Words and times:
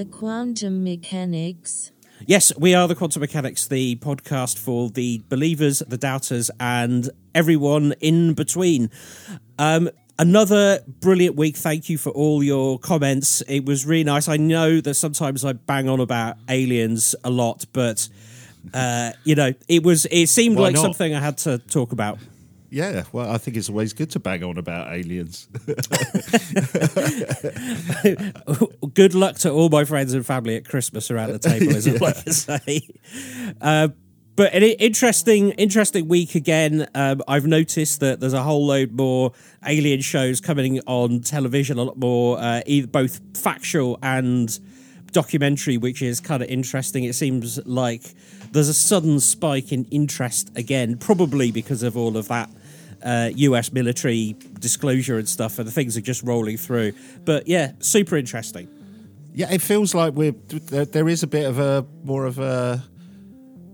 you 0.00 0.04
the 0.04 0.10
quantum 0.10 0.84
mechanics? 0.84 1.92
Yes, 2.26 2.52
we 2.58 2.74
are 2.74 2.86
the 2.86 2.94
Quantum 2.94 3.20
Mechanics, 3.20 3.66
the 3.66 3.96
podcast 3.96 4.58
for 4.58 4.90
the 4.90 5.22
believers, 5.28 5.82
the 5.86 5.96
doubters, 5.96 6.50
and 6.60 7.08
everyone 7.34 7.94
in 8.00 8.34
between. 8.34 8.90
Um, 9.58 9.90
another 10.18 10.80
brilliant 10.86 11.36
week. 11.36 11.56
Thank 11.56 11.88
you 11.88 11.96
for 11.96 12.10
all 12.10 12.42
your 12.42 12.78
comments. 12.78 13.40
It 13.48 13.64
was 13.64 13.86
really 13.86 14.04
nice. 14.04 14.28
I 14.28 14.36
know 14.36 14.80
that 14.82 14.94
sometimes 14.94 15.44
I 15.44 15.54
bang 15.54 15.88
on 15.88 16.00
about 16.00 16.36
aliens 16.48 17.14
a 17.24 17.30
lot, 17.30 17.64
but 17.72 18.08
uh, 18.74 19.12
you 19.24 19.34
know, 19.34 19.54
it 19.68 19.82
was. 19.82 20.06
It 20.10 20.28
seemed 20.28 20.56
Why 20.56 20.64
like 20.64 20.74
not? 20.74 20.82
something 20.82 21.14
I 21.14 21.20
had 21.20 21.38
to 21.38 21.58
talk 21.58 21.92
about. 21.92 22.18
Yeah, 22.70 23.02
well, 23.12 23.28
I 23.28 23.38
think 23.38 23.56
it's 23.56 23.68
always 23.68 23.92
good 23.92 24.10
to 24.10 24.20
bang 24.20 24.44
on 24.44 24.56
about 24.56 24.92
aliens. 24.92 25.48
Good 28.94 29.14
luck 29.14 29.38
to 29.38 29.50
all 29.50 29.68
my 29.68 29.84
friends 29.84 30.14
and 30.14 30.24
family 30.24 30.54
at 30.54 30.68
Christmas 30.68 31.10
around 31.10 31.32
the 31.32 31.38
table, 31.40 31.74
is 31.74 31.88
all 31.88 32.06
I 32.06 32.12
can 32.12 32.32
say. 32.32 32.88
Uh, 33.60 33.88
but 34.36 34.54
an 34.54 34.62
interesting, 34.62 35.50
interesting 35.52 36.06
week 36.06 36.36
again. 36.36 36.86
Um, 36.94 37.22
I've 37.26 37.46
noticed 37.46 37.98
that 38.00 38.20
there's 38.20 38.34
a 38.34 38.44
whole 38.44 38.64
load 38.64 38.92
more 38.92 39.32
alien 39.66 40.00
shows 40.00 40.40
coming 40.40 40.78
on 40.86 41.22
television, 41.22 41.76
a 41.76 41.82
lot 41.82 41.98
more, 41.98 42.38
uh, 42.38 42.62
either 42.66 42.86
both 42.86 43.20
factual 43.36 43.98
and 44.00 44.60
documentary, 45.10 45.76
which 45.76 46.02
is 46.02 46.20
kind 46.20 46.40
of 46.40 46.48
interesting. 46.48 47.02
It 47.02 47.16
seems 47.16 47.58
like 47.66 48.14
there's 48.52 48.68
a 48.68 48.74
sudden 48.74 49.18
spike 49.18 49.72
in 49.72 49.86
interest 49.86 50.56
again, 50.56 50.98
probably 50.98 51.50
because 51.50 51.82
of 51.82 51.96
all 51.96 52.16
of 52.16 52.28
that 52.28 52.48
uh, 53.02 53.30
US 53.34 53.72
military 53.72 54.36
disclosure 54.58 55.18
and 55.18 55.28
stuff, 55.28 55.58
and 55.58 55.66
the 55.66 55.72
things 55.72 55.96
are 55.96 56.02
just 56.02 56.22
rolling 56.22 56.56
through. 56.56 56.92
But 57.24 57.46
yeah, 57.48 57.72
super 57.80 58.16
interesting. 58.16 58.68
yeah, 59.34 59.52
it 59.52 59.60
feels 59.60 59.94
like 59.94 60.14
we're 60.14 60.32
there, 60.32 60.84
there 60.84 61.08
is 61.08 61.22
a 61.22 61.26
bit 61.26 61.46
of 61.46 61.58
a 61.58 61.86
more 62.04 62.26
of 62.26 62.38
a 62.38 62.82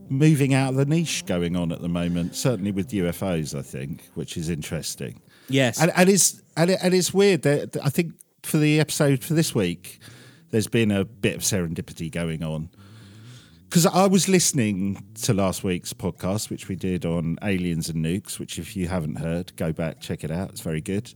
moving 0.08 0.54
out 0.54 0.70
of 0.70 0.76
the 0.76 0.84
niche 0.86 1.26
going 1.26 1.56
on 1.56 1.72
at 1.72 1.80
the 1.80 1.88
moment. 1.88 2.34
Certainly 2.34 2.72
with 2.72 2.90
UFOs, 2.90 3.58
I 3.58 3.62
think, 3.62 4.08
which 4.14 4.36
is 4.36 4.48
interesting. 4.48 5.20
Yes. 5.48 5.80
And, 5.80 5.92
and 5.96 6.08
it's 6.08 6.42
and, 6.56 6.70
it, 6.70 6.78
and 6.82 6.94
it's 6.94 7.12
weird 7.12 7.42
that 7.42 7.76
I 7.82 7.90
think 7.90 8.14
for 8.42 8.58
the 8.58 8.80
episode 8.80 9.24
for 9.24 9.34
this 9.34 9.54
week, 9.54 9.98
there's 10.50 10.68
been 10.68 10.90
a 10.90 11.04
bit 11.04 11.34
of 11.34 11.42
serendipity 11.42 12.10
going 12.10 12.42
on. 12.42 12.70
Because 13.68 13.84
I 13.86 14.06
was 14.06 14.28
listening 14.28 15.04
to 15.22 15.34
last 15.34 15.64
week's 15.64 15.92
podcast, 15.92 16.50
which 16.50 16.68
we 16.68 16.76
did 16.76 17.04
on 17.04 17.36
aliens 17.42 17.88
and 17.88 18.04
nukes, 18.04 18.38
which 18.38 18.58
if 18.58 18.76
you 18.76 18.88
haven't 18.88 19.16
heard, 19.16 19.54
go 19.56 19.72
back 19.72 20.00
check 20.00 20.22
it 20.24 20.30
out. 20.30 20.50
It's 20.50 20.60
very 20.60 20.80
good. 20.80 21.12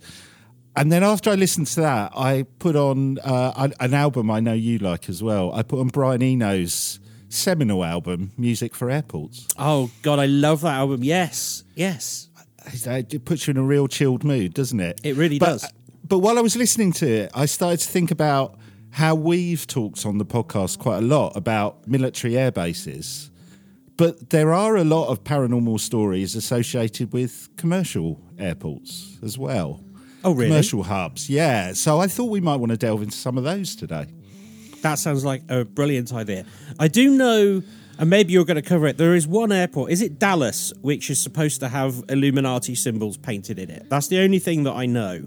And 0.77 0.91
then 0.91 1.03
after 1.03 1.31
I 1.31 1.35
listened 1.37 1.69
to 1.69 1.81
that, 1.81 2.13
I 2.17 2.45
put 2.59 2.77
on 2.77 3.19
uh, 3.21 3.69
an- 3.81 3.95
album 3.95 4.31
I 4.31 4.41
know 4.41 4.53
you 4.53 4.79
like 4.79 5.09
as 5.09 5.23
well. 5.23 5.53
I 5.53 5.63
put 5.63 5.81
on 5.81 5.89
Brian 5.89 6.23
Eno's 6.23 7.01
seminal 7.29 7.85
album, 7.85 8.33
Music 8.37 8.75
for 8.75 8.91
Airports. 8.91 9.47
oh 9.59 9.91
God, 10.03 10.19
I 10.19 10.27
love 10.27 10.61
that 10.63 10.75
album. 10.75 11.03
Yes, 11.05 11.65
yes. 11.75 12.29
It 12.67 13.25
puts 13.25 13.47
you 13.47 13.53
in 13.53 13.57
a 13.57 13.63
real 13.63 13.89
chilled 13.89 14.23
mood, 14.23 14.55
doesn't 14.55 14.81
it? 14.81 15.01
It 15.03 15.17
really 15.17 15.39
But- 15.39 15.47
does. 15.61 15.73
But 16.07 16.19
while 16.19 16.39
I 16.39 16.41
was 16.41 16.57
listening 16.57 16.93
to 16.95 17.07
it, 17.09 17.31
I 17.35 17.47
started 17.47 17.79
to 17.81 17.89
think 17.89 18.11
about 18.11 18.59
how 18.91 19.15
we've 19.15 19.67
talked 19.67 20.05
on 20.05 20.19
the 20.19 20.25
podcast 20.25 20.79
quite 20.79 20.99
a 20.99 21.07
lot 21.07 21.37
about 21.37 21.87
military 21.87 22.37
air 22.37 22.51
bases. 22.51 23.31
But 23.97 24.31
there 24.31 24.53
are 24.55 24.77
a 24.77 24.85
lot 24.85 25.09
of 25.09 25.25
paranormal 25.25 25.79
stories 25.81 26.35
associated 26.35 27.13
with 27.13 27.49
commercial 27.57 28.21
airports 28.39 29.19
as 29.23 29.37
well. 29.37 29.85
Oh, 30.25 30.33
really? 30.33 30.49
Commercial 30.49 30.83
hubs, 30.83 31.29
yeah. 31.29 31.73
So 31.73 32.01
I 32.01 32.07
thought 32.07 32.31
we 32.31 32.41
might 32.41 32.57
want 32.57 32.71
to 32.71 32.79
delve 32.79 33.03
into 33.03 33.17
some 33.17 33.39
of 33.39 33.45
those 33.45 33.77
today. 33.77 34.07
That 34.83 34.95
sounds 34.95 35.25
like 35.25 35.43
a 35.51 35.65
brilliant 35.65 36.13
idea. 36.13 36.47
I 36.79 36.89
do 36.89 37.11
know, 37.11 37.63
and 37.99 38.11
maybe 38.11 38.33
you're 38.33 38.47
going 38.47 38.57
to 38.57 38.63
cover 38.63 38.87
it. 38.87 38.97
There 38.97 39.15
is 39.15 39.27
one 39.27 39.53
airport. 39.53 39.93
Is 39.93 40.01
it 40.01 40.19
Dallas, 40.19 40.73
which 40.81 41.11
is 41.11 41.23
supposed 41.23 41.61
to 41.61 41.69
have 41.69 42.03
Illuminati 42.09 42.75
symbols 42.75 43.19
painted 43.19 43.59
in 43.59 43.71
it? 43.71 43.89
That's 43.91 44.09
the 44.09 44.21
only 44.21 44.39
thing 44.39 44.65
that 44.65 44.73
I 44.73 44.87
know. 44.87 45.27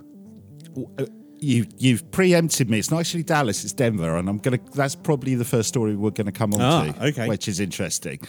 Uh, 0.98 1.06
You 1.44 1.66
you've 1.78 2.10
preempted 2.12 2.70
me. 2.70 2.80
It's 2.80 2.90
not 2.90 3.02
actually 3.02 3.24
Dallas, 3.24 3.64
it's 3.64 3.74
Denver, 3.74 4.16
and 4.16 4.30
I'm 4.30 4.38
gonna. 4.38 4.60
That's 4.74 4.96
probably 4.96 5.36
the 5.36 5.46
first 5.46 5.70
story 5.70 5.96
we're 5.96 6.12
going 6.12 6.26
to 6.26 6.32
come 6.32 6.54
on 6.54 6.62
Ah, 6.62 6.92
to, 6.92 7.06
okay. 7.08 7.28
which 7.28 7.48
is 7.48 7.60
interesting. 7.60 8.20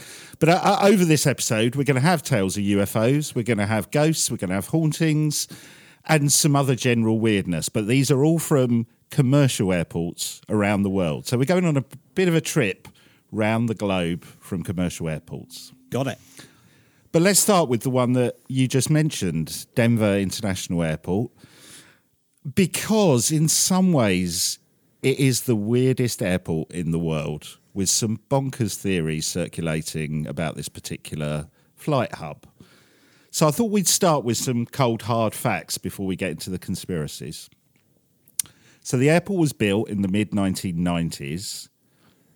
But 0.40 0.48
uh, 0.48 0.60
uh, 0.62 0.78
over 0.82 1.04
this 1.04 1.26
episode, 1.26 1.76
we're 1.76 1.84
going 1.84 1.94
to 1.94 2.00
have 2.00 2.22
tales 2.22 2.56
of 2.56 2.64
UFOs. 2.64 3.34
We're 3.34 3.44
going 3.44 3.58
to 3.58 3.66
have 3.66 3.90
ghosts. 3.90 4.30
We're 4.30 4.38
going 4.38 4.48
to 4.50 4.56
have 4.56 4.66
hauntings, 4.68 5.46
and 6.06 6.32
some 6.32 6.56
other 6.56 6.74
general 6.74 7.20
weirdness. 7.20 7.68
But 7.68 7.86
these 7.86 8.10
are 8.10 8.24
all 8.24 8.38
from 8.38 8.86
commercial 9.10 9.72
airports 9.72 10.40
around 10.48 10.82
the 10.82 10.90
world. 10.90 11.26
So 11.26 11.38
we're 11.38 11.44
going 11.44 11.64
on 11.66 11.76
a 11.76 11.84
bit 12.14 12.26
of 12.26 12.34
a 12.34 12.40
trip 12.40 12.88
round 13.30 13.68
the 13.68 13.74
globe 13.74 14.24
from 14.24 14.62
commercial 14.64 15.08
airports. 15.08 15.72
Got 15.90 16.08
it. 16.08 16.18
But 17.12 17.22
let's 17.22 17.38
start 17.38 17.68
with 17.68 17.82
the 17.82 17.90
one 17.90 18.14
that 18.14 18.38
you 18.48 18.66
just 18.66 18.90
mentioned, 18.90 19.66
Denver 19.76 20.18
International 20.18 20.82
Airport, 20.82 21.30
because 22.52 23.30
in 23.30 23.48
some 23.48 23.92
ways 23.92 24.58
it 25.02 25.18
is 25.18 25.42
the 25.42 25.56
weirdest 25.56 26.22
airport 26.22 26.70
in 26.70 26.90
the 26.90 26.98
world, 26.98 27.58
with 27.72 27.88
some 27.88 28.20
bonkers 28.30 28.76
theories 28.76 29.26
circulating 29.26 30.26
about 30.26 30.56
this 30.56 30.68
particular 30.68 31.48
flight 31.74 32.14
hub. 32.14 32.46
So 33.30 33.48
I 33.48 33.50
thought 33.50 33.72
we'd 33.72 33.88
start 33.88 34.24
with 34.24 34.36
some 34.36 34.64
cold, 34.64 35.02
hard 35.02 35.34
facts 35.34 35.76
before 35.76 36.06
we 36.06 36.14
get 36.14 36.30
into 36.30 36.50
the 36.50 36.58
conspiracies. 36.58 37.50
So 38.80 38.96
the 38.96 39.10
airport 39.10 39.40
was 39.40 39.52
built 39.52 39.88
in 39.88 40.02
the 40.02 40.08
mid 40.08 40.30
1990s. 40.30 41.68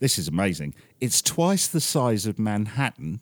This 0.00 0.18
is 0.18 0.26
amazing. 0.26 0.74
It's 1.00 1.22
twice 1.22 1.68
the 1.68 1.80
size 1.80 2.26
of 2.26 2.38
Manhattan, 2.38 3.20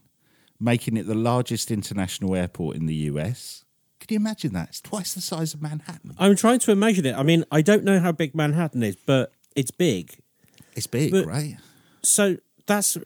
making 0.58 0.96
it 0.96 1.06
the 1.06 1.14
largest 1.14 1.70
international 1.70 2.34
airport 2.34 2.76
in 2.76 2.86
the 2.86 2.94
US. 2.94 3.65
Can 4.06 4.14
you 4.14 4.20
imagine 4.20 4.52
that? 4.52 4.68
It's 4.68 4.80
twice 4.80 5.14
the 5.14 5.20
size 5.20 5.52
of 5.54 5.60
Manhattan. 5.62 6.14
I'm 6.18 6.36
trying 6.36 6.60
to 6.60 6.70
imagine 6.72 7.06
it. 7.06 7.14
I 7.16 7.22
mean, 7.22 7.44
I 7.50 7.60
don't 7.62 7.82
know 7.84 7.98
how 7.98 8.12
big 8.12 8.34
Manhattan 8.34 8.82
is, 8.82 8.96
but 8.96 9.32
it's 9.56 9.70
big. 9.70 10.16
It's 10.74 10.86
big, 10.86 11.10
But- 11.12 11.26
right? 11.26 11.56
So 12.02 12.36
that's 12.66 12.96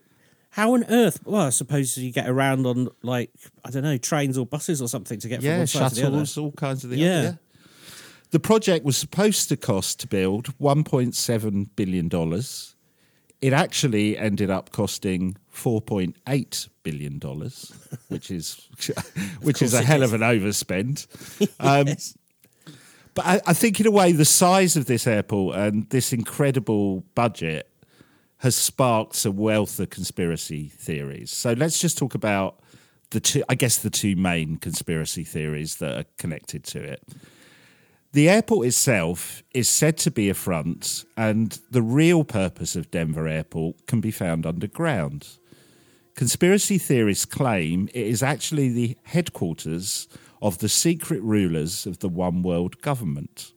how 0.50 0.74
on 0.74 0.84
earth? 0.90 1.20
Well, 1.24 1.42
I 1.46 1.50
suppose 1.50 1.96
you 1.96 2.12
get 2.12 2.28
around 2.28 2.66
on 2.66 2.88
like 3.02 3.30
I 3.64 3.70
don't 3.70 3.82
know 3.84 3.96
trains 3.96 4.36
or 4.36 4.44
buses 4.44 4.82
or 4.82 4.88
something 4.88 5.18
to 5.20 5.28
get 5.28 5.36
from 5.40 5.46
Yeah, 5.46 5.58
one 5.58 5.66
side 5.66 5.88
to 5.90 5.94
the 5.94 6.00
other. 6.02 6.10
shuttles, 6.26 6.36
all 6.38 6.52
kinds 6.52 6.84
of 6.84 6.90
the 6.90 6.96
Yeah. 6.98 7.22
yeah. 7.22 7.32
The 8.30 8.40
project 8.40 8.84
was 8.84 8.96
supposed 8.96 9.48
to 9.48 9.56
cost 9.56 10.00
to 10.00 10.06
build 10.06 10.56
1.7 10.58 11.70
billion 11.76 12.08
dollars. 12.08 12.76
It 13.40 13.52
actually 13.54 14.18
ended 14.18 14.50
up 14.50 14.70
costing 14.70 15.36
4.8 15.62 16.68
billion 16.82 17.18
dollars, 17.18 17.72
which 18.08 18.30
is 18.30 18.68
which 19.42 19.62
is 19.62 19.74
a 19.74 19.82
hell 19.82 20.02
is. 20.02 20.12
of 20.12 20.20
an 20.20 20.26
overspend. 20.26 21.06
Um, 21.60 21.86
But 23.14 23.26
I, 23.26 23.40
I 23.48 23.54
think, 23.54 23.80
in 23.80 23.86
a 23.86 23.90
way, 23.90 24.12
the 24.12 24.24
size 24.24 24.76
of 24.76 24.86
this 24.86 25.06
airport 25.06 25.56
and 25.56 25.88
this 25.90 26.12
incredible 26.12 27.00
budget 27.14 27.68
has 28.38 28.54
sparked 28.56 29.24
a 29.24 29.30
wealth 29.30 29.80
of 29.80 29.90
conspiracy 29.90 30.68
theories. 30.68 31.30
So 31.30 31.52
let's 31.52 31.78
just 31.80 31.98
talk 31.98 32.14
about 32.14 32.60
the 33.10 33.20
two, 33.20 33.42
I 33.48 33.54
guess, 33.56 33.78
the 33.78 33.90
two 33.90 34.14
main 34.16 34.56
conspiracy 34.56 35.24
theories 35.24 35.76
that 35.76 35.98
are 35.98 36.04
connected 36.18 36.64
to 36.64 36.82
it. 36.82 37.02
The 38.12 38.28
airport 38.28 38.66
itself 38.66 39.42
is 39.54 39.68
said 39.68 39.96
to 39.98 40.10
be 40.10 40.30
a 40.30 40.34
front, 40.34 41.04
and 41.16 41.58
the 41.70 41.82
real 41.82 42.24
purpose 42.24 42.76
of 42.76 42.90
Denver 42.90 43.28
Airport 43.28 43.86
can 43.86 44.00
be 44.00 44.10
found 44.10 44.46
underground. 44.46 45.28
Conspiracy 46.14 46.78
theorists 46.78 47.24
claim 47.24 47.88
it 47.94 48.06
is 48.06 48.22
actually 48.22 48.68
the 48.68 48.96
headquarters 49.04 50.08
of 50.42 50.58
the 50.58 50.68
secret 50.68 51.22
rulers 51.22 51.86
of 51.86 52.00
the 52.00 52.08
one 52.08 52.42
world 52.42 52.80
government, 52.82 53.52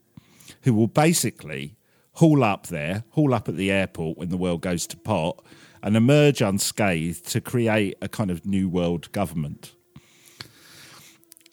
who 0.62 0.74
will 0.74 0.88
basically 0.88 1.76
haul 2.14 2.44
up 2.44 2.68
there, 2.68 3.04
haul 3.12 3.34
up 3.34 3.50
at 3.50 3.58
the 3.58 3.72
airport 3.72 4.18
when 4.18 4.30
the 4.30 4.38
world 4.38 4.62
goes 4.62 4.86
to 4.88 4.98
pot, 4.98 5.44
and 5.82 5.98
emerge 5.98 6.42
unscathed 6.42 7.28
to 7.28 7.42
create 7.42 7.98
a 8.02 8.08
kind 8.08 8.32
of 8.32 8.46
new 8.46 8.70
world 8.70 9.12
government. 9.12 9.74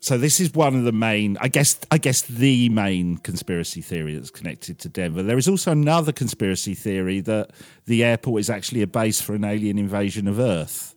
So 0.03 0.17
this 0.17 0.41
is 0.41 0.55
one 0.55 0.75
of 0.75 0.85
the 0.85 0.93
main, 0.93 1.37
I 1.43 1.49
guess, 1.49 1.79
I 1.91 1.99
guess 1.99 2.23
the 2.23 2.71
main 2.71 3.19
conspiracy 3.19 3.83
theory 3.83 4.15
that's 4.15 4.31
connected 4.31 4.79
to 4.81 4.89
Denver. 4.89 5.23
There 5.23 5.37
is 5.37 5.47
also 5.47 5.73
another 5.73 6.11
conspiracy 6.11 6.75
theory 6.75 7.21
that 7.21 7.51
the 7.85 8.03
airport 8.03 8.41
is 8.41 8.49
actually 8.49 8.81
a 8.81 8.87
base 8.87 9.21
for 9.21 9.35
an 9.35 9.45
alien 9.45 9.79
invasion 9.79 10.27
of 10.27 10.39
Earth. 10.39 10.95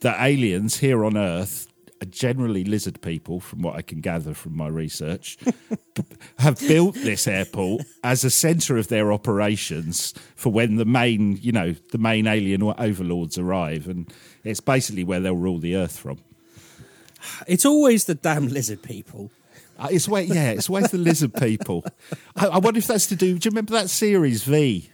That 0.00 0.16
aliens 0.24 0.78
here 0.78 1.04
on 1.04 1.16
Earth, 1.18 1.68
are 2.00 2.06
generally 2.06 2.64
lizard 2.64 3.00
people, 3.00 3.40
from 3.40 3.62
what 3.62 3.76
I 3.76 3.82
can 3.82 4.00
gather 4.00 4.34
from 4.34 4.56
my 4.56 4.68
research, 4.68 5.36
have 6.38 6.58
built 6.60 6.94
this 6.94 7.26
airport 7.26 7.82
as 8.04 8.24
a 8.24 8.30
centre 8.30 8.76
of 8.76 8.88
their 8.88 9.12
operations 9.12 10.14
for 10.36 10.50
when 10.50 10.76
the 10.76 10.84
main, 10.84 11.38
you 11.42 11.52
know, 11.52 11.74
the 11.90 11.98
main 11.98 12.26
alien 12.26 12.62
overlords 12.62 13.36
arrive, 13.36 13.88
and 13.88 14.12
it's 14.44 14.60
basically 14.60 15.04
where 15.04 15.20
they'll 15.20 15.34
rule 15.34 15.58
the 15.58 15.76
Earth 15.76 15.98
from. 15.98 16.18
It's 17.46 17.64
always 17.64 18.04
the 18.04 18.14
damn 18.14 18.48
lizard 18.48 18.82
people. 18.82 19.30
Uh, 19.78 19.88
It's 19.90 20.08
where, 20.08 20.22
yeah, 20.22 20.50
it's 20.50 20.68
always 20.68 20.90
the 20.90 20.98
lizard 20.98 21.34
people. 21.34 21.84
I, 22.36 22.46
I 22.46 22.58
wonder 22.58 22.78
if 22.78 22.86
that's 22.86 23.06
to 23.08 23.16
do. 23.16 23.38
Do 23.38 23.46
you 23.46 23.50
remember 23.50 23.72
that 23.74 23.90
series 23.90 24.42
V 24.44 24.90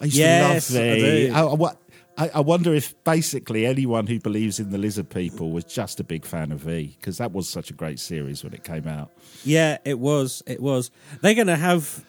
I 0.00 0.04
used 0.06 0.16
Yes, 0.16 0.68
to 0.68 0.74
love 0.74 0.98
do. 0.98 1.32
I, 1.34 1.68
I, 1.68 2.26
I, 2.26 2.30
I 2.36 2.40
wonder 2.40 2.74
if 2.74 2.94
basically 3.04 3.66
anyone 3.66 4.06
who 4.06 4.20
believes 4.20 4.60
in 4.60 4.70
the 4.70 4.78
lizard 4.78 5.08
people 5.10 5.50
was 5.50 5.64
just 5.64 5.98
a 5.98 6.04
big 6.04 6.24
fan 6.24 6.52
of 6.52 6.60
V 6.60 6.96
because 6.98 7.18
that 7.18 7.32
was 7.32 7.48
such 7.48 7.70
a 7.70 7.72
great 7.72 7.98
series 7.98 8.44
when 8.44 8.52
it 8.52 8.64
came 8.64 8.86
out. 8.86 9.10
Yeah, 9.44 9.78
it 9.84 9.98
was. 9.98 10.42
It 10.46 10.60
was. 10.60 10.90
They're 11.20 11.34
going 11.34 11.46
to 11.46 11.56
have. 11.56 12.04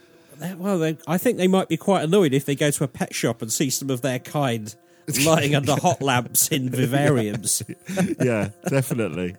Well, 0.57 0.79
they, 0.79 0.97
I 1.07 1.17
think 1.17 1.37
they 1.37 1.47
might 1.47 1.69
be 1.69 1.77
quite 1.77 2.03
annoyed 2.03 2.33
if 2.33 2.43
they 2.45 2.55
go 2.55 2.69
to 2.69 2.83
a 2.83 2.87
pet 2.87 3.13
shop 3.15 3.41
and 3.41 3.51
see 3.51 3.69
some 3.69 3.89
of 3.89 4.01
their 4.01 4.19
kind 4.19 4.75
lying 5.25 5.55
under 5.55 5.75
hot 5.75 6.01
lamps 6.01 6.49
in 6.49 6.69
vivariums. 6.71 7.63
yeah, 8.23 8.49
definitely. 8.67 9.35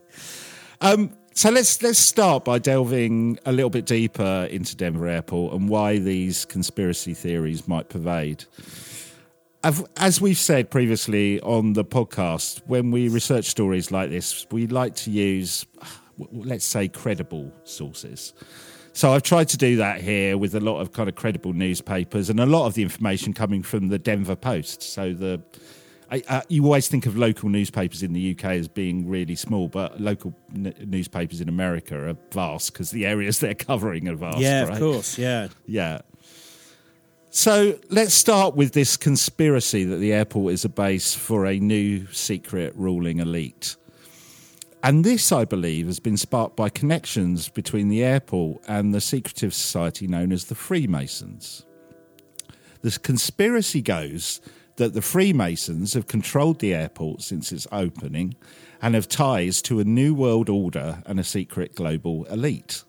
Um, 0.81 1.15
so 1.33 1.51
let's 1.51 1.83
let's 1.83 1.99
start 1.99 2.45
by 2.45 2.59
delving 2.59 3.39
a 3.45 3.53
little 3.53 3.71
bit 3.71 3.87
deeper 3.87 4.47
into 4.51 4.77
Denver 4.77 5.09
Airport 5.09 5.55
and 5.55 5.69
why 5.69 5.99
these 5.99 6.45
conspiracy 6.45 7.15
theories 7.15 7.67
might 7.67 7.89
pervade. 7.89 8.45
As 9.97 10.21
we've 10.21 10.37
said 10.37 10.71
previously 10.71 11.41
on 11.41 11.73
the 11.73 11.87
podcast, 11.87 12.61
when 12.67 12.91
we 12.91 13.09
research 13.09 13.47
stories 13.47 13.91
like 13.91 14.11
this, 14.11 14.47
we 14.51 14.67
like 14.67 14.95
to 14.97 15.11
use, 15.11 15.65
let's 16.33 16.67
say, 16.67 16.87
credible 16.87 17.51
sources. 17.65 18.35
So 18.95 19.13
I've 19.13 19.25
tried 19.25 19.49
to 19.49 19.57
do 19.57 19.77
that 19.77 20.01
here 20.01 20.39
with 20.39 20.55
a 20.55 20.61
lot 20.61 20.81
of 20.81 20.93
kind 20.93 21.09
of 21.09 21.17
credible 21.17 21.53
newspapers 21.53 22.31
and 22.31 22.39
a 22.39 22.47
lot 22.47 22.67
of 22.67 22.75
the 22.75 22.83
information 22.83 23.33
coming 23.33 23.61
from 23.63 23.89
the 23.89 23.99
Denver 23.99 24.37
Post. 24.37 24.83
So 24.83 25.13
the 25.13 25.43
I, 26.11 26.23
uh, 26.29 26.43
you 26.49 26.65
always 26.65 26.87
think 26.87 27.07
of 27.07 27.17
local 27.17 27.49
newspapers 27.49 28.05
in 28.05 28.13
the 28.13 28.31
UK 28.33 28.45
as 28.45 28.69
being 28.69 29.09
really 29.09 29.35
small, 29.35 29.67
but 29.67 30.01
local 30.01 30.33
n- 30.55 30.73
newspapers 30.87 31.41
in 31.41 31.49
America 31.49 32.09
are 32.09 32.17
vast 32.31 32.73
because 32.73 32.93
the 32.93 33.05
areas 33.05 33.39
they're 33.41 33.55
covering 33.55 34.09
are 34.09 34.15
vast. 34.15 34.39
yeah, 34.39 34.63
right? 34.63 34.73
of 34.75 34.79
course. 34.79 35.19
Yeah. 35.19 35.49
Yeah. 35.67 36.03
So 37.31 37.77
let's 37.91 38.15
start 38.15 38.55
with 38.55 38.75
this 38.75 38.97
conspiracy 38.97 39.83
that 39.83 39.97
the 39.97 40.13
airport 40.13 40.53
is 40.55 40.65
a 40.65 40.69
base 40.69 41.15
for 41.15 41.47
a 41.47 41.59
new 41.59 42.07
secret 42.13 42.73
ruling 42.77 43.19
elite. 43.19 43.75
And 44.85 45.03
this, 45.03 45.33
I 45.33 45.47
believe, 45.47 45.87
has 45.87 45.99
been 45.99 46.19
sparked 46.19 46.57
by 46.57 46.69
connections 46.69 47.49
between 47.49 47.89
the 47.89 48.05
airport 48.05 48.61
and 48.69 48.93
the 48.93 49.01
secretive 49.01 49.55
society 49.55 50.07
known 50.07 50.31
as 50.31 50.45
the 50.45 50.55
Freemasons. 50.55 51.65
The 52.83 52.91
conspiracy 52.91 53.81
goes 53.81 54.43
that 54.77 54.93
the 54.93 55.01
Freemasons 55.01 55.95
have 55.95 56.07
controlled 56.07 56.59
the 56.59 56.75
airport 56.75 57.23
since 57.23 57.51
its 57.51 57.67
opening 57.73 58.35
and 58.83 58.95
have 58.95 59.09
ties 59.09 59.63
to 59.63 59.81
a 59.81 59.85
new 59.85 60.13
world 60.13 60.51
order 60.51 61.03
and 61.07 61.19
a 61.19 61.25
secret 61.25 61.75
global 61.75 62.27
elite. 62.27 62.85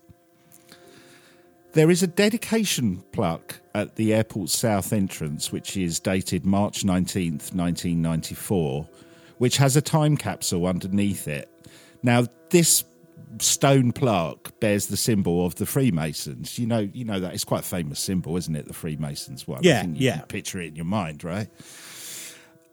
There 1.72 1.90
is 1.90 2.02
a 2.02 2.06
dedication 2.06 3.04
plaque 3.12 3.60
at 3.74 3.96
the 3.96 4.12
airport's 4.12 4.58
south 4.58 4.92
entrance, 4.92 5.50
which 5.50 5.78
is 5.78 5.98
dated 5.98 6.44
March 6.44 6.82
19th, 6.82 7.54
1994, 7.54 8.86
which 9.38 9.56
has 9.56 9.76
a 9.76 9.80
time 9.80 10.18
capsule 10.18 10.66
underneath 10.66 11.26
it. 11.26 11.50
Now, 12.06 12.26
this 12.50 12.84
stone 13.40 13.90
plaque 13.92 14.58
bears 14.60 14.86
the 14.86 14.96
symbol 14.96 15.44
of 15.44 15.56
the 15.56 15.66
Freemasons. 15.66 16.58
You 16.58 16.66
know, 16.68 16.78
you 16.78 17.04
know 17.04 17.18
that 17.20 17.34
it's 17.34 17.44
quite 17.44 17.60
a 17.60 17.64
famous 17.64 17.98
symbol, 17.98 18.36
isn't 18.36 18.54
it? 18.54 18.66
The 18.68 18.72
Freemasons 18.72 19.46
one. 19.46 19.58
I 19.58 19.68
Yeah, 19.68 19.80
think 19.82 19.98
you 19.98 20.06
yeah. 20.06 20.18
can 20.18 20.26
picture 20.28 20.60
it 20.60 20.68
in 20.68 20.76
your 20.76 20.84
mind, 20.84 21.24
right? 21.24 21.48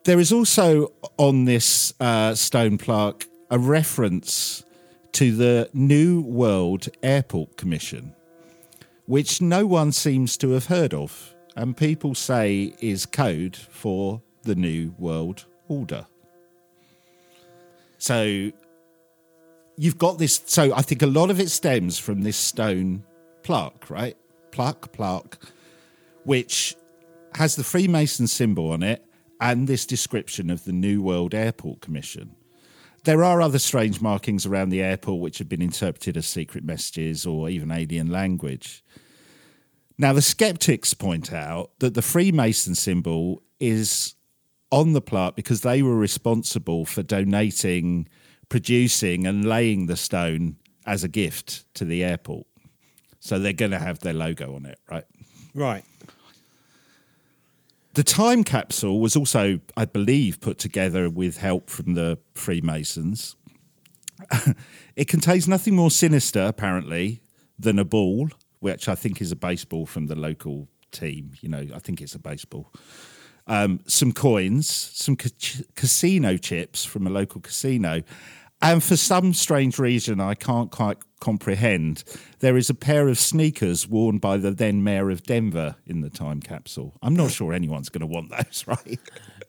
There 0.03 0.19
is 0.19 0.31
also 0.31 0.93
on 1.17 1.45
this 1.45 1.93
uh, 1.99 2.35
stone 2.35 2.77
plaque 2.77 3.25
a 3.49 3.57
reference 3.57 4.63
to 5.13 5.35
the 5.35 5.69
New 5.73 6.21
World 6.21 6.87
Airport 7.01 7.57
Commission 7.57 8.13
which 9.05 9.41
no 9.41 9.65
one 9.65 9.91
seems 9.91 10.37
to 10.37 10.51
have 10.51 10.67
heard 10.67 10.93
of, 10.93 11.35
and 11.55 11.75
people 11.75 12.15
say 12.15 12.73
is 12.79 13.05
code 13.05 13.55
for 13.55 14.21
the 14.43 14.55
New 14.55 14.93
World 14.97 15.45
Order. 15.67 16.05
So 17.97 18.51
you've 19.77 19.97
got 19.97 20.17
this. 20.17 20.41
So 20.45 20.73
I 20.73 20.81
think 20.81 21.01
a 21.01 21.07
lot 21.07 21.29
of 21.29 21.39
it 21.39 21.49
stems 21.49 21.99
from 21.99 22.21
this 22.21 22.37
stone 22.37 23.03
plaque, 23.43 23.89
right? 23.89 24.17
Plaque, 24.51 24.91
plaque, 24.91 25.37
which 26.23 26.75
has 27.35 27.55
the 27.55 27.63
Freemason 27.63 28.27
symbol 28.27 28.71
on 28.71 28.83
it 28.83 29.05
and 29.41 29.67
this 29.67 29.85
description 29.85 30.49
of 30.49 30.63
the 30.63 30.71
New 30.71 31.01
World 31.01 31.33
Airport 31.33 31.81
Commission. 31.81 32.35
There 33.03 33.23
are 33.23 33.41
other 33.41 33.59
strange 33.59 33.99
markings 33.99 34.45
around 34.45 34.69
the 34.69 34.81
airport 34.81 35.19
which 35.19 35.39
have 35.39 35.49
been 35.49 35.61
interpreted 35.61 36.15
as 36.15 36.25
secret 36.25 36.63
messages 36.63 37.25
or 37.25 37.49
even 37.49 37.71
alien 37.71 38.09
language. 38.09 38.83
Now, 39.97 40.13
the 40.13 40.21
skeptics 40.21 40.93
point 40.93 41.33
out 41.33 41.71
that 41.79 41.93
the 41.93 42.01
Freemason 42.01 42.75
symbol 42.75 43.43
is 43.59 44.15
on 44.71 44.93
the 44.93 45.01
plaque 45.01 45.35
because 45.35 45.61
they 45.61 45.81
were 45.81 45.97
responsible 45.97 46.85
for 46.85 47.03
donating, 47.03 48.07
producing, 48.53 49.25
and 49.25 49.43
laying 49.43 49.87
the 49.87 49.97
stone 49.97 50.57
as 50.85 51.03
a 51.03 51.07
gift 51.07 51.65
to 51.73 51.83
the 51.83 52.03
airport. 52.03 52.45
So 53.19 53.39
they're 53.39 53.51
going 53.51 53.71
to 53.71 53.79
have 53.79 54.01
their 54.01 54.13
logo 54.13 54.53
on 54.53 54.67
it, 54.67 54.77
right? 54.91 55.05
Right. 55.55 55.83
The 57.95 58.03
time 58.03 58.43
capsule 58.43 58.99
was 58.99 59.15
also, 59.15 59.59
I 59.75 59.85
believe, 59.85 60.39
put 60.39 60.59
together 60.59 61.09
with 61.09 61.37
help 61.37 61.71
from 61.71 61.95
the 61.95 62.19
Freemasons. 62.35 63.35
it 64.95 65.07
contains 65.07 65.47
nothing 65.47 65.75
more 65.75 65.89
sinister, 65.89 66.43
apparently, 66.43 67.23
than 67.57 67.79
a 67.79 67.85
ball, 67.85 68.29
which 68.59 68.87
I 68.87 68.93
think 68.93 69.19
is 69.19 69.31
a 69.31 69.35
baseball 69.35 69.87
from 69.87 70.05
the 70.05 70.15
local 70.15 70.67
team. 70.91 71.31
You 71.41 71.49
know, 71.49 71.65
I 71.73 71.79
think 71.79 72.01
it's 72.01 72.13
a 72.13 72.19
baseball. 72.19 72.71
Um, 73.47 73.81
some 73.87 74.11
coins, 74.11 74.69
some 74.69 75.15
ca- 75.15 75.63
casino 75.75 76.37
chips 76.37 76.85
from 76.85 77.05
a 77.07 77.09
local 77.09 77.41
casino. 77.41 78.03
And 78.63 78.81
for 78.83 78.95
some 78.95 79.33
strange 79.33 79.77
reason 79.77 80.19
I 80.21 80.35
can't 80.35 80.71
quite 80.71 80.97
comprehend, 81.19 82.03
there 82.39 82.57
is 82.57 82.69
a 82.69 82.73
pair 82.73 83.07
of 83.09 83.19
sneakers 83.19 83.87
worn 83.87 84.17
by 84.19 84.37
the 84.37 84.51
then 84.51 84.83
mayor 84.83 85.09
of 85.09 85.23
Denver 85.23 85.75
in 85.85 86.01
the 86.01 86.09
time 86.09 86.39
capsule. 86.39 86.93
I'm 87.01 87.15
not 87.15 87.31
sure 87.31 87.53
anyone's 87.53 87.89
going 87.89 88.01
to 88.01 88.07
want 88.07 88.29
those, 88.31 88.65
right? 88.67 88.99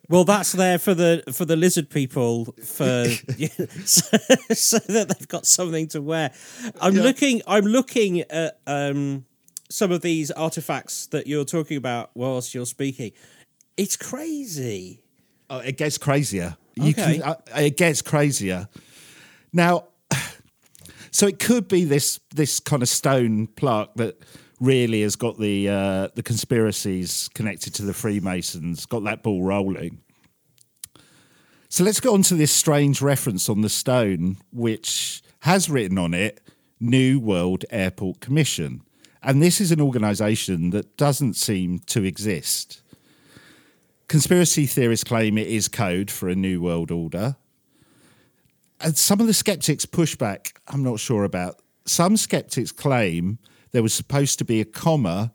Well, 0.08 0.24
that's 0.24 0.52
there 0.52 0.78
for 0.78 0.94
the 0.94 1.22
for 1.32 1.44
the 1.44 1.56
lizard 1.56 1.88
people 1.90 2.54
for 2.62 3.04
so, 3.84 4.16
so 4.52 4.78
that 4.80 5.14
they've 5.16 5.28
got 5.28 5.46
something 5.46 5.88
to 5.88 6.02
wear. 6.02 6.32
I'm 6.80 6.94
looking. 6.94 7.40
I'm 7.46 7.64
looking 7.64 8.20
at 8.22 8.58
um, 8.66 9.24
some 9.70 9.92
of 9.92 10.02
these 10.02 10.30
artifacts 10.32 11.06
that 11.06 11.26
you're 11.26 11.44
talking 11.44 11.76
about 11.76 12.10
whilst 12.14 12.54
you're 12.54 12.66
speaking. 12.66 13.12
It's 13.76 13.96
crazy. 13.96 15.02
Oh, 15.48 15.58
it 15.58 15.76
gets 15.76 15.98
crazier. 15.98 16.56
You 16.76 16.90
Okay. 16.90 17.18
can, 17.18 17.22
uh, 17.22 17.36
it 17.56 17.76
gets 17.76 18.02
crazier. 18.02 18.68
Now, 19.54 19.84
so 21.10 21.26
it 21.26 21.38
could 21.38 21.68
be 21.68 21.84
this 21.84 22.20
this 22.34 22.60
kind 22.60 22.82
of 22.82 22.88
stone 22.90 23.46
plaque 23.46 23.94
that 23.94 24.22
really 24.60 25.02
has 25.02 25.16
got 25.16 25.38
the 25.38 25.68
uh, 25.68 26.08
the 26.14 26.22
conspiracies 26.22 27.30
connected 27.34 27.72
to 27.74 27.82
the 27.82 27.94
Freemasons, 27.94 28.84
got 28.84 29.04
that 29.04 29.22
ball 29.22 29.42
rolling. 29.42 30.00
So 31.70 31.82
let's 31.82 32.00
go 32.00 32.14
on 32.14 32.22
to 32.24 32.34
this 32.34 32.52
strange 32.52 33.00
reference 33.00 33.48
on 33.48 33.62
the 33.62 33.68
stone, 33.68 34.36
which 34.52 35.22
has 35.40 35.70
written 35.70 35.98
on 35.98 36.14
it 36.14 36.40
New 36.78 37.18
World 37.18 37.64
Airport 37.70 38.20
Commission. 38.20 38.82
And 39.22 39.42
this 39.42 39.60
is 39.60 39.72
an 39.72 39.80
organisation 39.80 40.70
that 40.70 40.96
doesn't 40.96 41.34
seem 41.34 41.78
to 41.86 42.04
exist. 42.04 42.82
Conspiracy 44.06 44.66
theorists 44.66 45.02
claim 45.02 45.38
it 45.38 45.48
is 45.48 45.66
code 45.66 46.10
for 46.10 46.28
a 46.28 46.34
new 46.34 46.60
world 46.60 46.90
order. 46.90 47.36
And 48.84 48.98
some 48.98 49.18
of 49.18 49.26
the 49.26 49.32
skeptics 49.32 49.86
push 49.86 50.14
back, 50.14 50.60
I'm 50.68 50.82
not 50.82 51.00
sure 51.00 51.24
about. 51.24 51.62
Some 51.86 52.18
skeptics 52.18 52.70
claim 52.70 53.38
there 53.72 53.82
was 53.82 53.94
supposed 53.94 54.38
to 54.40 54.44
be 54.44 54.60
a 54.60 54.66
comma 54.66 55.32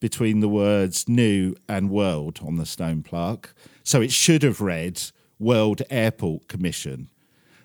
between 0.00 0.40
the 0.40 0.48
words 0.48 1.08
new 1.08 1.54
and 1.66 1.88
world 1.88 2.40
on 2.46 2.56
the 2.56 2.66
stone 2.66 3.02
plaque. 3.02 3.54
So 3.84 4.02
it 4.02 4.12
should 4.12 4.42
have 4.42 4.60
read 4.60 5.00
World 5.38 5.80
Airport 5.88 6.46
Commission. 6.46 7.08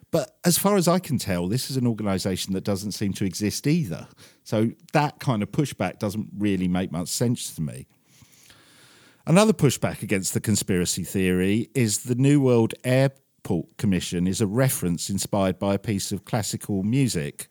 But 0.10 0.38
as 0.46 0.58
far 0.58 0.78
as 0.78 0.88
I 0.88 1.00
can 1.00 1.18
tell, 1.18 1.50
this 1.50 1.70
is 1.70 1.76
an 1.76 1.86
organisation 1.86 2.54
that 2.54 2.64
doesn't 2.64 2.94
seem 2.94 3.12
to 3.14 3.26
exist 3.26 3.68
either. 3.68 4.08
So 4.46 4.72
that 4.94 5.20
kind 5.20 5.44
of 5.44 5.52
pushback 5.52 6.00
doesn't 6.00 6.30
really 6.38 6.70
make 6.70 6.94
much 6.94 7.10
sense 7.10 7.54
to 7.56 7.62
me. 7.62 7.88
Another 9.28 9.52
pushback 9.52 10.02
against 10.02 10.34
the 10.34 10.40
conspiracy 10.40 11.04
theory 11.04 11.70
is 11.74 12.04
the 12.04 12.16
New 12.16 12.40
World 12.40 12.74
Commission 13.78 14.28
is 14.28 14.42
a 14.42 14.48
reference 14.48 15.10
inspired 15.10 15.60
by 15.60 15.76
a 15.76 15.80
piece 15.80 16.12
of 16.12 16.26
classical 16.26 16.84
music 16.84 17.48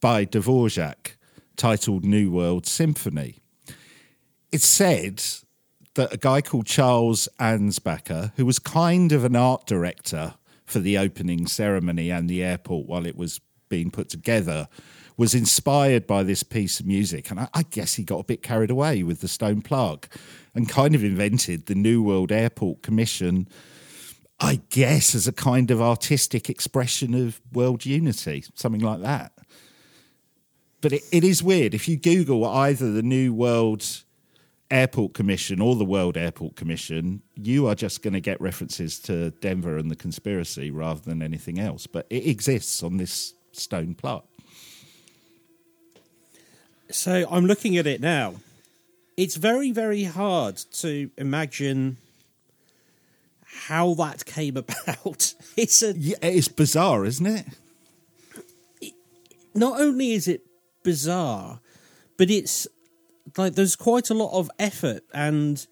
by 0.00 0.24
Dvorak 0.24 1.16
titled 1.56 2.04
New 2.04 2.30
World 2.30 2.66
Symphony. 2.66 3.38
It's 4.52 4.66
said 4.66 5.22
that 5.94 6.12
a 6.12 6.16
guy 6.16 6.42
called 6.42 6.66
Charles 6.66 7.28
Ansbacher, 7.40 8.32
who 8.36 8.46
was 8.46 8.58
kind 8.58 9.12
of 9.12 9.24
an 9.24 9.36
art 9.36 9.66
director 9.66 10.34
for 10.64 10.78
the 10.78 10.96
opening 10.96 11.46
ceremony 11.46 12.10
and 12.10 12.28
the 12.28 12.42
airport 12.42 12.86
while 12.86 13.06
it 13.06 13.16
was 13.16 13.40
being 13.68 13.90
put 13.90 14.08
together, 14.08 14.68
was 15.16 15.34
inspired 15.34 16.06
by 16.06 16.22
this 16.22 16.42
piece 16.42 16.80
of 16.80 16.86
music. 16.86 17.30
And 17.30 17.40
I, 17.40 17.48
I 17.52 17.62
guess 17.64 17.94
he 17.94 18.04
got 18.04 18.20
a 18.20 18.24
bit 18.24 18.42
carried 18.42 18.70
away 18.70 19.02
with 19.02 19.20
the 19.20 19.28
stone 19.28 19.60
plaque 19.60 20.08
and 20.54 20.68
kind 20.68 20.94
of 20.94 21.02
invented 21.02 21.66
the 21.66 21.74
New 21.74 22.02
World 22.02 22.30
Airport 22.30 22.82
Commission, 22.82 23.48
I 24.42 24.60
guess, 24.70 25.14
as 25.14 25.28
a 25.28 25.32
kind 25.32 25.70
of 25.70 25.80
artistic 25.80 26.50
expression 26.50 27.14
of 27.14 27.40
world 27.52 27.86
unity, 27.86 28.44
something 28.54 28.80
like 28.80 29.00
that. 29.00 29.32
But 30.80 30.94
it, 30.94 31.02
it 31.12 31.22
is 31.22 31.44
weird. 31.44 31.74
If 31.74 31.88
you 31.88 31.96
Google 31.96 32.44
either 32.44 32.90
the 32.90 33.04
New 33.04 33.32
World 33.32 34.02
Airport 34.68 35.14
Commission 35.14 35.60
or 35.60 35.76
the 35.76 35.84
World 35.84 36.16
Airport 36.16 36.56
Commission, 36.56 37.22
you 37.36 37.68
are 37.68 37.76
just 37.76 38.02
going 38.02 38.14
to 38.14 38.20
get 38.20 38.40
references 38.40 38.98
to 39.00 39.30
Denver 39.30 39.78
and 39.78 39.88
the 39.88 39.96
conspiracy 39.96 40.72
rather 40.72 41.00
than 41.00 41.22
anything 41.22 41.60
else. 41.60 41.86
But 41.86 42.06
it 42.10 42.26
exists 42.26 42.82
on 42.82 42.96
this 42.96 43.34
stone 43.52 43.94
plaque. 43.94 44.24
So 46.90 47.28
I'm 47.30 47.46
looking 47.46 47.76
at 47.76 47.86
it 47.86 48.00
now. 48.00 48.34
It's 49.16 49.36
very, 49.36 49.70
very 49.70 50.02
hard 50.02 50.56
to 50.56 51.10
imagine 51.16 51.98
how 53.52 53.94
that 53.94 54.24
came 54.24 54.56
about. 54.58 55.34
It's 55.56 55.82
a 55.82 55.92
Yeah, 55.92 56.16
it's 56.22 56.48
bizarre, 56.48 57.04
isn't 57.04 57.26
it? 57.26 57.46
not 59.54 59.80
only 59.80 60.12
is 60.12 60.28
it 60.28 60.46
bizarre, 60.82 61.60
but 62.16 62.30
it's 62.30 62.66
like 63.36 63.54
there's 63.54 63.76
quite 63.76 64.10
a 64.10 64.14
lot 64.14 64.36
of 64.36 64.50
effort 64.58 65.02
and 65.14 65.66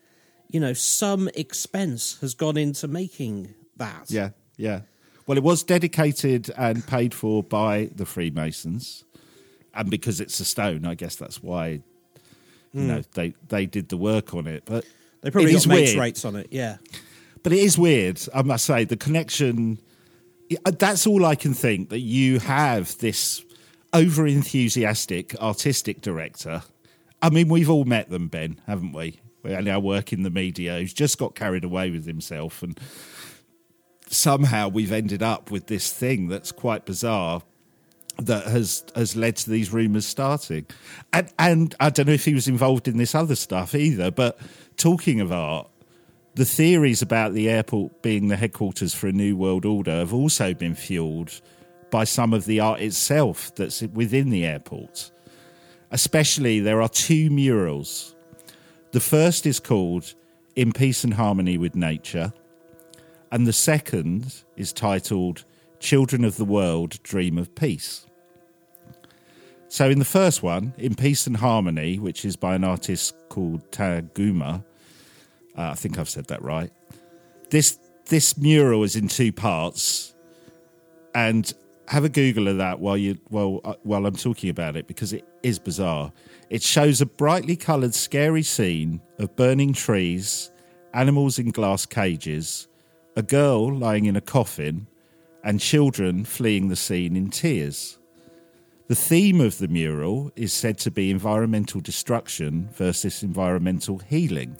you 0.48 0.60
know 0.60 0.72
some 0.72 1.28
expense 1.34 2.18
has 2.20 2.34
gone 2.34 2.56
into 2.56 2.88
making 2.88 3.54
that. 3.76 4.06
Yeah, 4.08 4.30
yeah. 4.56 4.82
Well, 5.26 5.38
it 5.38 5.44
was 5.44 5.62
dedicated 5.62 6.50
and 6.56 6.86
paid 6.86 7.14
for 7.14 7.42
by 7.42 7.90
the 7.94 8.04
Freemasons, 8.04 9.04
and 9.74 9.90
because 9.90 10.20
it's 10.20 10.40
a 10.40 10.44
stone, 10.44 10.84
I 10.84 10.94
guess 10.94 11.16
that's 11.16 11.42
why 11.42 11.82
you 12.72 12.80
hmm. 12.82 12.88
know 12.88 13.02
they 13.14 13.34
they 13.48 13.66
did 13.66 13.88
the 13.88 13.96
work 13.96 14.34
on 14.34 14.46
it. 14.46 14.64
But 14.66 14.84
They 15.22 15.30
probably 15.30 15.52
it 15.52 15.54
got 15.54 15.66
mates 15.68 15.90
weird. 15.92 16.00
rates 16.00 16.24
on 16.24 16.36
it. 16.36 16.48
Yeah. 16.50 16.78
But 17.42 17.52
it 17.52 17.60
is 17.60 17.78
weird, 17.78 18.20
I 18.34 18.42
must 18.42 18.64
say. 18.64 18.84
The 18.84 18.96
connection. 18.96 19.78
That's 20.64 21.06
all 21.06 21.24
I 21.24 21.36
can 21.36 21.54
think 21.54 21.90
that 21.90 22.00
you 22.00 22.40
have 22.40 22.98
this 22.98 23.44
over 23.92 24.26
enthusiastic 24.26 25.34
artistic 25.40 26.00
director. 26.00 26.62
I 27.22 27.30
mean, 27.30 27.48
we've 27.48 27.70
all 27.70 27.84
met 27.84 28.10
them, 28.10 28.28
Ben, 28.28 28.60
haven't 28.66 28.92
we? 28.92 29.20
And 29.44 29.68
our 29.68 29.80
work 29.80 30.12
in 30.12 30.22
the 30.22 30.30
media, 30.30 30.78
who's 30.78 30.92
just 30.92 31.18
got 31.18 31.34
carried 31.34 31.64
away 31.64 31.90
with 31.90 32.06
himself, 32.06 32.62
and 32.62 32.78
somehow 34.08 34.68
we've 34.68 34.92
ended 34.92 35.22
up 35.22 35.50
with 35.50 35.66
this 35.66 35.92
thing 35.92 36.28
that's 36.28 36.52
quite 36.52 36.84
bizarre 36.84 37.42
that 38.18 38.44
has 38.46 38.84
has 38.94 39.16
led 39.16 39.36
to 39.36 39.50
these 39.50 39.72
rumours 39.72 40.06
starting. 40.06 40.66
And 41.12 41.32
and 41.38 41.74
I 41.80 41.90
don't 41.90 42.06
know 42.06 42.12
if 42.12 42.24
he 42.24 42.34
was 42.34 42.48
involved 42.48 42.86
in 42.86 42.98
this 42.98 43.14
other 43.14 43.36
stuff 43.36 43.74
either, 43.74 44.10
but 44.10 44.38
talking 44.76 45.20
of 45.20 45.32
art, 45.32 45.69
the 46.40 46.46
theories 46.46 47.02
about 47.02 47.34
the 47.34 47.50
airport 47.50 48.00
being 48.00 48.28
the 48.28 48.36
headquarters 48.36 48.94
for 48.94 49.06
a 49.08 49.12
new 49.12 49.36
world 49.36 49.66
order 49.66 49.90
have 49.90 50.14
also 50.14 50.54
been 50.54 50.74
fueled 50.74 51.38
by 51.90 52.02
some 52.02 52.32
of 52.32 52.46
the 52.46 52.58
art 52.58 52.80
itself 52.80 53.54
that's 53.56 53.82
within 53.82 54.30
the 54.30 54.46
airport. 54.46 55.10
Especially, 55.90 56.58
there 56.58 56.80
are 56.80 56.88
two 56.88 57.28
murals. 57.28 58.14
The 58.92 59.00
first 59.00 59.44
is 59.44 59.60
called 59.60 60.14
In 60.56 60.72
Peace 60.72 61.04
and 61.04 61.12
Harmony 61.12 61.58
with 61.58 61.74
Nature, 61.74 62.32
and 63.30 63.46
the 63.46 63.52
second 63.52 64.42
is 64.56 64.72
titled 64.72 65.44
Children 65.78 66.24
of 66.24 66.38
the 66.38 66.46
World 66.46 67.02
Dream 67.02 67.36
of 67.36 67.54
Peace. 67.54 68.06
So, 69.68 69.90
in 69.90 69.98
the 69.98 70.06
first 70.06 70.42
one, 70.42 70.72
In 70.78 70.94
Peace 70.94 71.26
and 71.26 71.36
Harmony, 71.36 71.98
which 71.98 72.24
is 72.24 72.34
by 72.34 72.54
an 72.54 72.64
artist 72.64 73.14
called 73.28 73.70
Taguma, 73.72 74.64
uh, 75.56 75.70
I 75.70 75.74
think 75.74 75.98
I've 75.98 76.08
said 76.08 76.26
that 76.26 76.42
right. 76.42 76.70
This 77.50 77.78
this 78.06 78.36
mural 78.36 78.82
is 78.82 78.96
in 78.96 79.08
two 79.08 79.32
parts, 79.32 80.14
and 81.14 81.52
have 81.88 82.04
a 82.04 82.08
Google 82.08 82.46
of 82.46 82.58
that 82.58 82.78
while 82.78 82.96
you 82.96 83.18
while 83.28 83.60
uh, 83.64 83.74
while 83.82 84.06
I'm 84.06 84.16
talking 84.16 84.50
about 84.50 84.76
it 84.76 84.86
because 84.86 85.12
it 85.12 85.24
is 85.42 85.58
bizarre. 85.58 86.12
It 86.48 86.62
shows 86.62 87.00
a 87.00 87.06
brightly 87.06 87.56
coloured, 87.56 87.94
scary 87.94 88.42
scene 88.42 89.00
of 89.18 89.36
burning 89.36 89.72
trees, 89.72 90.50
animals 90.94 91.38
in 91.38 91.50
glass 91.50 91.86
cages, 91.86 92.68
a 93.16 93.22
girl 93.22 93.74
lying 93.74 94.06
in 94.06 94.16
a 94.16 94.20
coffin, 94.20 94.86
and 95.44 95.60
children 95.60 96.24
fleeing 96.24 96.68
the 96.68 96.76
scene 96.76 97.16
in 97.16 97.30
tears. 97.30 97.98
The 98.88 98.96
theme 98.96 99.40
of 99.40 99.58
the 99.58 99.68
mural 99.68 100.32
is 100.34 100.52
said 100.52 100.78
to 100.78 100.90
be 100.90 101.12
environmental 101.12 101.80
destruction 101.80 102.68
versus 102.72 103.22
environmental 103.22 103.98
healing 103.98 104.56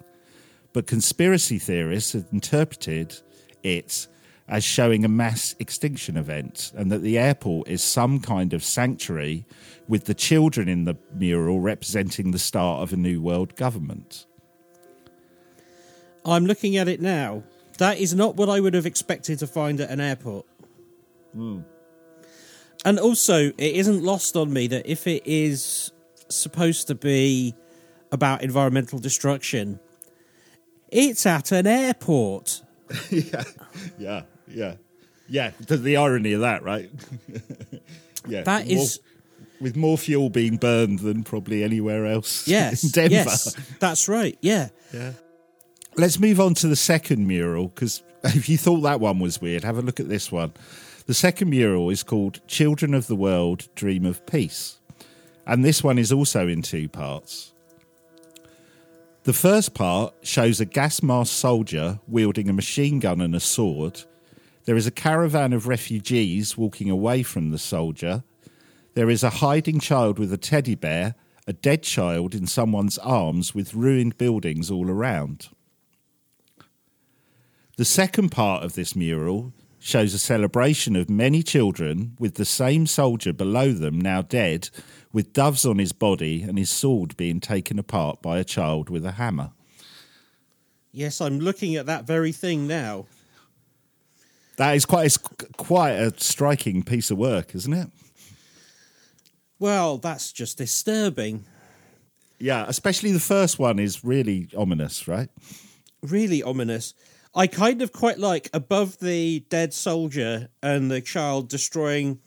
but 0.72 0.86
conspiracy 0.86 1.58
theorists 1.58 2.12
have 2.12 2.26
interpreted 2.32 3.16
it 3.62 4.06
as 4.48 4.64
showing 4.64 5.04
a 5.04 5.08
mass 5.08 5.54
extinction 5.60 6.16
event 6.16 6.72
and 6.76 6.90
that 6.90 7.02
the 7.02 7.16
airport 7.16 7.68
is 7.68 7.82
some 7.82 8.18
kind 8.18 8.52
of 8.52 8.64
sanctuary 8.64 9.46
with 9.86 10.04
the 10.04 10.14
children 10.14 10.68
in 10.68 10.84
the 10.84 10.96
mural 11.14 11.60
representing 11.60 12.32
the 12.32 12.38
start 12.38 12.82
of 12.82 12.92
a 12.92 12.96
new 12.96 13.20
world 13.20 13.54
government. 13.54 14.26
I'm 16.24 16.46
looking 16.46 16.76
at 16.76 16.88
it 16.88 17.00
now. 17.00 17.44
That 17.78 17.98
is 17.98 18.14
not 18.14 18.36
what 18.36 18.48
I 18.48 18.60
would 18.60 18.74
have 18.74 18.86
expected 18.86 19.38
to 19.38 19.46
find 19.46 19.80
at 19.80 19.88
an 19.88 20.00
airport. 20.00 20.46
Hmm. 21.32 21.60
And 22.84 22.98
also, 22.98 23.46
it 23.46 23.54
isn't 23.58 24.02
lost 24.02 24.36
on 24.36 24.52
me 24.52 24.66
that 24.68 24.90
if 24.90 25.06
it 25.06 25.26
is 25.26 25.92
supposed 26.28 26.88
to 26.88 26.94
be 26.94 27.54
about 28.10 28.42
environmental 28.42 28.98
destruction, 28.98 29.78
it's 30.90 31.26
at 31.26 31.52
an 31.52 31.66
airport. 31.66 32.62
yeah, 33.11 33.44
yeah, 33.99 34.23
yeah. 34.49 34.75
Yeah, 35.28 35.52
the, 35.66 35.76
the 35.76 35.97
irony 35.97 36.32
of 36.32 36.40
that, 36.40 36.64
right? 36.64 36.90
yeah. 38.26 38.42
That 38.42 38.66
more- 38.66 38.76
is- 38.82 39.00
with 39.61 39.76
more 39.76 39.99
fuel 39.99 40.30
being 40.30 40.56
burned 40.56 41.00
than 41.00 41.23
probably 41.23 41.62
anywhere 41.62 42.06
else 42.06 42.49
Yes, 42.49 42.82
in 42.82 42.90
Denver. 42.90 43.14
yes, 43.14 43.54
that's 43.78 44.09
right. 44.09 44.37
Yeah, 44.40 44.68
Yeah. 44.92 45.12
Let's 45.97 46.18
move 46.18 46.40
on 46.40 46.54
to 46.54 46.66
the 46.68 46.76
second 46.76 47.26
mural 47.26 47.68
because 47.68 48.02
if 48.25 48.49
you 48.49 48.56
thought 48.56 48.80
that 48.80 49.00
one 49.00 49.18
was 49.18 49.40
weird, 49.40 49.62
have 49.64 49.76
a 49.76 49.82
look 49.82 50.00
at 50.00 50.09
this 50.09 50.32
one. 50.32 50.52
The 51.06 51.12
second 51.14 51.50
mural 51.50 51.90
is 51.90 52.02
called 52.02 52.40
Children 52.47 52.94
of 52.94 53.06
the 53.06 53.16
World 53.16 53.68
Dream 53.75 54.06
of 54.06 54.25
Peace. 54.25 54.78
And 55.47 55.64
this 55.64 55.85
one 55.85 55.99
is 55.99 56.11
also 56.12 56.49
in 56.49 56.62
two 56.62 56.88
parts. 56.88 57.50
The 59.24 59.32
first 59.34 59.74
part 59.74 60.14
shows 60.22 60.60
a 60.60 60.64
gas 60.64 61.02
masked 61.02 61.36
soldier 61.36 62.00
wielding 62.08 62.48
a 62.48 62.54
machine 62.54 63.00
gun 63.00 63.20
and 63.20 63.34
a 63.34 63.40
sword. 63.40 64.04
There 64.64 64.76
is 64.76 64.86
a 64.86 64.90
caravan 64.90 65.52
of 65.52 65.66
refugees 65.66 66.56
walking 66.56 66.88
away 66.88 67.22
from 67.22 67.50
the 67.50 67.58
soldier. 67.58 68.24
There 68.94 69.10
is 69.10 69.22
a 69.22 69.30
hiding 69.30 69.78
child 69.78 70.18
with 70.18 70.32
a 70.32 70.38
teddy 70.38 70.74
bear, 70.74 71.16
a 71.46 71.52
dead 71.52 71.82
child 71.82 72.34
in 72.34 72.46
someone's 72.46 72.96
arms 72.98 73.54
with 73.54 73.74
ruined 73.74 74.16
buildings 74.16 74.70
all 74.70 74.88
around. 74.88 75.48
The 77.76 77.84
second 77.84 78.30
part 78.30 78.64
of 78.64 78.72
this 78.72 78.96
mural 78.96 79.52
shows 79.78 80.14
a 80.14 80.18
celebration 80.18 80.96
of 80.96 81.10
many 81.10 81.42
children 81.42 82.16
with 82.18 82.36
the 82.36 82.44
same 82.46 82.86
soldier 82.86 83.32
below 83.34 83.72
them 83.72 84.00
now 84.00 84.22
dead, 84.22 84.70
with 85.12 85.32
doves 85.32 85.66
on 85.66 85.78
his 85.78 85.92
body 85.92 86.42
and 86.42 86.58
his 86.58 86.70
sword 86.70 87.16
being 87.16 87.40
taken 87.40 87.78
apart 87.78 88.22
by 88.22 88.38
a 88.38 88.44
child 88.44 88.90
with 88.90 89.04
a 89.04 89.12
hammer. 89.12 89.52
yes, 90.92 91.20
I'm 91.20 91.38
looking 91.38 91.76
at 91.76 91.86
that 91.86 92.04
very 92.04 92.32
thing 92.32 92.66
now. 92.66 93.06
That 94.56 94.76
is 94.76 94.84
quite, 94.84 95.16
quite 95.56 95.92
a 95.92 96.12
striking 96.18 96.82
piece 96.82 97.10
of 97.10 97.18
work, 97.18 97.54
isn't 97.54 97.72
it? 97.72 97.88
Well, 99.58 99.98
that's 99.98 100.32
just 100.32 100.58
disturbing. 100.58 101.44
Yeah, 102.38 102.64
especially 102.66 103.12
the 103.12 103.20
first 103.20 103.58
one 103.58 103.78
is 103.78 104.04
really 104.04 104.48
ominous, 104.56 105.06
right? 105.06 105.28
Really 106.02 106.42
ominous. 106.42 106.94
I 107.34 107.46
kind 107.46 107.82
of 107.82 107.92
quite 107.92 108.18
like 108.18 108.48
above 108.52 108.98
the 108.98 109.40
dead 109.50 109.72
soldier 109.72 110.48
and 110.62 110.90
the 110.90 111.00
child 111.00 111.48
destroying 111.48 112.20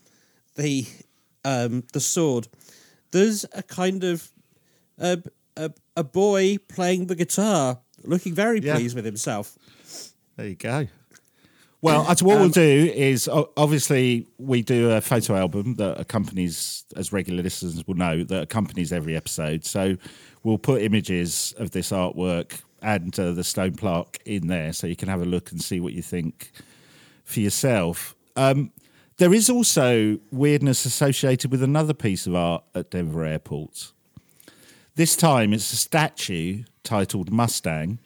the 0.54 0.86
um, 1.44 1.84
the 1.92 2.00
sword. 2.00 2.48
There's 3.14 3.46
a 3.54 3.62
kind 3.62 4.02
of 4.04 4.28
a, 4.98 5.22
a, 5.56 5.70
a 5.96 6.02
boy 6.04 6.58
playing 6.68 7.06
the 7.06 7.14
guitar, 7.14 7.78
looking 8.02 8.34
very 8.34 8.58
Yeah. 8.60 8.74
pleased 8.74 8.96
with 8.96 9.04
himself. 9.04 9.56
There 10.36 10.48
you 10.48 10.56
go. 10.56 10.88
Well, 11.80 12.02
that's 12.04 12.22
what 12.22 12.40
we'll 12.40 12.48
do 12.48 12.90
is 12.94 13.28
obviously 13.56 14.26
we 14.38 14.62
do 14.62 14.90
a 14.90 15.00
photo 15.02 15.36
album 15.36 15.74
that 15.74 16.00
accompanies, 16.00 16.84
as 16.96 17.12
regular 17.12 17.42
listeners 17.42 17.86
will 17.86 17.94
know, 17.94 18.24
that 18.24 18.42
accompanies 18.42 18.90
every 18.90 19.14
episode. 19.14 19.64
So 19.66 19.96
we'll 20.42 20.56
put 20.58 20.80
images 20.82 21.54
of 21.58 21.70
this 21.72 21.90
artwork 21.90 22.62
and 22.82 23.16
uh, 23.20 23.32
the 23.32 23.44
stone 23.44 23.74
plaque 23.74 24.18
in 24.24 24.46
there, 24.48 24.72
so 24.72 24.86
you 24.86 24.96
can 24.96 25.08
have 25.08 25.20
a 25.22 25.26
look 25.26 25.52
and 25.52 25.62
see 25.62 25.78
what 25.78 25.92
you 25.92 26.02
think 26.02 26.50
for 27.24 27.40
yourself. 27.40 28.14
Um, 28.34 28.72
There 29.16 29.32
is 29.32 29.48
also 29.48 30.18
weirdness 30.32 30.84
associated 30.84 31.52
with 31.52 31.62
another 31.62 31.94
piece 31.94 32.26
of 32.26 32.34
art 32.34 32.64
at 32.74 32.90
Denver 32.90 33.24
Airport. 33.24 33.92
This 34.96 35.14
time 35.14 35.52
it's 35.52 35.72
a 35.72 35.76
statue 35.76 36.64
titled 36.82 37.30
Mustang, 37.30 38.00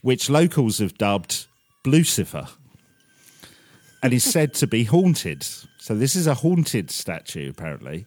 which 0.00 0.30
locals 0.30 0.78
have 0.78 0.96
dubbed 0.96 1.46
Lucifer 1.84 2.48
and 4.02 4.14
is 4.14 4.24
said 4.24 4.54
to 4.54 4.66
be 4.66 4.84
haunted. 4.84 5.42
So 5.78 5.94
this 5.94 6.16
is 6.16 6.26
a 6.26 6.34
haunted 6.34 6.90
statue, 6.90 7.50
apparently. 7.50 8.06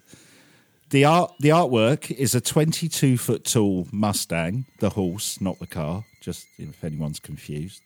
The 0.89 1.05
art, 1.05 1.33
the 1.39 1.50
artwork 1.50 2.10
is 2.10 2.33
a 2.33 2.41
22 2.41 3.17
foot 3.17 3.43
tall 3.43 3.88
Mustang, 3.91 4.65
the 4.79 4.89
horse, 4.89 5.39
not 5.39 5.60
the 5.60 5.67
car. 5.67 6.05
Just 6.21 6.48
if 6.57 6.83
anyone's 6.83 7.19
confused, 7.19 7.81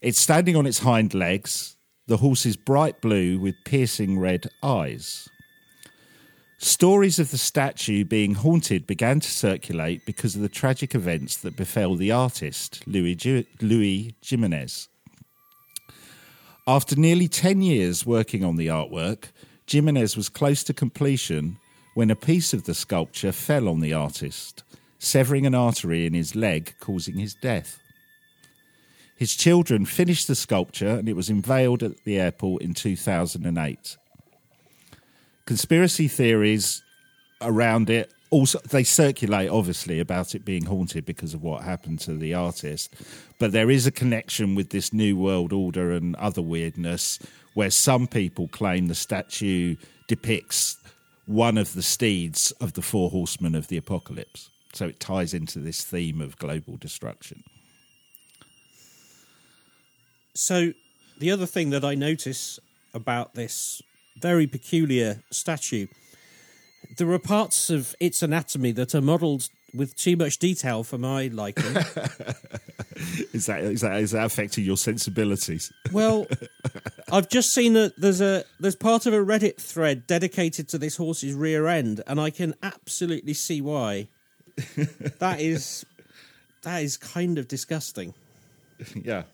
it's 0.00 0.20
standing 0.20 0.56
on 0.56 0.66
its 0.66 0.80
hind 0.80 1.14
legs. 1.14 1.76
The 2.12 2.18
horse 2.18 2.44
is 2.44 2.58
bright 2.58 3.00
blue 3.00 3.38
with 3.38 3.64
piercing 3.64 4.18
red 4.18 4.50
eyes. 4.62 5.30
Stories 6.58 7.18
of 7.18 7.30
the 7.30 7.38
statue 7.38 8.04
being 8.04 8.34
haunted 8.34 8.86
began 8.86 9.18
to 9.20 9.30
circulate 9.30 10.04
because 10.04 10.36
of 10.36 10.42
the 10.42 10.50
tragic 10.50 10.94
events 10.94 11.38
that 11.38 11.56
befell 11.56 11.94
the 11.94 12.12
artist, 12.12 12.86
Louis, 12.86 13.46
Louis 13.62 14.14
Jimenez. 14.22 14.90
After 16.66 16.96
nearly 16.96 17.28
10 17.28 17.62
years 17.62 18.04
working 18.04 18.44
on 18.44 18.56
the 18.56 18.66
artwork, 18.66 19.28
Jimenez 19.66 20.14
was 20.14 20.28
close 20.28 20.62
to 20.64 20.74
completion 20.74 21.56
when 21.94 22.10
a 22.10 22.14
piece 22.14 22.52
of 22.52 22.64
the 22.64 22.74
sculpture 22.74 23.32
fell 23.32 23.70
on 23.70 23.80
the 23.80 23.94
artist, 23.94 24.64
severing 24.98 25.46
an 25.46 25.54
artery 25.54 26.04
in 26.04 26.12
his 26.12 26.36
leg, 26.36 26.74
causing 26.78 27.16
his 27.16 27.32
death. 27.32 27.81
His 29.22 29.36
children 29.36 29.84
finished 29.86 30.26
the 30.26 30.34
sculpture 30.34 30.98
and 30.98 31.08
it 31.08 31.14
was 31.14 31.30
unveiled 31.30 31.84
at 31.84 32.02
the 32.02 32.18
airport 32.18 32.60
in 32.60 32.74
2008. 32.74 33.96
Conspiracy 35.46 36.08
theories 36.08 36.82
around 37.40 37.88
it 37.88 38.12
also 38.30 38.58
they 38.68 38.82
circulate 38.82 39.48
obviously 39.48 40.00
about 40.00 40.34
it 40.34 40.44
being 40.44 40.64
haunted 40.64 41.04
because 41.04 41.34
of 41.34 41.42
what 41.44 41.62
happened 41.62 42.00
to 42.00 42.14
the 42.14 42.34
artist. 42.34 42.96
But 43.38 43.52
there 43.52 43.70
is 43.70 43.86
a 43.86 43.92
connection 43.92 44.56
with 44.56 44.70
this 44.70 44.92
new 44.92 45.16
world 45.16 45.52
order 45.52 45.92
and 45.92 46.16
other 46.16 46.42
weirdness 46.42 47.20
where 47.54 47.70
some 47.70 48.08
people 48.08 48.48
claim 48.48 48.88
the 48.88 48.96
statue 48.96 49.76
depicts 50.08 50.78
one 51.26 51.58
of 51.58 51.74
the 51.74 51.82
steeds 51.82 52.50
of 52.60 52.72
the 52.72 52.82
four 52.82 53.08
horsemen 53.10 53.54
of 53.54 53.68
the 53.68 53.76
apocalypse. 53.76 54.50
So 54.72 54.88
it 54.88 54.98
ties 54.98 55.32
into 55.32 55.60
this 55.60 55.84
theme 55.84 56.20
of 56.20 56.38
global 56.38 56.76
destruction 56.76 57.44
So, 60.34 60.72
the 61.18 61.30
other 61.30 61.46
thing 61.46 61.70
that 61.70 61.84
I 61.84 61.94
notice 61.94 62.58
about 62.94 63.34
this 63.34 63.82
very 64.16 64.46
peculiar 64.46 65.22
statue, 65.30 65.86
there 66.96 67.10
are 67.10 67.18
parts 67.18 67.70
of 67.70 67.94
its 68.00 68.22
anatomy 68.22 68.72
that 68.72 68.94
are 68.94 69.00
modelled 69.00 69.48
with 69.74 69.96
too 69.96 70.16
much 70.16 70.38
detail 70.38 70.84
for 70.84 70.98
my 70.98 71.28
liking. 71.28 71.64
is 73.32 73.46
that 73.46 73.60
is 73.62 73.80
that 73.80 74.00
is 74.00 74.10
that 74.12 74.24
affecting 74.24 74.64
your 74.64 74.76
sensibilities 74.76 75.72
well, 75.92 76.26
I've 77.10 77.28
just 77.28 77.52
seen 77.52 77.72
that 77.74 77.94
there's 77.98 78.20
a 78.20 78.44
there's 78.60 78.76
part 78.76 79.06
of 79.06 79.14
a 79.14 79.18
Reddit 79.18 79.56
thread 79.60 80.06
dedicated 80.06 80.68
to 80.68 80.78
this 80.78 80.96
horse's 80.96 81.34
rear 81.34 81.66
end, 81.66 82.02
and 82.06 82.20
I 82.20 82.30
can 82.30 82.54
absolutely 82.62 83.34
see 83.34 83.60
why. 83.60 84.08
that 85.18 85.40
is 85.40 85.86
that 86.62 86.82
is 86.82 86.96
kind 86.96 87.38
of 87.38 87.48
disgusting. 87.48 88.14
yeah 88.94 89.24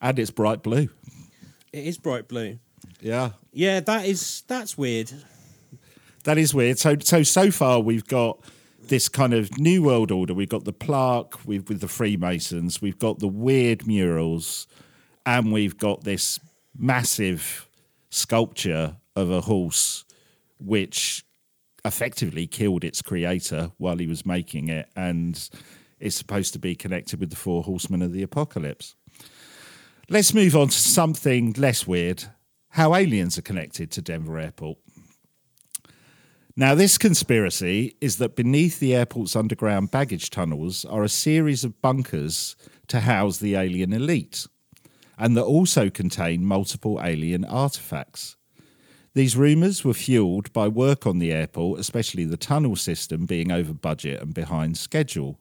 and 0.00 0.18
it's 0.18 0.30
bright 0.30 0.62
blue 0.62 0.88
It 1.72 1.86
is 1.86 1.98
bright 1.98 2.28
blue. 2.28 2.58
yeah 3.00 3.30
Yeah, 3.52 3.80
that 3.80 4.06
is 4.06 4.42
that's 4.48 4.76
weird. 4.78 5.12
That 6.24 6.36
is 6.38 6.52
weird. 6.54 6.78
So 6.78 6.96
so 7.00 7.22
so 7.22 7.50
far 7.50 7.80
we've 7.80 8.06
got 8.06 8.40
this 8.88 9.08
kind 9.08 9.32
of 9.32 9.58
new 9.58 9.82
world 9.82 10.10
order. 10.10 10.34
We've 10.34 10.48
got 10.48 10.64
the 10.64 10.72
plaque 10.72 11.46
with 11.46 11.68
with 11.68 11.80
the 11.80 11.88
Freemasons. 11.88 12.82
We've 12.82 12.98
got 12.98 13.20
the 13.20 13.28
weird 13.28 13.86
murals, 13.86 14.66
and 15.24 15.52
we've 15.52 15.78
got 15.78 16.04
this 16.04 16.40
massive 16.76 17.68
sculpture 18.10 18.96
of 19.16 19.30
a 19.30 19.40
horse, 19.42 20.04
which 20.58 21.24
effectively 21.84 22.46
killed 22.46 22.84
its 22.84 23.00
creator 23.00 23.70
while 23.78 23.96
he 23.96 24.06
was 24.06 24.26
making 24.26 24.68
it, 24.68 24.88
and 24.94 25.48
is 26.00 26.14
supposed 26.14 26.52
to 26.52 26.58
be 26.58 26.74
connected 26.74 27.20
with 27.20 27.30
the 27.30 27.36
four 27.36 27.62
horsemen 27.62 28.02
of 28.02 28.12
the 28.12 28.22
apocalypse. 28.22 28.96
Let's 30.12 30.34
move 30.34 30.56
on 30.56 30.66
to 30.66 30.76
something 30.76 31.52
less 31.52 31.86
weird. 31.86 32.24
How 32.70 32.96
aliens 32.96 33.38
are 33.38 33.42
connected 33.42 33.92
to 33.92 34.02
Denver 34.02 34.40
Airport. 34.40 34.78
Now, 36.56 36.74
this 36.74 36.98
conspiracy 36.98 37.94
is 38.00 38.16
that 38.16 38.34
beneath 38.34 38.80
the 38.80 38.92
airport's 38.92 39.36
underground 39.36 39.92
baggage 39.92 40.30
tunnels 40.30 40.84
are 40.84 41.04
a 41.04 41.08
series 41.08 41.62
of 41.62 41.80
bunkers 41.80 42.56
to 42.88 42.98
house 42.98 43.38
the 43.38 43.54
alien 43.54 43.92
elite, 43.92 44.48
and 45.16 45.36
that 45.36 45.44
also 45.44 45.88
contain 45.88 46.44
multiple 46.44 47.00
alien 47.04 47.44
artifacts. 47.44 48.34
These 49.14 49.36
rumours 49.36 49.84
were 49.84 49.94
fueled 49.94 50.52
by 50.52 50.66
work 50.66 51.06
on 51.06 51.20
the 51.20 51.30
airport, 51.32 51.78
especially 51.78 52.24
the 52.24 52.36
tunnel 52.36 52.74
system 52.74 53.26
being 53.26 53.52
over 53.52 53.72
budget 53.72 54.20
and 54.20 54.34
behind 54.34 54.76
schedule. 54.76 55.38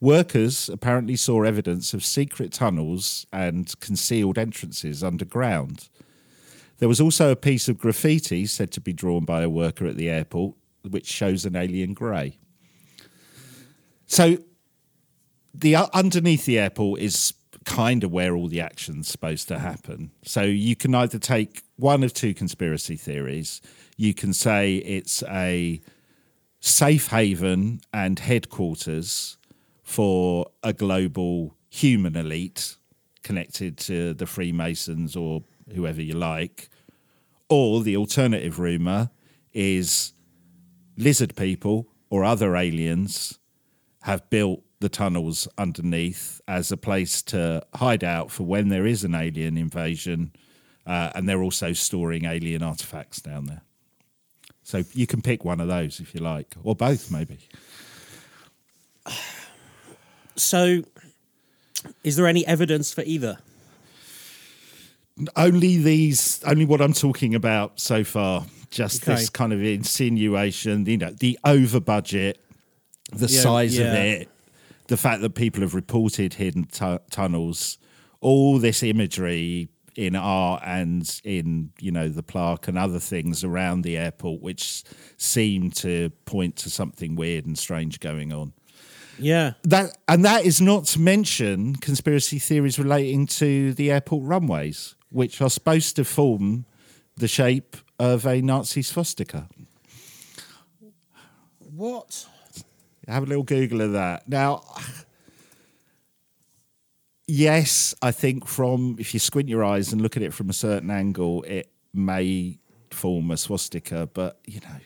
Workers 0.00 0.68
apparently 0.68 1.16
saw 1.16 1.42
evidence 1.42 1.92
of 1.92 2.04
secret 2.04 2.52
tunnels 2.52 3.26
and 3.32 3.78
concealed 3.80 4.38
entrances 4.38 5.02
underground. 5.02 5.88
There 6.78 6.88
was 6.88 7.00
also 7.00 7.32
a 7.32 7.36
piece 7.36 7.68
of 7.68 7.78
graffiti 7.78 8.46
said 8.46 8.70
to 8.72 8.80
be 8.80 8.92
drawn 8.92 9.24
by 9.24 9.42
a 9.42 9.50
worker 9.50 9.86
at 9.86 9.96
the 9.96 10.08
airport, 10.08 10.54
which 10.88 11.06
shows 11.06 11.44
an 11.44 11.56
alien 11.56 11.94
grey. 11.94 12.38
So, 14.06 14.38
the 15.52 15.74
uh, 15.74 15.88
underneath 15.92 16.44
the 16.44 16.58
airport 16.58 17.00
is 17.00 17.34
kind 17.64 18.04
of 18.04 18.12
where 18.12 18.34
all 18.36 18.48
the 18.48 18.60
action's 18.60 19.08
supposed 19.08 19.48
to 19.48 19.58
happen. 19.58 20.10
So 20.22 20.42
you 20.42 20.76
can 20.76 20.94
either 20.94 21.18
take 21.18 21.62
one 21.76 22.02
of 22.02 22.14
two 22.14 22.32
conspiracy 22.32 22.96
theories. 22.96 23.60
You 23.96 24.14
can 24.14 24.32
say 24.32 24.76
it's 24.76 25.22
a 25.24 25.80
safe 26.60 27.08
haven 27.08 27.80
and 27.92 28.18
headquarters 28.18 29.36
for 29.88 30.50
a 30.62 30.74
global 30.74 31.56
human 31.70 32.14
elite 32.14 32.76
connected 33.22 33.78
to 33.78 34.12
the 34.12 34.26
Freemasons 34.26 35.16
or 35.16 35.42
whoever 35.74 36.02
you 36.02 36.12
like. 36.12 36.68
Or 37.48 37.82
the 37.82 37.96
alternative 37.96 38.58
rumor 38.58 39.08
is 39.54 40.12
lizard 40.98 41.34
people 41.36 41.88
or 42.10 42.22
other 42.22 42.54
aliens 42.54 43.38
have 44.02 44.28
built 44.28 44.62
the 44.80 44.90
tunnels 44.90 45.48
underneath 45.56 46.42
as 46.46 46.70
a 46.70 46.76
place 46.76 47.22
to 47.22 47.64
hide 47.74 48.04
out 48.04 48.30
for 48.30 48.44
when 48.44 48.68
there 48.68 48.84
is 48.84 49.04
an 49.04 49.14
alien 49.14 49.56
invasion. 49.56 50.32
Uh, 50.86 51.12
and 51.14 51.26
they're 51.26 51.42
also 51.42 51.72
storing 51.72 52.26
alien 52.26 52.62
artifacts 52.62 53.22
down 53.22 53.46
there. 53.46 53.62
So 54.62 54.84
you 54.92 55.06
can 55.06 55.22
pick 55.22 55.46
one 55.46 55.62
of 55.62 55.68
those 55.68 55.98
if 55.98 56.14
you 56.14 56.20
like, 56.20 56.56
or 56.62 56.76
both 56.76 57.10
maybe. 57.10 57.38
So, 60.40 60.82
is 62.04 62.16
there 62.16 62.26
any 62.26 62.46
evidence 62.46 62.92
for 62.92 63.02
either? 63.04 63.38
only 65.34 65.78
these 65.78 66.40
only 66.46 66.64
what 66.64 66.80
i'm 66.80 66.92
talking 66.92 67.34
about 67.34 67.80
so 67.80 68.04
far 68.04 68.46
just 68.70 69.02
Okay. 69.02 69.16
this 69.16 69.28
kind 69.28 69.52
of 69.52 69.60
insinuation 69.60 70.86
you 70.86 70.96
know 70.96 71.10
the 71.10 71.36
over 71.44 71.80
budget 71.80 72.38
the 73.12 73.26
Yeah, 73.26 73.40
size 73.40 73.78
of 73.78 73.86
it 73.86 74.28
the 74.86 74.96
fact 74.96 75.22
that 75.22 75.34
people 75.34 75.62
have 75.62 75.74
reported 75.74 76.34
hidden 76.34 76.66
tu- 76.70 77.00
tunnels 77.10 77.78
all 78.20 78.60
this 78.60 78.84
imagery 78.84 79.68
in 79.96 80.14
art 80.14 80.62
and 80.64 81.20
in 81.24 81.70
you 81.80 81.90
know 81.90 82.08
the 82.08 82.22
plaque 82.22 82.68
and 82.68 82.78
other 82.78 83.00
things 83.00 83.42
around 83.42 83.82
the 83.82 83.96
airport 83.96 84.40
which 84.40 84.84
seem 85.16 85.72
to 85.72 86.10
point 86.26 86.54
to 86.58 86.70
something 86.70 87.16
weird 87.16 87.44
and 87.44 87.58
strange 87.58 87.98
going 87.98 88.32
on 88.32 88.52
Yeah. 89.18 89.54
that 89.64 89.96
and 90.06 90.24
that 90.24 90.44
is 90.44 90.60
not 90.60 90.84
to 90.86 91.00
mention 91.00 91.76
conspiracy 91.76 92.38
theories 92.38 92.78
relating 92.78 93.26
to 93.38 93.72
the 93.74 93.90
airport 93.90 94.24
runways, 94.24 94.94
which 95.10 95.40
are 95.42 95.50
supposed 95.50 95.96
to 95.96 96.04
form 96.04 96.64
the 97.16 97.28
shape 97.28 97.76
of 97.98 98.24
a 98.26 98.40
Nazi 98.40 98.82
swastika. 98.82 99.48
What? 101.74 102.26
Have 103.08 103.22
a 103.24 103.26
little 103.26 103.42
Google 103.44 103.80
of 103.80 103.92
that. 103.92 104.28
Now, 104.28 104.62
yes, 107.26 107.94
I 108.02 108.10
think 108.10 108.46
from 108.46 108.96
if 108.98 109.14
you 109.14 109.20
squint 109.20 109.48
your 109.48 109.64
eyes 109.64 109.92
and 109.92 110.00
look 110.00 110.16
at 110.16 110.22
it 110.22 110.32
from 110.34 110.50
a 110.50 110.52
certain 110.52 110.90
angle, 110.90 111.42
it 111.44 111.70
may 111.94 112.58
form 112.90 113.30
a 113.30 113.36
swastika, 113.36 114.08
but 114.12 114.38
you 114.46 114.60
know, 114.60 114.76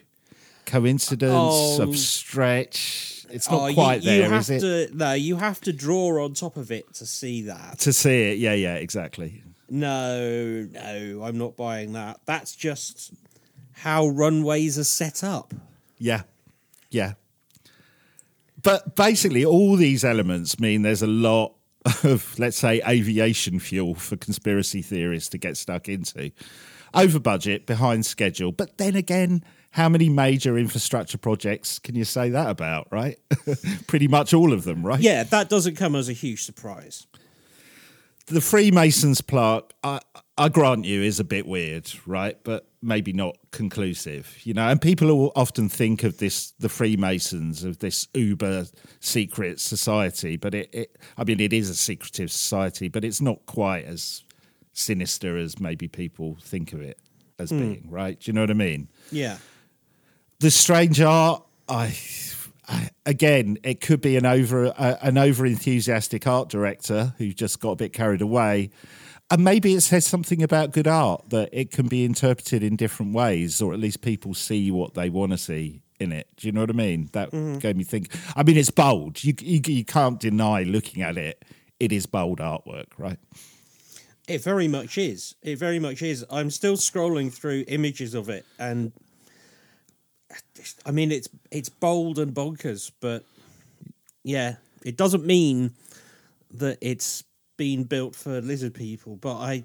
coincidence 0.67 1.33
Oh. 1.35 1.83
of 1.83 1.99
stretch. 1.99 3.12
It's 3.33 3.51
not 3.51 3.61
Oh, 3.63 3.67
you- 3.69 3.75
quite 3.75 4.03
you, 4.03 4.11
there, 4.11 4.29
have 4.31 4.41
is 4.43 4.51
it? 4.51 4.61
to 4.91 4.97
no, 4.97 5.13
you 5.15 5.37
have 5.37 5.61
to 5.63 5.73
draw 5.73 6.23
on 6.25 6.35
top 6.35 6.57
of 6.57 6.71
it 6.71 6.93
to 6.95 7.07
see 7.07 7.43
that. 7.43 7.79
to 7.81 7.93
see 7.93 8.31
it, 8.33 8.39
yeah, 8.39 8.55
yeah, 8.55 8.75
exactly. 8.75 9.43
No, 9.71 10.69
no, 10.71 11.23
I'm 11.25 11.39
not 11.39 11.57
buying 11.57 11.93
that. 11.95 12.21
That's 12.27 12.55
just 12.55 13.13
how 13.73 14.09
runways 14.09 14.79
are 14.79 14.85
set 14.85 15.25
up. 15.25 15.55
Yeah, 15.99 16.23
yeah. 16.91 17.15
But 18.63 18.95
basically, 18.95 19.45
all 19.45 19.77
these 19.77 20.05
elements 20.05 20.61
mean 20.61 20.83
there's 20.83 21.03
a 21.03 21.07
lot 21.07 21.55
of, 22.05 22.39
let's 22.39 22.57
say, 22.59 22.81
aviation 22.87 23.59
fuel 23.59 23.95
for 23.95 24.17
conspiracy 24.17 24.83
theorists 24.83 25.31
to 25.31 25.39
get 25.39 25.57
stuck 25.57 25.89
into. 25.89 26.31
Over 26.95 27.19
budget, 27.19 27.67
behind 27.67 28.05
schedule. 28.07 28.53
But 28.53 28.77
then 28.79 28.95
again, 28.95 29.43
how 29.73 29.89
many 29.89 30.11
major 30.11 30.59
infrastructure 30.59 31.17
projects 31.17 31.79
can 31.79 31.95
you 31.95 32.05
say 32.05 32.29
that 32.29 32.51
about, 32.51 32.89
right? 32.91 33.19
Pretty 33.87 34.07
much 34.07 34.35
all 34.35 34.53
of 34.53 34.65
them, 34.65 34.85
right? 34.85 35.01
Yeah, 35.01 35.23
that 35.25 35.49
doesn't 35.49 35.77
come 35.77 35.97
as 35.97 36.11
a 36.11 36.13
huge 36.13 36.45
surprise. 36.45 37.07
The 38.27 38.43
Freemasons 38.43 39.23
plaque, 39.23 39.73
I, 39.83 40.01
I 40.37 40.51
grant 40.51 40.85
you, 40.85 41.03
is 41.03 41.19
a 41.19 41.25
bit 41.25 41.47
weird, 41.47 41.91
right? 42.07 42.37
But 42.45 42.69
maybe 42.83 43.15
not 43.15 43.39
conclusive, 43.51 44.37
you 44.45 44.53
know. 44.53 44.69
And 44.69 44.81
people 44.81 45.09
will 45.09 45.33
often 45.35 45.71
think 45.71 46.05
of 46.05 46.19
this, 46.19 46.51
the 46.59 46.69
Freemasons, 46.69 47.65
of 47.65 47.79
this 47.79 48.07
uber 48.13 48.67
secret 49.01 49.59
society, 49.59 50.37
but 50.37 50.55
it, 50.55 50.69
it 50.75 50.99
I 51.17 51.25
mean, 51.25 51.41
it 51.41 51.55
is 51.55 51.71
a 51.71 51.75
secretive 51.75 52.31
society, 52.31 52.89
but 52.89 53.07
it's 53.07 53.23
not 53.23 53.47
quite 53.47 53.87
as 53.87 54.23
sinister 54.75 55.39
as 55.39 55.59
maybe 55.59 55.89
people 55.89 56.37
think 56.43 56.75
of 56.75 56.83
it 56.83 56.99
as 57.39 57.49
hmm. 57.49 57.59
being, 57.59 57.87
right? 57.91 58.21
Do 58.21 58.31
you 58.31 58.35
know 58.35 58.43
what 58.43 58.51
I 58.51 58.55
mean? 58.55 58.89
Yeah. 59.11 59.39
The 60.43 60.51
strange 60.51 61.01
art 61.01 61.45
I, 61.69 61.97
I 62.69 62.91
again 63.07 63.59
it 63.63 63.81
could 63.81 64.01
be 64.01 64.17
an 64.17 64.27
over 64.27 64.75
uh, 64.77 64.97
an 65.01 65.17
over 65.17 65.47
enthusiastic 65.47 66.27
art 66.27 66.49
director 66.49 67.15
who 67.17 67.33
just 67.33 67.61
got 67.61 67.71
a 67.71 67.77
bit 67.77 67.93
carried 67.93 68.21
away. 68.21 68.71
And 69.31 69.45
maybe 69.45 69.73
it 69.73 69.81
says 69.81 70.05
something 70.05 70.43
about 70.43 70.73
good 70.73 70.89
art 70.89 71.31
that 71.31 71.49
it 71.53 71.71
can 71.71 71.87
be 71.87 72.05
interpreted 72.05 72.63
in 72.63 72.77
different 72.77 73.15
ways 73.15 73.63
or 73.63 73.73
at 73.73 73.79
least 73.79 74.03
people 74.03 74.35
see 74.35 74.71
what 74.71 74.93
they 74.93 75.09
want 75.09 75.33
to 75.33 75.39
see 75.39 75.81
in 75.99 76.13
it. 76.13 76.27
Do 76.37 76.49
you 76.49 76.53
know 76.53 76.63
what 76.63 76.71
i 76.71 76.75
mean? 76.75 77.09
That 77.13 77.31
gave 77.61 77.77
me 77.77 77.85
think 77.85 78.09
i 78.35 78.43
mean 78.43 78.57
it's 78.57 78.71
bold. 78.71 79.23
You, 79.23 79.35
you 79.41 79.61
you 79.65 79.85
can't 79.85 80.19
deny 80.19 80.65
looking 80.65 81.05
at 81.05 81.17
it. 81.17 81.45
It 81.79 81.93
is 81.93 82.07
bold 82.07 82.41
artwork 82.41 82.89
right? 82.99 83.19
It 84.27 84.43
very 84.43 84.67
much 84.69 84.99
is. 84.99 85.37
It 85.43 85.59
very 85.59 85.79
much 85.79 86.03
is. 86.03 86.25
I'm 86.31 86.51
still 86.51 86.77
scrolling 86.77 87.33
through 87.33 87.65
images 87.69 88.15
of 88.15 88.29
it, 88.29 88.47
and 88.59 88.93
I 90.87 90.91
mean, 90.91 91.13
it's 91.13 91.29
it's 91.51 91.69
bold 91.69 92.19
and 92.19 92.33
bonkers, 92.35 92.91
but 93.01 93.25
yeah, 94.25 94.57
it 94.85 94.97
doesn't 94.97 95.25
mean 95.27 95.73
that 96.55 96.79
it's 96.81 97.25
been 97.57 97.85
built 97.85 98.15
for 98.15 98.41
lizard 98.41 98.75
people. 98.75 99.17
But 99.17 99.37
I, 99.37 99.65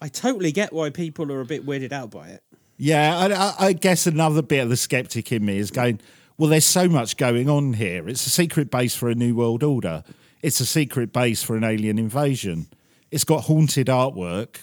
I 0.00 0.08
totally 0.08 0.52
get 0.52 0.72
why 0.72 0.90
people 0.90 1.30
are 1.32 1.40
a 1.40 1.44
bit 1.44 1.64
weirded 1.66 1.92
out 1.92 2.10
by 2.10 2.28
it. 2.28 2.42
Yeah, 2.76 3.16
I, 3.58 3.66
I- 3.68 3.72
guess 3.72 4.06
another 4.06 4.42
bit 4.42 4.60
of 4.62 4.68
the 4.68 4.76
skeptic 4.76 5.30
in 5.32 5.44
me 5.44 5.58
is 5.58 5.70
going, 5.70 6.00
well, 6.36 6.50
there's 6.50 6.64
so 6.64 6.88
much 6.88 7.16
going 7.16 7.48
on 7.48 7.74
here. 7.74 8.08
It's 8.08 8.26
a 8.26 8.30
secret 8.30 8.70
base 8.70 8.96
for 8.96 9.08
a 9.08 9.14
new 9.14 9.34
world 9.36 9.62
order. 9.62 10.02
It's 10.42 10.58
a 10.60 10.66
secret 10.66 11.12
base 11.12 11.42
for 11.42 11.56
an 11.56 11.62
alien 11.64 11.98
invasion. 11.98 12.66
It's 13.10 13.24
got 13.24 13.44
haunted 13.44 13.86
artwork. 13.86 14.56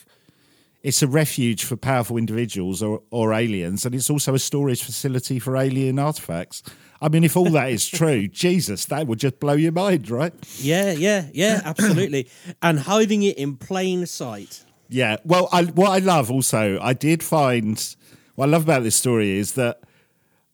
It's 0.83 1.03
a 1.03 1.07
refuge 1.07 1.63
for 1.63 1.75
powerful 1.75 2.17
individuals 2.17 2.81
or, 2.81 3.03
or 3.11 3.33
aliens, 3.33 3.85
and 3.85 3.93
it's 3.93 4.09
also 4.09 4.33
a 4.33 4.39
storage 4.39 4.83
facility 4.83 5.37
for 5.37 5.55
alien 5.55 5.99
artifacts. 5.99 6.63
I 7.01 7.09
mean, 7.09 7.23
if 7.23 7.37
all 7.37 7.49
that 7.51 7.69
is 7.69 7.87
true, 7.99 8.27
Jesus, 8.27 8.85
that 8.85 9.07
would 9.07 9.19
just 9.19 9.39
blow 9.39 9.53
your 9.53 9.71
mind, 9.71 10.09
right? 10.09 10.33
Yeah, 10.57 10.91
yeah, 10.91 11.27
yeah, 11.33 11.61
absolutely. 11.65 12.29
and 12.61 12.79
hiding 12.79 13.23
it 13.23 13.37
in 13.37 13.57
plain 13.57 14.05
sight. 14.05 14.63
Yeah. 14.89 15.17
Well, 15.23 15.47
I, 15.51 15.63
what 15.63 15.91
I 15.91 15.99
love 15.99 16.29
also, 16.29 16.77
I 16.81 16.93
did 16.93 17.23
find 17.23 17.95
what 18.35 18.49
I 18.49 18.51
love 18.51 18.63
about 18.63 18.83
this 18.83 18.95
story 18.95 19.37
is 19.37 19.53
that 19.53 19.81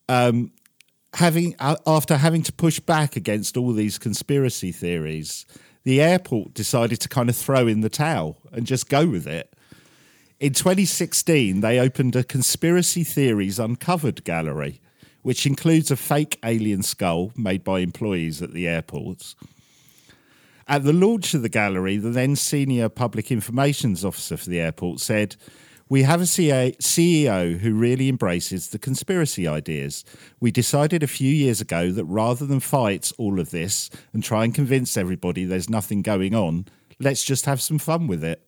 um, 0.09 0.51
having 1.13 1.55
uh, 1.59 1.75
after 1.85 2.17
having 2.17 2.43
to 2.43 2.53
push 2.53 2.79
back 2.79 3.15
against 3.15 3.57
all 3.57 3.73
these 3.73 3.97
conspiracy 3.97 4.71
theories, 4.71 5.45
the 5.83 6.01
airport 6.01 6.53
decided 6.53 6.99
to 7.01 7.09
kind 7.09 7.29
of 7.29 7.35
throw 7.35 7.67
in 7.67 7.81
the 7.81 7.89
towel 7.89 8.37
and 8.51 8.65
just 8.65 8.89
go 8.89 9.07
with 9.07 9.25
it. 9.25 9.53
In 10.39 10.53
2016, 10.53 11.61
they 11.61 11.79
opened 11.79 12.15
a 12.15 12.23
conspiracy 12.23 13.03
theories 13.03 13.57
uncovered 13.57 14.23
gallery, 14.23 14.79
which 15.23 15.47
includes 15.47 15.89
a 15.89 15.95
fake 15.95 16.37
alien 16.45 16.83
skull 16.83 17.31
made 17.35 17.63
by 17.63 17.79
employees 17.79 18.39
at 18.43 18.53
the 18.53 18.67
airports. 18.67 19.35
At 20.67 20.83
the 20.83 20.93
launch 20.93 21.33
of 21.33 21.41
the 21.41 21.49
gallery, 21.49 21.97
the 21.97 22.11
then 22.11 22.35
senior 22.35 22.87
public 22.87 23.31
informations 23.31 24.05
officer 24.05 24.37
for 24.37 24.47
the 24.47 24.59
airport 24.59 24.99
said, 24.99 25.37
We 25.89 26.03
have 26.03 26.21
a 26.21 26.25
CEO 26.25 27.57
who 27.57 27.73
really 27.73 28.07
embraces 28.07 28.69
the 28.69 28.77
conspiracy 28.77 29.47
ideas. 29.47 30.05
We 30.39 30.51
decided 30.51 31.01
a 31.01 31.07
few 31.07 31.33
years 31.33 31.61
ago 31.61 31.89
that 31.91 32.05
rather 32.05 32.45
than 32.45 32.59
fight 32.59 33.11
all 33.17 33.39
of 33.39 33.49
this 33.49 33.89
and 34.13 34.23
try 34.23 34.43
and 34.43 34.53
convince 34.53 34.97
everybody 34.97 35.45
there's 35.45 35.67
nothing 35.67 36.03
going 36.03 36.35
on, 36.35 36.67
let's 36.99 37.23
just 37.23 37.47
have 37.47 37.59
some 37.59 37.79
fun 37.79 38.05
with 38.05 38.23
it. 38.23 38.46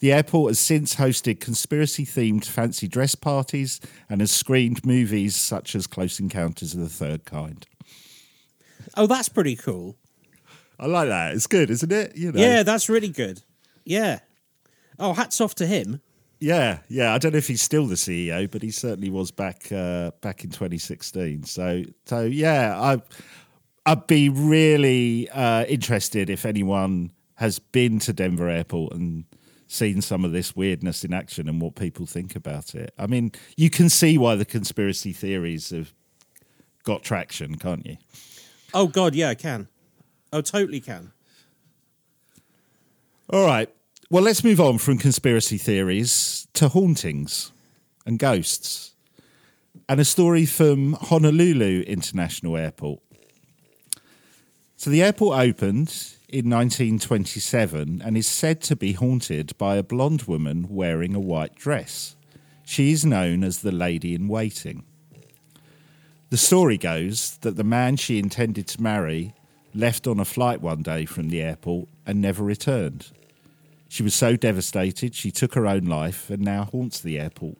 The 0.00 0.12
airport 0.12 0.50
has 0.50 0.60
since 0.60 0.96
hosted 0.96 1.40
conspiracy 1.40 2.06
themed 2.06 2.44
fancy 2.44 2.86
dress 2.86 3.14
parties 3.14 3.80
and 4.08 4.20
has 4.20 4.30
screened 4.30 4.86
movies 4.86 5.34
such 5.34 5.74
as 5.74 5.86
Close 5.86 6.20
Encounters 6.20 6.74
of 6.74 6.80
the 6.80 6.88
Third 6.88 7.24
Kind. 7.24 7.66
Oh, 8.96 9.06
that's 9.06 9.28
pretty 9.28 9.56
cool. 9.56 9.96
I 10.78 10.86
like 10.86 11.08
that. 11.08 11.34
It's 11.34 11.46
good, 11.46 11.70
isn't 11.70 11.90
it? 11.90 12.16
You 12.16 12.32
know. 12.32 12.40
Yeah, 12.40 12.62
that's 12.62 12.88
really 12.88 13.08
good. 13.08 13.42
Yeah. 13.84 14.20
Oh, 14.98 15.14
hats 15.14 15.40
off 15.40 15.54
to 15.56 15.66
him. 15.66 16.00
Yeah, 16.40 16.78
yeah. 16.88 17.14
I 17.14 17.18
don't 17.18 17.32
know 17.32 17.38
if 17.38 17.48
he's 17.48 17.62
still 17.62 17.86
the 17.86 17.96
CEO, 17.96 18.48
but 18.48 18.62
he 18.62 18.70
certainly 18.70 19.10
was 19.10 19.32
back 19.32 19.72
uh, 19.72 20.12
back 20.20 20.44
in 20.44 20.50
2016. 20.50 21.44
So, 21.44 21.82
so 22.06 22.20
yeah, 22.20 22.80
I 22.80 23.02
I'd 23.86 24.06
be 24.06 24.28
really 24.28 25.28
uh, 25.30 25.64
interested 25.64 26.30
if 26.30 26.46
anyone 26.46 27.10
has 27.34 27.58
been 27.58 27.98
to 28.00 28.12
Denver 28.12 28.48
Airport 28.48 28.92
and 28.92 29.24
seen 29.68 30.00
some 30.00 30.24
of 30.24 30.32
this 30.32 30.56
weirdness 30.56 31.04
in 31.04 31.12
action 31.12 31.48
and 31.48 31.60
what 31.60 31.76
people 31.76 32.06
think 32.06 32.34
about 32.34 32.74
it. 32.74 32.92
I 32.98 33.06
mean, 33.06 33.32
you 33.56 33.70
can 33.70 33.88
see 33.88 34.18
why 34.18 34.34
the 34.34 34.46
conspiracy 34.46 35.12
theories 35.12 35.70
have 35.70 35.92
got 36.84 37.02
traction, 37.02 37.56
can't 37.56 37.86
you? 37.86 37.98
Oh 38.74 38.86
God, 38.86 39.14
yeah, 39.14 39.28
I 39.28 39.34
can. 39.34 39.68
Oh, 40.32 40.40
totally 40.40 40.80
can. 40.80 41.12
All 43.30 43.44
right. 43.46 43.68
Well, 44.10 44.22
let's 44.22 44.42
move 44.42 44.58
on 44.58 44.78
from 44.78 44.96
conspiracy 44.96 45.58
theories 45.58 46.48
to 46.54 46.68
hauntings 46.68 47.52
and 48.06 48.18
ghosts. 48.18 48.94
And 49.86 50.00
a 50.00 50.04
story 50.04 50.46
from 50.46 50.94
Honolulu 50.94 51.82
International 51.82 52.56
Airport. 52.56 53.00
So 54.76 54.88
the 54.90 55.02
airport 55.02 55.38
opened 55.38 56.14
in 56.28 56.50
1927 56.50 58.02
and 58.04 58.16
is 58.16 58.28
said 58.28 58.60
to 58.60 58.76
be 58.76 58.92
haunted 58.92 59.56
by 59.56 59.76
a 59.76 59.82
blonde 59.82 60.24
woman 60.24 60.66
wearing 60.68 61.14
a 61.14 61.20
white 61.20 61.54
dress. 61.54 62.16
She 62.64 62.92
is 62.92 63.04
known 63.04 63.42
as 63.42 63.62
the 63.62 63.72
Lady 63.72 64.14
in 64.14 64.28
Waiting. 64.28 64.84
The 66.28 66.36
story 66.36 66.76
goes 66.76 67.38
that 67.38 67.56
the 67.56 67.64
man 67.64 67.96
she 67.96 68.18
intended 68.18 68.66
to 68.68 68.82
marry 68.82 69.34
left 69.74 70.06
on 70.06 70.20
a 70.20 70.24
flight 70.26 70.60
one 70.60 70.82
day 70.82 71.06
from 71.06 71.30
the 71.30 71.40
airport 71.40 71.88
and 72.06 72.20
never 72.20 72.44
returned. 72.44 73.10
She 73.88 74.02
was 74.02 74.14
so 74.14 74.36
devastated 74.36 75.14
she 75.14 75.30
took 75.30 75.54
her 75.54 75.66
own 75.66 75.86
life 75.86 76.28
and 76.28 76.42
now 76.42 76.64
haunts 76.64 77.00
the 77.00 77.18
airport. 77.18 77.56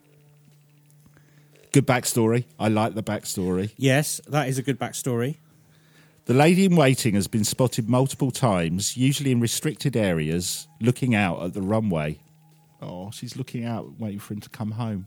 Good 1.73 1.87
backstory. 1.87 2.45
I 2.59 2.69
like 2.69 2.95
the 2.95 3.03
backstory. 3.03 3.73
Yes, 3.79 4.21
that 4.29 4.49
is 4.49 4.59
a 4.59 4.63
good 4.63 4.79
backstory. 4.79 5.37
The 6.29 6.35
lady 6.35 6.67
in 6.67 6.77
waiting 6.77 7.15
has 7.15 7.27
been 7.27 7.43
spotted 7.43 7.89
multiple 7.89 8.31
times, 8.31 8.99
usually 8.99 9.33
in 9.33 9.41
restricted 9.41 9.97
areas, 9.97 10.69
looking 10.79 11.15
out 11.15 11.43
at 11.43 11.55
the 11.55 11.63
runway. 11.63 12.19
Oh, 12.83 13.11
she's 13.11 13.35
looking 13.35 13.65
out, 13.65 13.99
waiting 13.99 14.19
for 14.19 14.35
him 14.35 14.41
to 14.41 14.51
come 14.51 14.73
home. 14.73 15.07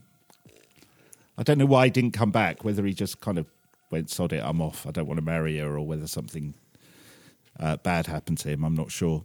I 1.38 1.44
don't 1.44 1.58
know 1.58 1.66
why 1.66 1.84
he 1.84 1.90
didn't 1.92 2.10
come 2.10 2.32
back, 2.32 2.64
whether 2.64 2.84
he 2.84 2.92
just 2.92 3.20
kind 3.20 3.38
of 3.38 3.46
went, 3.88 4.10
sod 4.10 4.32
it, 4.32 4.42
I'm 4.44 4.60
off, 4.60 4.84
I 4.84 4.90
don't 4.90 5.06
want 5.06 5.18
to 5.18 5.24
marry 5.24 5.58
her, 5.58 5.76
or 5.76 5.86
whether 5.86 6.08
something 6.08 6.54
uh, 7.60 7.76
bad 7.76 8.08
happened 8.08 8.38
to 8.38 8.48
him, 8.48 8.64
I'm 8.64 8.74
not 8.74 8.90
sure. 8.90 9.22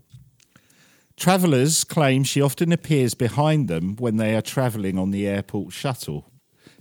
Travellers 1.16 1.84
claim 1.84 2.24
she 2.24 2.42
often 2.42 2.72
appears 2.72 3.16
behind 3.16 3.70
them 3.70 3.96
when 3.96 4.18
they 4.18 4.36
are 4.36 4.44
travelling 4.44 5.00
on 5.00 5.10
the 5.10 5.28
airport 5.28 5.74
shuttle. 5.74 6.30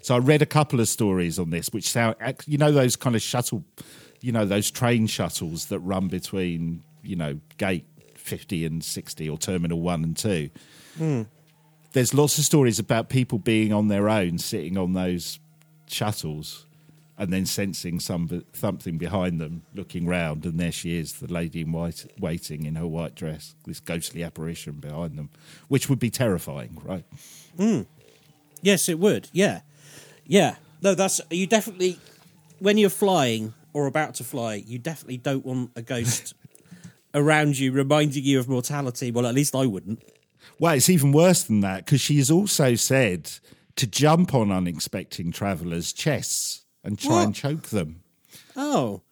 So 0.03 0.15
I 0.15 0.19
read 0.19 0.43
a 0.43 0.47
couple 0.47 0.79
of 0.79 0.89
stories 0.89 1.39
on 1.39 1.49
this, 1.49 1.71
which 1.71 1.89
sound, 1.89 2.17
you 2.47 2.59
know, 2.59 2.71
those 2.71 2.97
kind 2.97 3.17
of 3.17 3.23
shuttle, 3.23 3.65
you 4.21 4.33
know, 4.33 4.45
those 4.45 4.71
train 4.71 5.07
shuttles 5.07 5.67
that 5.67 5.81
run 5.81 6.09
between, 6.09 6.83
you 7.03 7.17
know, 7.17 7.39
gate 7.59 7.87
50 8.17 8.65
and 8.67 8.85
60 8.85 9.29
or 9.29 9.39
terminal 9.39 9.81
one 9.81 10.03
and 10.03 10.17
two. 10.17 10.51
Hmm. 10.99 11.23
There's 11.93 12.13
lots 12.13 12.39
of 12.39 12.45
stories 12.45 12.79
about 12.79 13.09
people 13.09 13.39
being 13.39 13.73
on 13.73 13.89
their 13.89 14.09
own, 14.09 14.39
sitting 14.39 14.77
on 14.77 14.93
those 14.93 15.39
shuttles 15.87 16.67
and 17.19 17.33
then 17.33 17.47
sensing 17.47 17.99
some 17.99 18.45
something 18.53 18.99
behind 18.99 19.41
them, 19.41 19.63
looking 19.75 20.07
round, 20.07 20.45
and 20.45 20.61
there 20.61 20.73
she 20.73 20.99
is, 20.99 21.15
the 21.15 21.33
lady 21.33 21.63
in 21.63 21.73
white, 21.73 22.05
waiting 22.19 22.67
in 22.67 22.75
her 22.75 22.87
white 22.87 23.15
dress, 23.15 23.55
this 23.65 23.81
ghostly 23.81 24.23
apparition 24.23 24.75
behind 24.75 25.17
them, 25.17 25.31
which 25.69 25.89
would 25.89 25.99
be 25.99 26.11
terrifying, 26.11 26.79
right? 26.85 27.05
Hmm. 27.57 27.83
Yes, 28.61 28.89
it 28.89 28.99
would. 28.99 29.31
Yeah, 29.33 29.61
yeah. 30.27 30.57
No, 30.83 30.95
that's 30.95 31.21
you 31.31 31.47
definitely. 31.47 31.99
When 32.59 32.79
you're 32.79 32.91
flying 32.91 33.55
or 33.77 33.87
about 33.87 34.15
to 34.15 34.25
fly, 34.25 34.55
you 34.55 34.79
definitely 34.79 35.19
don't 35.19 35.45
want 35.45 35.71
a 35.77 35.83
ghost 35.83 36.33
around 37.15 37.59
you 37.59 37.71
reminding 37.71 38.25
you 38.25 38.39
of 38.39 38.49
mortality. 38.49 39.11
Well, 39.11 39.27
at 39.27 39.35
least 39.35 39.55
I 39.55 39.67
wouldn't. 39.67 40.03
Well, 40.59 40.73
it's 40.73 40.89
even 40.89 41.13
worse 41.13 41.43
than 41.43 41.61
that 41.61 41.85
because 41.85 42.01
she 42.01 42.17
has 42.17 42.31
also 42.31 42.75
said 42.75 43.31
to 43.75 43.87
jump 43.87 44.33
on 44.35 44.51
unexpected 44.51 45.35
travellers' 45.35 45.93
chests 45.93 46.65
and 46.83 46.99
try 46.99 47.23
and 47.23 47.35
choke 47.35 47.65
them. 47.65 48.01
Oh, 48.57 49.03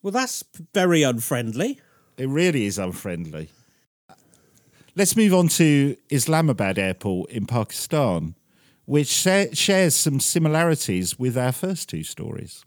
well, 0.00 0.12
that's 0.12 0.44
very 0.72 1.02
unfriendly. 1.02 1.80
It 2.16 2.28
really 2.28 2.66
is 2.66 2.78
unfriendly. 2.78 3.50
Let's 4.94 5.16
move 5.16 5.34
on 5.34 5.48
to 5.48 5.96
Islamabad 6.10 6.78
Airport 6.78 7.30
in 7.30 7.46
Pakistan, 7.46 8.36
which 8.84 9.08
share, 9.08 9.52
shares 9.52 9.96
some 9.96 10.20
similarities 10.20 11.18
with 11.18 11.36
our 11.36 11.50
first 11.50 11.88
two 11.88 12.04
stories. 12.04 12.64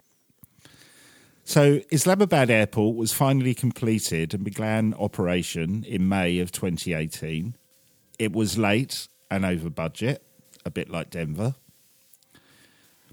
So, 1.48 1.80
Islamabad 1.90 2.50
Airport 2.50 2.94
was 2.94 3.14
finally 3.14 3.54
completed 3.54 4.34
and 4.34 4.44
began 4.44 4.92
operation 4.98 5.82
in 5.84 6.06
May 6.06 6.40
of 6.40 6.52
2018. 6.52 7.54
It 8.18 8.34
was 8.34 8.58
late 8.58 9.08
and 9.30 9.46
over 9.46 9.70
budget, 9.70 10.22
a 10.66 10.70
bit 10.70 10.90
like 10.90 11.08
Denver. 11.08 11.54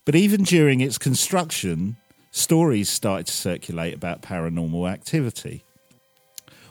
But 0.04 0.16
even 0.16 0.44
during 0.44 0.82
its 0.82 0.98
construction, 0.98 1.96
stories 2.30 2.90
started 2.90 3.28
to 3.28 3.32
circulate 3.32 3.94
about 3.94 4.22
paranormal 4.22 4.92
activity. 4.92 5.64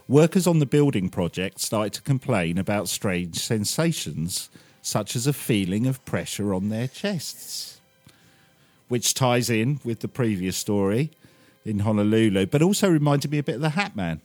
Workers 0.06 0.46
on 0.46 0.58
the 0.58 0.66
building 0.66 1.08
project 1.08 1.62
started 1.62 1.94
to 1.94 2.02
complain 2.02 2.58
about 2.58 2.90
strange 2.90 3.36
sensations, 3.36 4.50
such 4.82 5.16
as 5.16 5.26
a 5.26 5.32
feeling 5.32 5.86
of 5.86 6.04
pressure 6.04 6.52
on 6.52 6.68
their 6.68 6.88
chests, 6.88 7.80
which 8.88 9.14
ties 9.14 9.48
in 9.48 9.80
with 9.82 10.00
the 10.00 10.08
previous 10.08 10.58
story 10.58 11.10
in 11.64 11.80
Honolulu, 11.80 12.46
but 12.46 12.62
also 12.62 12.88
reminded 12.88 13.30
me 13.30 13.38
a 13.38 13.42
bit 13.42 13.56
of 13.56 13.60
the 13.60 13.70
Hat 13.70 13.96
Man. 13.96 14.20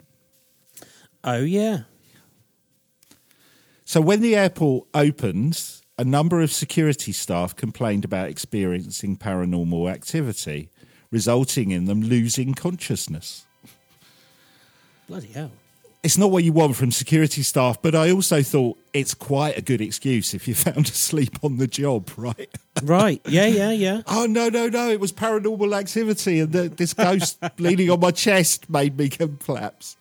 Oh 1.24 1.40
yeah. 1.42 1.82
So 3.84 4.00
when 4.00 4.20
the 4.20 4.36
airport 4.36 4.86
opens, 4.94 5.82
a 5.98 6.04
number 6.04 6.40
of 6.40 6.52
security 6.52 7.12
staff 7.12 7.56
complained 7.56 8.04
about 8.04 8.28
experiencing 8.28 9.16
paranormal 9.16 9.90
activity, 9.90 10.70
resulting 11.10 11.72
in 11.72 11.86
them 11.86 12.00
losing 12.02 12.54
consciousness. 12.54 13.46
Bloody 15.08 15.28
hell. 15.28 15.50
It's 16.02 16.16
not 16.16 16.30
what 16.30 16.44
you 16.44 16.52
want 16.52 16.76
from 16.76 16.92
security 16.92 17.42
staff, 17.42 17.82
but 17.82 17.94
I 17.94 18.10
also 18.10 18.42
thought 18.42 18.78
it's 18.94 19.12
quite 19.12 19.58
a 19.58 19.60
good 19.60 19.82
excuse 19.82 20.32
if 20.32 20.48
you're 20.48 20.54
found 20.72 20.86
asleep 20.86 21.38
on 21.42 21.58
the 21.58 21.66
job, 21.66 22.10
right? 22.16 22.48
Right. 22.82 23.20
Yeah. 23.28 23.46
Yeah. 23.46 23.70
Yeah. 23.72 24.02
Oh 24.06 24.26
no, 24.26 24.48
no, 24.48 24.68
no! 24.68 24.90
It 24.90 25.00
was 25.00 25.12
paranormal 25.12 25.78
activity, 25.78 26.40
and 26.40 26.52
the, 26.52 26.68
this 26.68 26.94
ghost 26.94 27.38
leaning 27.58 27.90
on 27.90 28.00
my 28.00 28.10
chest 28.10 28.70
made 28.70 28.96
me 28.96 29.08
collapse. 29.08 29.96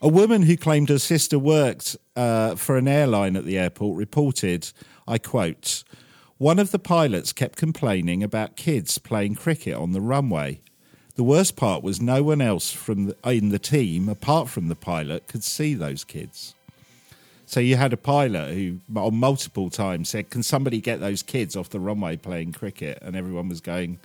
A 0.00 0.08
woman 0.08 0.42
who 0.42 0.56
claimed 0.56 0.88
her 0.90 0.98
sister 0.98 1.38
worked 1.38 1.96
uh, 2.14 2.54
for 2.54 2.76
an 2.76 2.86
airline 2.86 3.36
at 3.36 3.44
the 3.44 3.58
airport 3.58 3.98
reported, 3.98 4.70
I 5.08 5.18
quote, 5.18 5.82
one 6.38 6.60
of 6.60 6.70
the 6.70 6.78
pilots 6.78 7.32
kept 7.32 7.56
complaining 7.56 8.22
about 8.22 8.54
kids 8.54 8.98
playing 8.98 9.34
cricket 9.34 9.74
on 9.74 9.90
the 9.92 10.00
runway. 10.00 10.60
The 11.18 11.24
worst 11.24 11.56
part 11.56 11.82
was 11.82 12.00
no 12.00 12.22
one 12.22 12.40
else 12.40 12.70
from 12.70 13.06
the, 13.06 13.16
in 13.28 13.48
the 13.48 13.58
team, 13.58 14.08
apart 14.08 14.48
from 14.48 14.68
the 14.68 14.76
pilot, 14.76 15.26
could 15.26 15.42
see 15.42 15.74
those 15.74 16.04
kids. 16.04 16.54
So 17.44 17.58
you 17.58 17.74
had 17.74 17.92
a 17.92 17.96
pilot 17.96 18.54
who, 18.54 18.78
on 18.94 19.16
multiple 19.16 19.68
times, 19.68 20.10
said, 20.10 20.30
"Can 20.30 20.44
somebody 20.44 20.80
get 20.80 21.00
those 21.00 21.24
kids 21.24 21.56
off 21.56 21.70
the 21.70 21.80
runway 21.80 22.14
playing 22.18 22.52
cricket?" 22.52 23.00
And 23.02 23.16
everyone 23.16 23.48
was 23.48 23.60
going, 23.60 23.98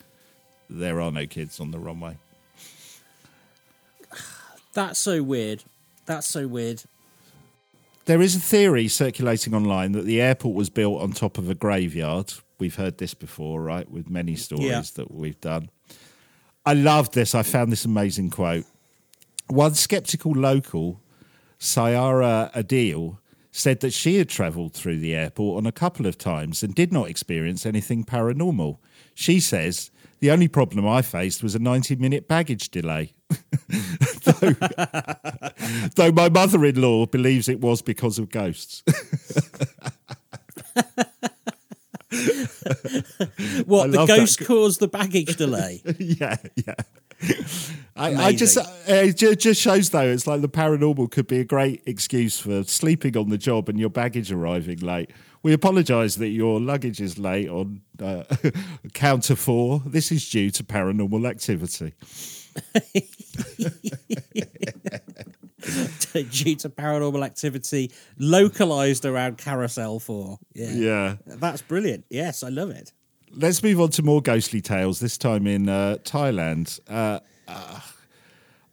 "There 0.67 0.99
are 0.99 1.11
no 1.11 1.27
kids 1.27 1.59
on 1.59 1.69
the 1.69 1.77
runway." 1.77 2.17
That's 4.73 4.97
so 4.97 5.21
weird. 5.21 5.63
That's 6.07 6.25
so 6.25 6.47
weird. 6.47 6.81
There 8.05 8.23
is 8.23 8.35
a 8.35 8.39
theory 8.39 8.87
circulating 8.87 9.53
online 9.53 9.91
that 9.91 10.05
the 10.05 10.19
airport 10.19 10.55
was 10.55 10.71
built 10.71 10.99
on 10.99 11.11
top 11.11 11.37
of 11.37 11.47
a 11.47 11.53
graveyard. 11.53 12.33
We've 12.57 12.73
heard 12.73 12.97
this 12.97 13.13
before, 13.13 13.61
right? 13.61 13.87
With 13.91 14.09
many 14.09 14.35
stories 14.35 14.65
Yeah. 14.65 14.81
that 14.95 15.11
we've 15.13 15.39
done. 15.41 15.69
I 16.65 16.73
loved 16.73 17.13
this. 17.13 17.35
I 17.35 17.43
found 17.43 17.71
this 17.71 17.85
amazing 17.85 18.29
quote. 18.29 18.65
One 19.47 19.75
skeptical 19.75 20.31
local, 20.31 21.01
Sayara 21.59 22.53
Adil, 22.53 23.17
said 23.51 23.81
that 23.81 23.93
she 23.93 24.17
had 24.17 24.29
travelled 24.29 24.73
through 24.73 24.99
the 24.99 25.13
airport 25.15 25.57
on 25.59 25.67
a 25.67 25.71
couple 25.71 26.07
of 26.07 26.17
times 26.17 26.63
and 26.63 26.73
did 26.73 26.91
not 26.91 27.09
experience 27.09 27.65
anything 27.65 28.03
paranormal. 28.03 28.77
She 29.13 29.39
says, 29.39 29.91
The 30.21 30.31
only 30.31 30.47
problem 30.47 30.87
I 30.87 31.01
faced 31.01 31.43
was 31.43 31.53
a 31.53 31.59
90 31.59 31.97
minute 31.97 32.27
baggage 32.27 32.69
delay. 32.69 33.13
though, 34.23 34.55
though 35.95 36.11
my 36.11 36.29
mother 36.29 36.65
in 36.65 36.81
law 36.81 37.05
believes 37.05 37.47
it 37.47 37.61
was 37.61 37.81
because 37.81 38.17
of 38.17 38.31
ghosts. 38.31 38.83
What 43.65 43.91
the 43.91 43.97
love 43.97 44.07
that. 44.07 44.17
ghost 44.17 44.45
caused 44.45 44.79
the 44.79 44.87
baggage 44.87 45.35
delay? 45.35 45.81
yeah, 45.99 46.37
yeah. 46.55 46.75
I, 47.95 48.15
I 48.15 48.33
just 48.33 48.57
uh, 48.57 48.63
it 48.87 49.39
just 49.39 49.61
shows 49.61 49.89
though 49.91 50.01
it's 50.01 50.27
like 50.27 50.41
the 50.41 50.49
paranormal 50.49 51.09
could 51.11 51.27
be 51.27 51.39
a 51.39 51.45
great 51.45 51.81
excuse 51.85 52.39
for 52.39 52.63
sleeping 52.63 53.15
on 53.15 53.29
the 53.29 53.37
job 53.37 53.69
and 53.69 53.79
your 53.79 53.89
baggage 53.89 54.31
arriving 54.31 54.79
late. 54.79 55.11
We 55.41 55.53
apologise 55.53 56.15
that 56.15 56.29
your 56.29 56.59
luggage 56.59 57.01
is 57.01 57.17
late 57.17 57.49
on 57.49 57.81
uh, 58.01 58.23
counter 58.93 59.35
four. 59.35 59.81
This 59.85 60.11
is 60.11 60.29
due 60.29 60.49
to 60.51 60.63
paranormal 60.63 61.29
activity. 61.29 61.93
Due 66.13 66.55
to 66.55 66.69
paranormal 66.69 67.25
activity 67.25 67.91
localized 68.17 69.05
around 69.05 69.37
Carousel 69.37 69.99
4. 69.99 70.39
Yeah. 70.53 70.71
Yeah. 70.73 71.15
That's 71.25 71.61
brilliant. 71.61 72.05
Yes, 72.09 72.43
I 72.43 72.49
love 72.49 72.69
it. 72.69 72.91
Let's 73.35 73.63
move 73.63 73.81
on 73.81 73.89
to 73.91 74.03
more 74.03 74.21
ghostly 74.21 74.61
tales. 74.61 74.99
This 74.99 75.17
time 75.17 75.47
in 75.47 75.67
uh, 75.67 75.97
Thailand. 76.03 76.79
Uh, 76.87 77.19
uh, 77.47 77.79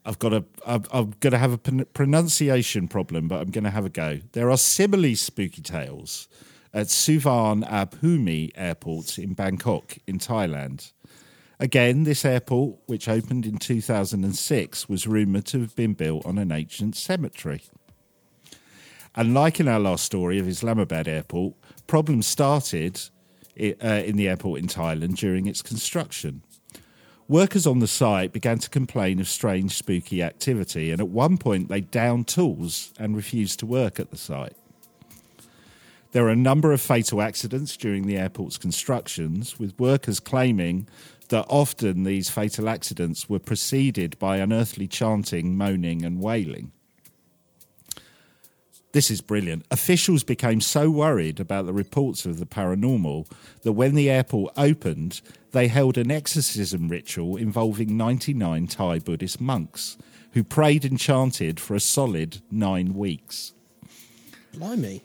I've 0.04 0.18
got 0.18 0.32
a. 0.32 0.44
I'm, 0.66 0.84
I'm 0.92 1.14
going 1.20 1.32
to 1.32 1.38
have 1.38 1.52
a 1.52 1.58
pron- 1.58 1.86
pronunciation 1.94 2.88
problem, 2.88 3.28
but 3.28 3.40
I'm 3.40 3.50
going 3.50 3.64
to 3.64 3.70
have 3.70 3.84
a 3.84 3.90
go. 3.90 4.20
There 4.32 4.50
are 4.50 4.56
similarly 4.58 5.14
spooky 5.14 5.62
tales 5.62 6.28
at 6.72 6.86
Suvarnabhumi 6.86 8.50
Airport 8.54 9.18
in 9.18 9.34
Bangkok, 9.34 9.96
in 10.06 10.18
Thailand. 10.18 10.92
Again, 11.60 12.04
this 12.04 12.24
airport, 12.24 12.78
which 12.86 13.06
opened 13.06 13.44
in 13.44 13.58
2006, 13.58 14.88
was 14.88 15.06
rumoured 15.06 15.44
to 15.46 15.60
have 15.60 15.76
been 15.76 15.92
built 15.92 16.24
on 16.24 16.38
an 16.38 16.50
ancient 16.50 16.96
cemetery. 16.96 17.60
And 19.14 19.34
like 19.34 19.60
in 19.60 19.68
our 19.68 19.78
last 19.78 20.06
story 20.06 20.38
of 20.38 20.48
Islamabad 20.48 21.06
Airport, 21.06 21.52
problems 21.86 22.26
started 22.26 22.98
uh, 23.60 23.86
in 23.86 24.16
the 24.16 24.26
airport 24.26 24.60
in 24.60 24.68
Thailand 24.68 25.16
during 25.16 25.46
its 25.46 25.60
construction. 25.60 26.42
Workers 27.28 27.66
on 27.66 27.80
the 27.80 27.86
site 27.86 28.32
began 28.32 28.58
to 28.60 28.70
complain 28.70 29.20
of 29.20 29.28
strange, 29.28 29.72
spooky 29.72 30.22
activity, 30.22 30.90
and 30.90 30.98
at 30.98 31.08
one 31.08 31.36
point 31.36 31.68
they 31.68 31.82
downed 31.82 32.26
tools 32.26 32.94
and 32.98 33.14
refused 33.14 33.58
to 33.58 33.66
work 33.66 34.00
at 34.00 34.10
the 34.10 34.16
site. 34.16 34.56
There 36.12 36.24
are 36.24 36.30
a 36.30 36.36
number 36.36 36.72
of 36.72 36.80
fatal 36.80 37.20
accidents 37.20 37.76
during 37.76 38.06
the 38.06 38.16
airport's 38.16 38.56
constructions, 38.56 39.58
with 39.58 39.78
workers 39.78 40.20
claiming 40.20 40.88
that 41.30 41.46
often 41.48 42.04
these 42.04 42.28
fatal 42.28 42.68
accidents 42.68 43.28
were 43.28 43.38
preceded 43.38 44.18
by 44.18 44.36
unearthly 44.36 44.86
chanting, 44.86 45.56
moaning, 45.56 46.04
and 46.04 46.20
wailing. 46.20 46.72
This 48.92 49.10
is 49.10 49.20
brilliant. 49.20 49.64
Officials 49.70 50.24
became 50.24 50.60
so 50.60 50.90
worried 50.90 51.38
about 51.38 51.66
the 51.66 51.72
reports 51.72 52.26
of 52.26 52.40
the 52.40 52.46
paranormal 52.46 53.30
that 53.62 53.72
when 53.72 53.94
the 53.94 54.10
airport 54.10 54.52
opened, 54.56 55.20
they 55.52 55.68
held 55.68 55.96
an 55.96 56.10
exorcism 56.10 56.88
ritual 56.88 57.36
involving 57.36 57.96
99 57.96 58.66
Thai 58.66 58.98
Buddhist 58.98 59.40
monks 59.40 59.96
who 60.32 60.42
prayed 60.42 60.84
and 60.84 60.98
chanted 60.98 61.60
for 61.60 61.74
a 61.74 61.80
solid 61.80 62.40
nine 62.50 62.94
weeks. 62.94 63.52
Blimey. 64.52 65.02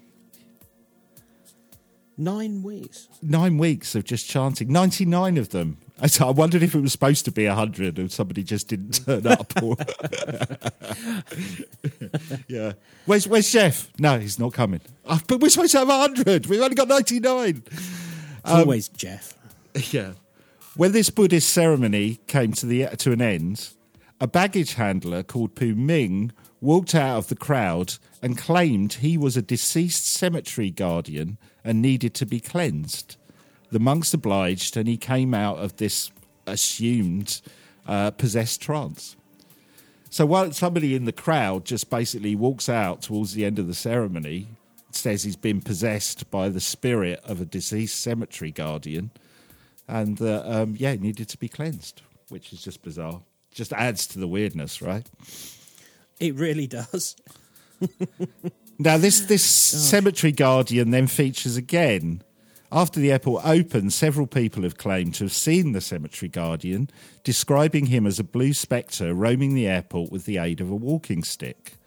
Nine 2.17 2.63
weeks. 2.63 3.07
Nine 3.21 3.57
weeks 3.57 3.93
of 3.93 4.03
just 4.03 4.27
chanting, 4.27 4.71
99 4.71 5.37
of 5.37 5.49
them. 5.49 5.77
I 6.01 6.09
I 6.19 6.31
wondered 6.31 6.61
if 6.61 6.75
it 6.75 6.81
was 6.81 6.91
supposed 6.91 7.25
to 7.25 7.31
be 7.31 7.47
100 7.47 7.97
and 7.97 8.11
somebody 8.11 8.43
just 8.43 8.67
didn't 8.67 8.91
turn 9.05 9.25
up. 9.27 9.51
Or... 9.63 9.77
yeah. 12.47 12.73
Where's, 13.05 13.27
where's 13.27 13.51
Jeff? 13.51 13.89
No, 13.97 14.19
he's 14.19 14.37
not 14.37 14.53
coming. 14.53 14.81
Oh, 15.05 15.19
but 15.27 15.39
we're 15.39 15.49
supposed 15.49 15.71
to 15.71 15.79
have 15.79 15.87
100. 15.87 16.47
We've 16.47 16.61
only 16.61 16.75
got 16.75 16.87
99. 16.87 17.63
It's 17.67 18.41
um, 18.43 18.59
always 18.59 18.89
Jeff. 18.89 19.33
Yeah. 19.91 20.13
When 20.75 20.91
this 20.91 21.09
Buddhist 21.09 21.49
ceremony 21.49 22.19
came 22.27 22.51
to 22.53 22.65
the 22.65 22.87
to 22.97 23.13
an 23.13 23.21
end, 23.21 23.69
a 24.19 24.27
baggage 24.27 24.73
handler 24.73 25.23
called 25.23 25.55
Pu 25.55 25.75
Ming 25.75 26.33
walked 26.59 26.93
out 26.93 27.17
of 27.17 27.27
the 27.27 27.35
crowd 27.35 27.95
and 28.21 28.37
claimed 28.37 28.93
he 28.93 29.17
was 29.17 29.37
a 29.37 29.41
deceased 29.41 30.05
cemetery 30.05 30.71
guardian 30.71 31.37
and 31.63 31.81
needed 31.81 32.13
to 32.15 32.25
be 32.25 32.39
cleansed. 32.39 33.15
The 33.71 33.79
monks 33.79 34.13
obliged, 34.13 34.77
and 34.77 34.87
he 34.87 34.97
came 34.97 35.33
out 35.33 35.57
of 35.57 35.77
this 35.77 36.11
assumed 36.45 37.41
uh, 37.87 38.11
possessed 38.11 38.61
trance. 38.61 39.15
So 40.09 40.25
while 40.25 40.51
somebody 40.53 40.95
in 40.95 41.05
the 41.05 41.11
crowd 41.11 41.65
just 41.65 41.89
basically 41.89 42.35
walks 42.35 42.69
out 42.69 43.01
towards 43.01 43.33
the 43.33 43.43
end 43.43 43.59
of 43.59 43.67
the 43.67 43.73
ceremony, 43.73 44.47
says 44.91 45.23
he's 45.23 45.35
been 45.35 45.61
possessed 45.61 46.29
by 46.31 46.47
the 46.49 46.61
spirit 46.61 47.19
of 47.25 47.41
a 47.41 47.45
deceased 47.45 47.99
cemetery 47.99 48.51
guardian, 48.51 49.11
and 49.87 50.21
uh, 50.21 50.41
um, 50.45 50.75
yeah, 50.77 50.93
needed 50.95 51.27
to 51.29 51.37
be 51.37 51.49
cleansed, 51.49 52.01
which 52.29 52.53
is 52.53 52.63
just 52.63 52.81
bizarre. 52.81 53.21
Just 53.51 53.73
adds 53.73 54.07
to 54.07 54.19
the 54.19 54.27
weirdness, 54.27 54.81
right? 54.81 55.09
It 56.19 56.35
really 56.35 56.67
does. 56.67 57.15
Now, 58.77 58.97
this 58.97 59.21
this 59.21 59.43
cemetery 59.43 60.33
guardian 60.33 60.91
then 60.91 61.07
features 61.07 61.55
again. 61.55 62.21
After 62.75 62.99
the 62.99 63.13
airport 63.13 63.45
opened, 63.45 63.93
several 63.93 64.27
people 64.27 64.63
have 64.63 64.77
claimed 64.77 65.15
to 65.15 65.23
have 65.23 65.31
seen 65.31 65.71
the 65.71 65.79
cemetery 65.79 66.27
guardian, 66.27 66.89
describing 67.23 67.85
him 67.85 68.05
as 68.05 68.19
a 68.19 68.23
blue 68.23 68.51
spectre 68.51 69.13
roaming 69.13 69.55
the 69.55 69.65
airport 69.65 70.11
with 70.11 70.25
the 70.25 70.37
aid 70.37 70.59
of 70.59 70.69
a 70.69 70.75
walking 70.75 71.23
stick. 71.23 71.77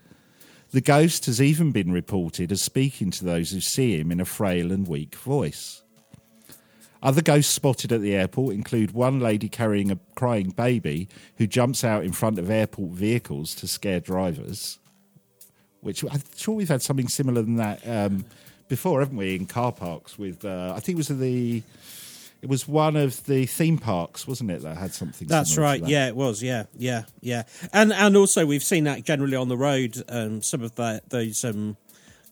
The 0.70 0.80
ghost 0.80 1.26
has 1.26 1.42
even 1.42 1.72
been 1.72 1.92
reported 1.92 2.50
as 2.50 2.62
speaking 2.62 3.10
to 3.10 3.24
those 3.26 3.50
who 3.50 3.60
see 3.60 3.98
him 3.98 4.10
in 4.10 4.18
a 4.18 4.24
frail 4.24 4.72
and 4.72 4.88
weak 4.88 5.14
voice. 5.14 5.82
Other 7.02 7.20
ghosts 7.20 7.52
spotted 7.52 7.92
at 7.92 8.00
the 8.00 8.14
airport 8.14 8.54
include 8.54 8.92
one 8.92 9.20
lady 9.20 9.50
carrying 9.50 9.90
a 9.90 9.98
crying 10.14 10.50
baby 10.50 11.10
who 11.36 11.46
jumps 11.46 11.84
out 11.84 12.02
in 12.02 12.12
front 12.12 12.38
of 12.38 12.50
airport 12.50 12.92
vehicles 12.92 13.54
to 13.56 13.68
scare 13.68 14.00
drivers. 14.00 14.78
Which 15.82 16.02
I'm 16.02 16.22
sure 16.34 16.54
we've 16.54 16.66
had 16.66 16.80
something 16.80 17.08
similar 17.08 17.42
than 17.42 17.56
that 17.56 17.86
um, 17.86 18.24
before, 18.68 19.00
haven't 19.00 19.16
we? 19.16 19.34
In 19.34 19.46
car 19.46 19.72
parks 19.72 20.18
with, 20.18 20.44
uh, 20.44 20.72
I 20.76 20.80
think 20.80 20.96
it 20.96 20.98
was 20.98 21.08
the, 21.08 21.62
it 22.40 22.48
was 22.48 22.68
one 22.68 22.96
of 22.96 23.24
the 23.26 23.46
theme 23.46 23.78
parks, 23.78 24.26
wasn't 24.26 24.50
it? 24.50 24.62
That 24.62 24.76
had 24.76 24.94
something. 24.94 25.26
That's 25.26 25.58
right. 25.58 25.80
that? 25.80 25.88
Yeah, 25.88 26.06
it 26.08 26.14
was. 26.14 26.42
Yeah, 26.42 26.64
yeah, 26.76 27.04
yeah. 27.20 27.42
And 27.72 27.92
and 27.92 28.16
also 28.16 28.46
we've 28.46 28.62
seen 28.62 28.84
that 28.84 29.02
generally 29.04 29.36
on 29.36 29.48
the 29.48 29.56
road. 29.56 30.02
Um, 30.08 30.40
some 30.42 30.62
of 30.62 30.74
the, 30.76 31.02
those 31.08 31.44
um, 31.44 31.76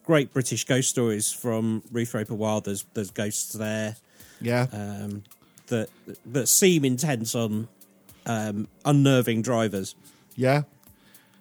great 0.04 0.32
British 0.32 0.64
ghost 0.64 0.90
stories 0.90 1.32
from 1.32 1.82
Ruth 1.90 2.14
Roper 2.14 2.34
Wild. 2.34 2.66
There's 2.66 2.84
there's 2.94 3.10
ghosts 3.10 3.52
there 3.54 3.96
yeah. 4.40 4.66
um, 4.72 5.24
that 5.66 5.88
that 6.26 6.46
seem 6.46 6.84
intense 6.84 7.34
on 7.34 7.68
um, 8.26 8.68
unnerving 8.84 9.42
drivers. 9.42 9.96
Yeah. 10.36 10.62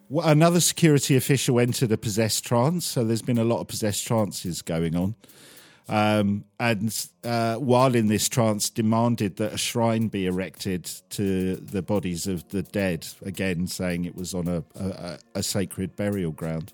Another 0.10 0.60
security 0.60 1.16
official 1.16 1.60
entered 1.60 1.92
a 1.92 1.98
possessed 1.98 2.46
trance, 2.46 2.86
so 2.86 3.04
there's 3.04 3.24
been 3.24 3.40
a 3.40 3.44
lot 3.44 3.60
of 3.60 3.68
possessed 3.68 4.06
trances 4.06 4.62
going 4.62 4.96
on. 4.96 5.16
Um, 5.88 6.46
and 6.60 7.08
uh, 7.24 7.56
while 7.56 7.96
in 7.96 8.08
this 8.08 8.28
trance, 8.28 8.70
demanded 8.70 9.38
that 9.38 9.54
a 9.54 9.58
shrine 9.58 10.08
be 10.08 10.26
erected 10.26 10.90
to 11.12 11.56
the 11.56 11.82
bodies 11.82 12.28
of 12.28 12.48
the 12.50 12.64
dead, 12.64 13.08
again 13.24 13.68
saying 13.68 14.06
it 14.06 14.16
was 14.16 14.34
on 14.34 14.48
a, 14.48 14.64
a, 14.76 15.20
a 15.36 15.44
sacred 15.44 15.96
burial 15.96 16.32
ground. 16.32 16.74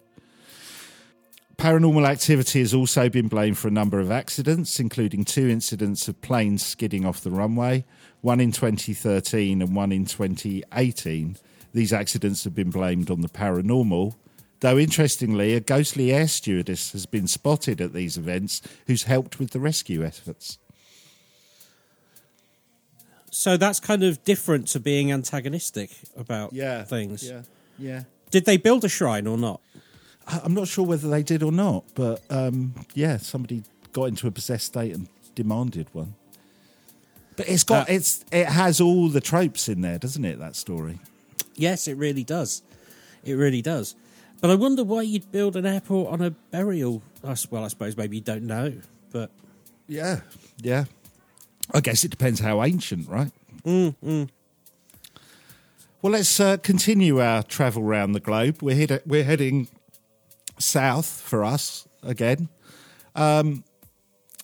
Paranormal 1.57 2.07
activity 2.07 2.59
has 2.59 2.73
also 2.73 3.07
been 3.07 3.27
blamed 3.27 3.57
for 3.57 3.67
a 3.67 3.71
number 3.71 3.99
of 3.99 4.11
accidents, 4.11 4.79
including 4.79 5.23
two 5.23 5.47
incidents 5.47 6.07
of 6.07 6.19
planes 6.21 6.65
skidding 6.65 7.05
off 7.05 7.21
the 7.21 7.31
runway, 7.31 7.85
one 8.21 8.39
in 8.39 8.51
2013 8.51 9.61
and 9.61 9.75
one 9.75 9.91
in 9.91 10.05
2018. 10.05 11.37
These 11.73 11.93
accidents 11.93 12.43
have 12.43 12.55
been 12.55 12.69
blamed 12.69 13.09
on 13.09 13.21
the 13.21 13.29
paranormal, 13.29 14.15
though 14.59 14.77
interestingly, 14.77 15.53
a 15.53 15.59
ghostly 15.59 16.11
air 16.11 16.27
stewardess 16.27 16.91
has 16.91 17.05
been 17.05 17.27
spotted 17.27 17.79
at 17.79 17.93
these 17.93 18.17
events 18.17 18.61
who's 18.87 19.03
helped 19.03 19.39
with 19.39 19.51
the 19.51 19.59
rescue 19.59 20.03
efforts. 20.03 20.57
So 23.31 23.55
that's 23.55 23.79
kind 23.79 24.03
of 24.03 24.23
different 24.25 24.67
to 24.69 24.79
being 24.79 25.11
antagonistic 25.11 25.91
about 26.17 26.53
things. 26.83 27.23
Yeah, 27.23 27.43
yeah. 27.79 28.03
Did 28.29 28.45
they 28.45 28.57
build 28.57 28.83
a 28.83 28.89
shrine 28.89 29.25
or 29.25 29.37
not? 29.37 29.61
I'm 30.27 30.53
not 30.53 30.67
sure 30.67 30.85
whether 30.85 31.09
they 31.09 31.23
did 31.23 31.41
or 31.41 31.51
not, 31.51 31.85
but 31.95 32.21
um, 32.29 32.73
yeah, 32.93 33.17
somebody 33.17 33.63
got 33.93 34.05
into 34.05 34.27
a 34.27 34.31
possessed 34.31 34.65
state 34.67 34.93
and 34.93 35.07
demanded 35.33 35.87
one. 35.93 36.15
But 37.37 37.47
it's 37.47 37.63
got 37.63 37.89
Uh, 37.89 37.93
it's 37.93 38.25
it 38.31 38.47
has 38.47 38.81
all 38.81 39.07
the 39.07 39.21
tropes 39.21 39.69
in 39.69 39.81
there, 39.81 39.97
doesn't 39.97 40.23
it? 40.25 40.37
That 40.37 40.55
story. 40.55 40.99
Yes, 41.61 41.87
it 41.87 41.95
really 41.97 42.23
does. 42.23 42.63
It 43.23 43.33
really 43.35 43.61
does. 43.61 43.95
But 44.41 44.49
I 44.49 44.55
wonder 44.55 44.83
why 44.83 45.03
you'd 45.03 45.31
build 45.31 45.55
an 45.55 45.65
airport 45.67 46.11
on 46.11 46.21
a 46.21 46.31
burial. 46.31 47.03
Well, 47.51 47.63
I 47.63 47.67
suppose 47.67 47.95
maybe 47.95 48.17
you 48.17 48.23
don't 48.23 48.47
know, 48.47 48.73
but 49.11 49.29
Yeah, 49.87 50.21
yeah. 50.61 50.85
I 51.73 51.79
guess 51.81 52.03
it 52.03 52.09
depends 52.09 52.39
how 52.39 52.63
ancient, 52.63 53.07
right? 53.07 53.31
Mm, 53.63 54.27
Well, 56.01 56.13
let's 56.13 56.39
uh, 56.39 56.57
continue 56.57 57.21
our 57.21 57.43
travel 57.43 57.83
around 57.83 58.13
the 58.13 58.19
globe. 58.19 58.63
We're 58.63 58.75
head- 58.75 59.03
we're 59.05 59.23
heading 59.23 59.67
south 60.57 61.05
for 61.05 61.43
us 61.45 61.87
again. 62.01 62.49
Um, 63.15 63.63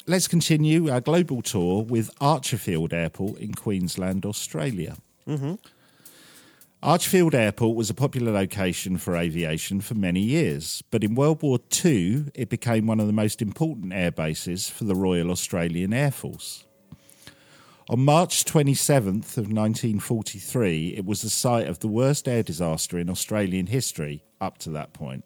let's 0.05 0.27
continue 0.27 0.91
our 0.91 1.01
global 1.01 1.41
tour 1.41 1.81
with 1.83 2.13
Archerfield 2.19 2.93
Airport 2.93 3.39
in 3.39 3.55
Queensland, 3.55 4.23
Australia. 4.25 4.97
Archerfield 6.83 7.33
Airport 7.33 7.75
was 7.75 7.89
a 7.89 7.95
popular 7.95 8.31
location 8.31 8.97
for 8.97 9.17
aviation 9.17 9.81
for 9.81 9.95
many 9.95 10.19
years, 10.19 10.83
but 10.91 11.03
in 11.03 11.15
World 11.15 11.41
War 11.41 11.57
II 11.83 12.25
it 12.35 12.49
became 12.49 12.85
one 12.85 12.99
of 12.99 13.07
the 13.07 13.13
most 13.13 13.41
important 13.41 13.93
air 13.93 14.11
bases 14.11 14.69
for 14.69 14.83
the 14.83 14.93
Royal 14.93 15.31
Australian 15.31 15.91
Air 15.91 16.11
Force. 16.11 16.65
On 17.89 17.99
March 17.99 18.45
27th 18.45 19.37
of 19.37 19.51
1943, 19.51 20.93
it 20.95 21.03
was 21.03 21.23
the 21.23 21.31
site 21.31 21.67
of 21.67 21.79
the 21.79 21.87
worst 21.87 22.27
air 22.27 22.43
disaster 22.43 22.99
in 22.99 23.09
Australian 23.09 23.67
history 23.67 24.23
up 24.39 24.59
to 24.59 24.69
that 24.69 24.93
point. 24.93 25.25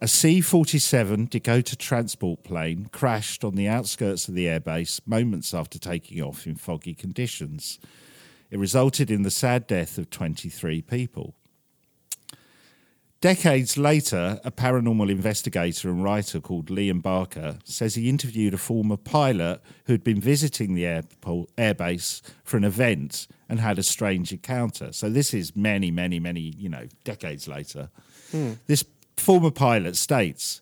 A 0.00 0.08
C-47 0.08 1.30
Dakota 1.30 1.76
transport 1.76 2.42
plane 2.42 2.88
crashed 2.90 3.44
on 3.44 3.54
the 3.54 3.68
outskirts 3.68 4.26
of 4.26 4.34
the 4.34 4.46
airbase 4.46 5.00
moments 5.06 5.54
after 5.54 5.78
taking 5.78 6.20
off 6.20 6.48
in 6.48 6.56
foggy 6.56 6.94
conditions. 6.94 7.78
It 8.52 8.58
resulted 8.58 9.10
in 9.10 9.22
the 9.22 9.30
sad 9.30 9.66
death 9.66 9.96
of 9.96 10.10
23 10.10 10.82
people. 10.82 11.34
Decades 13.22 13.78
later, 13.78 14.40
a 14.44 14.50
paranormal 14.50 15.10
investigator 15.10 15.88
and 15.88 16.04
writer 16.04 16.38
called 16.38 16.66
Liam 16.66 17.00
Barker 17.00 17.60
says 17.64 17.94
he 17.94 18.10
interviewed 18.10 18.52
a 18.52 18.58
former 18.58 18.98
pilot 18.98 19.62
who 19.86 19.94
had 19.94 20.04
been 20.04 20.20
visiting 20.20 20.74
the 20.74 20.84
airport, 20.84 21.48
airbase 21.56 22.20
for 22.44 22.58
an 22.58 22.64
event 22.64 23.26
and 23.48 23.58
had 23.58 23.78
a 23.78 23.82
strange 23.82 24.32
encounter. 24.32 24.92
So 24.92 25.08
this 25.08 25.32
is 25.32 25.56
many, 25.56 25.90
many, 25.90 26.20
many, 26.20 26.40
you 26.40 26.68
know, 26.68 26.88
decades 27.04 27.48
later. 27.48 27.88
Hmm. 28.32 28.54
This 28.66 28.84
former 29.16 29.50
pilot 29.50 29.96
states, 29.96 30.60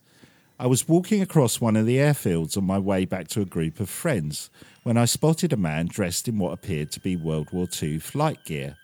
I 0.61 0.69
was 0.69 0.87
walking 0.87 1.23
across 1.23 1.61
one 1.61 1.75
of 1.75 1.87
the 1.87 1.97
airfields 1.97 2.57
on 2.57 2.65
my 2.65 2.79
way 2.79 3.05
back 3.05 3.27
to 3.29 3.41
a 3.41 3.47
group 3.47 3.81
of 3.81 3.91
friends 3.91 4.49
when 4.83 4.97
I 4.97 5.05
spotted 5.05 5.53
a 5.53 5.59
man 5.59 5.87
dressed 5.87 6.27
in 6.27 6.39
what 6.39 6.53
appeared 6.53 6.91
to 6.93 7.01
be 7.01 7.17
World 7.17 7.53
War 7.53 7.67
II 7.83 7.99
flight 7.99 8.45
gear. 8.45 8.77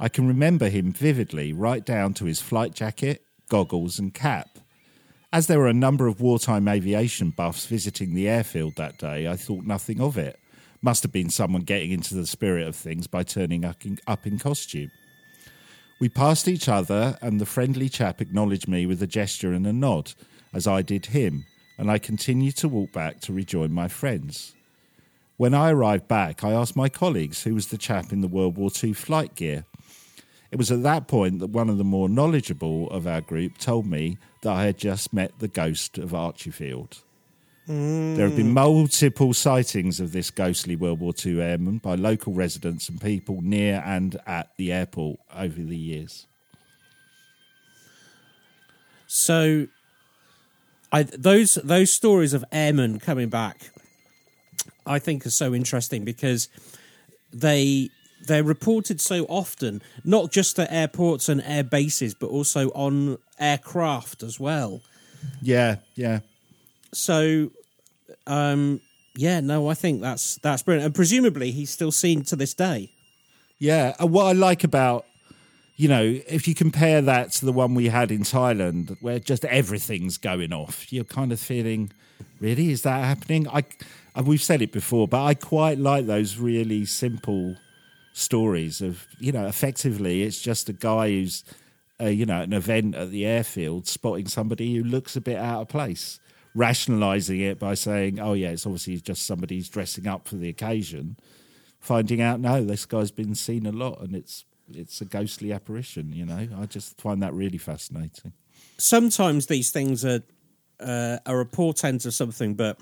I 0.00 0.08
can 0.08 0.26
remember 0.26 0.68
him 0.68 0.92
vividly, 0.92 1.52
right 1.52 1.84
down 1.84 2.14
to 2.14 2.24
his 2.24 2.40
flight 2.40 2.74
jacket, 2.74 3.22
goggles, 3.48 3.98
and 3.98 4.12
cap. 4.12 4.58
As 5.32 5.46
there 5.46 5.58
were 5.58 5.68
a 5.68 5.74
number 5.74 6.06
of 6.06 6.20
wartime 6.20 6.66
aviation 6.66 7.30
buffs 7.30 7.66
visiting 7.66 8.14
the 8.14 8.28
airfield 8.28 8.76
that 8.76 8.98
day, 8.98 9.28
I 9.28 9.36
thought 9.36 9.64
nothing 9.64 10.00
of 10.00 10.16
it. 10.16 10.38
Must 10.80 11.02
have 11.02 11.12
been 11.12 11.30
someone 11.30 11.62
getting 11.62 11.90
into 11.90 12.14
the 12.14 12.26
spirit 12.26 12.66
of 12.66 12.76
things 12.76 13.06
by 13.06 13.22
turning 13.22 13.64
up 13.64 13.84
in, 13.84 13.98
up 14.06 14.26
in 14.26 14.38
costume. 14.38 14.90
We 16.00 16.08
passed 16.08 16.48
each 16.48 16.68
other, 16.68 17.18
and 17.20 17.40
the 17.40 17.46
friendly 17.46 17.88
chap 17.88 18.20
acknowledged 18.20 18.68
me 18.68 18.86
with 18.86 19.02
a 19.02 19.06
gesture 19.06 19.52
and 19.52 19.66
a 19.66 19.72
nod, 19.72 20.12
as 20.52 20.66
I 20.66 20.82
did 20.82 21.06
him, 21.06 21.44
and 21.78 21.90
I 21.90 21.98
continued 21.98 22.56
to 22.58 22.68
walk 22.68 22.92
back 22.92 23.20
to 23.22 23.32
rejoin 23.32 23.72
my 23.72 23.88
friends. 23.88 24.54
When 25.36 25.54
I 25.54 25.70
arrived 25.70 26.06
back, 26.06 26.44
I 26.44 26.52
asked 26.52 26.76
my 26.76 26.88
colleagues 26.88 27.42
who 27.42 27.54
was 27.54 27.68
the 27.68 27.78
chap 27.78 28.12
in 28.12 28.20
the 28.20 28.28
World 28.28 28.56
War 28.56 28.70
II 28.82 28.92
flight 28.92 29.34
gear. 29.34 29.64
It 30.52 30.58
was 30.58 30.70
at 30.70 30.84
that 30.84 31.08
point 31.08 31.40
that 31.40 31.50
one 31.50 31.68
of 31.68 31.78
the 31.78 31.84
more 31.84 32.08
knowledgeable 32.08 32.88
of 32.90 33.06
our 33.08 33.20
group 33.20 33.58
told 33.58 33.86
me 33.86 34.18
that 34.42 34.52
I 34.52 34.66
had 34.66 34.78
just 34.78 35.12
met 35.12 35.32
the 35.40 35.48
ghost 35.48 35.98
of 35.98 36.10
Archerfield. 36.10 37.02
There 37.66 38.26
have 38.26 38.36
been 38.36 38.48
hmm. 38.48 38.54
multiple 38.54 39.32
sightings 39.32 39.98
of 39.98 40.12
this 40.12 40.30
ghostly 40.30 40.76
World 40.76 41.00
War 41.00 41.14
II 41.24 41.40
airman 41.40 41.78
by 41.78 41.94
local 41.94 42.34
residents 42.34 42.90
and 42.90 43.00
people 43.00 43.40
near 43.40 43.82
and 43.86 44.20
at 44.26 44.50
the 44.58 44.70
airport 44.70 45.18
over 45.34 45.62
the 45.62 45.76
years. 45.76 46.26
So, 49.06 49.68
I 50.92 51.04
those 51.04 51.54
those 51.54 51.90
stories 51.90 52.34
of 52.34 52.44
airmen 52.52 52.98
coming 52.98 53.30
back 53.30 53.70
I 54.86 54.98
think 54.98 55.26
are 55.26 55.30
so 55.30 55.54
interesting 55.54 56.04
because 56.04 56.48
they 57.32 57.90
they're 58.26 58.44
reported 58.44 59.00
so 59.00 59.24
often, 59.24 59.82
not 60.04 60.32
just 60.32 60.58
at 60.58 60.72
airports 60.72 61.28
and 61.28 61.42
air 61.44 61.64
bases, 61.64 62.14
but 62.14 62.28
also 62.28 62.68
on 62.70 63.18
aircraft 63.38 64.22
as 64.22 64.40
well. 64.40 64.80
Yeah, 65.42 65.76
yeah. 65.94 66.20
So, 66.92 67.50
um, 68.26 68.80
yeah, 69.16 69.40
no, 69.40 69.68
I 69.68 69.74
think 69.74 70.00
that's 70.00 70.36
that's 70.36 70.62
brilliant, 70.62 70.86
and 70.86 70.94
presumably 70.94 71.50
he's 71.50 71.70
still 71.70 71.92
seen 71.92 72.24
to 72.24 72.36
this 72.36 72.54
day. 72.54 72.90
Yeah, 73.58 73.94
and 73.98 74.10
what 74.10 74.26
I 74.26 74.32
like 74.32 74.64
about 74.64 75.04
you 75.76 75.88
know, 75.88 76.20
if 76.28 76.46
you 76.46 76.54
compare 76.54 77.02
that 77.02 77.32
to 77.32 77.44
the 77.44 77.52
one 77.52 77.74
we 77.74 77.88
had 77.88 78.12
in 78.12 78.20
Thailand, 78.20 78.96
where 79.00 79.18
just 79.18 79.44
everything's 79.46 80.18
going 80.18 80.52
off, 80.52 80.92
you're 80.92 81.04
kind 81.04 81.32
of 81.32 81.40
feeling, 81.40 81.90
really, 82.40 82.70
is 82.70 82.82
that 82.82 83.04
happening? 83.04 83.48
I, 83.48 83.64
we've 84.22 84.42
said 84.42 84.62
it 84.62 84.72
before, 84.72 85.08
but 85.08 85.22
I 85.24 85.34
quite 85.34 85.78
like 85.78 86.06
those 86.06 86.36
really 86.36 86.84
simple 86.84 87.56
stories 88.12 88.80
of, 88.80 89.06
you 89.18 89.32
know, 89.32 89.46
effectively, 89.46 90.22
it's 90.22 90.40
just 90.40 90.68
a 90.68 90.72
guy 90.72 91.08
who's, 91.08 91.44
uh, 92.00 92.06
you 92.06 92.24
know, 92.24 92.42
an 92.42 92.52
event 92.52 92.94
at 92.94 93.10
the 93.10 93.26
airfield 93.26 93.88
spotting 93.88 94.28
somebody 94.28 94.76
who 94.76 94.84
looks 94.84 95.16
a 95.16 95.20
bit 95.20 95.36
out 95.36 95.62
of 95.62 95.68
place, 95.68 96.20
rationalizing 96.54 97.40
it 97.40 97.58
by 97.58 97.74
saying, 97.74 98.20
oh, 98.20 98.34
yeah, 98.34 98.50
it's 98.50 98.66
obviously 98.66 99.00
just 99.00 99.26
somebody 99.26 99.56
who's 99.56 99.68
dressing 99.68 100.06
up 100.06 100.28
for 100.28 100.36
the 100.36 100.48
occasion. 100.48 101.16
Finding 101.80 102.22
out, 102.22 102.40
no, 102.40 102.64
this 102.64 102.86
guy's 102.86 103.10
been 103.10 103.34
seen 103.34 103.66
a 103.66 103.72
lot 103.72 104.00
and 104.00 104.14
it's 104.14 104.44
it's 104.72 105.00
a 105.00 105.04
ghostly 105.04 105.52
apparition. 105.52 106.12
You 106.12 106.24
know, 106.24 106.48
I 106.58 106.66
just 106.66 107.00
find 107.00 107.22
that 107.22 107.34
really 107.34 107.58
fascinating. 107.58 108.32
Sometimes 108.78 109.46
these 109.46 109.70
things 109.70 110.04
are 110.04 110.22
uh, 110.80 111.18
are 111.26 111.40
a 111.40 111.46
portent 111.46 112.04
of 112.06 112.14
something, 112.14 112.54
but 112.54 112.78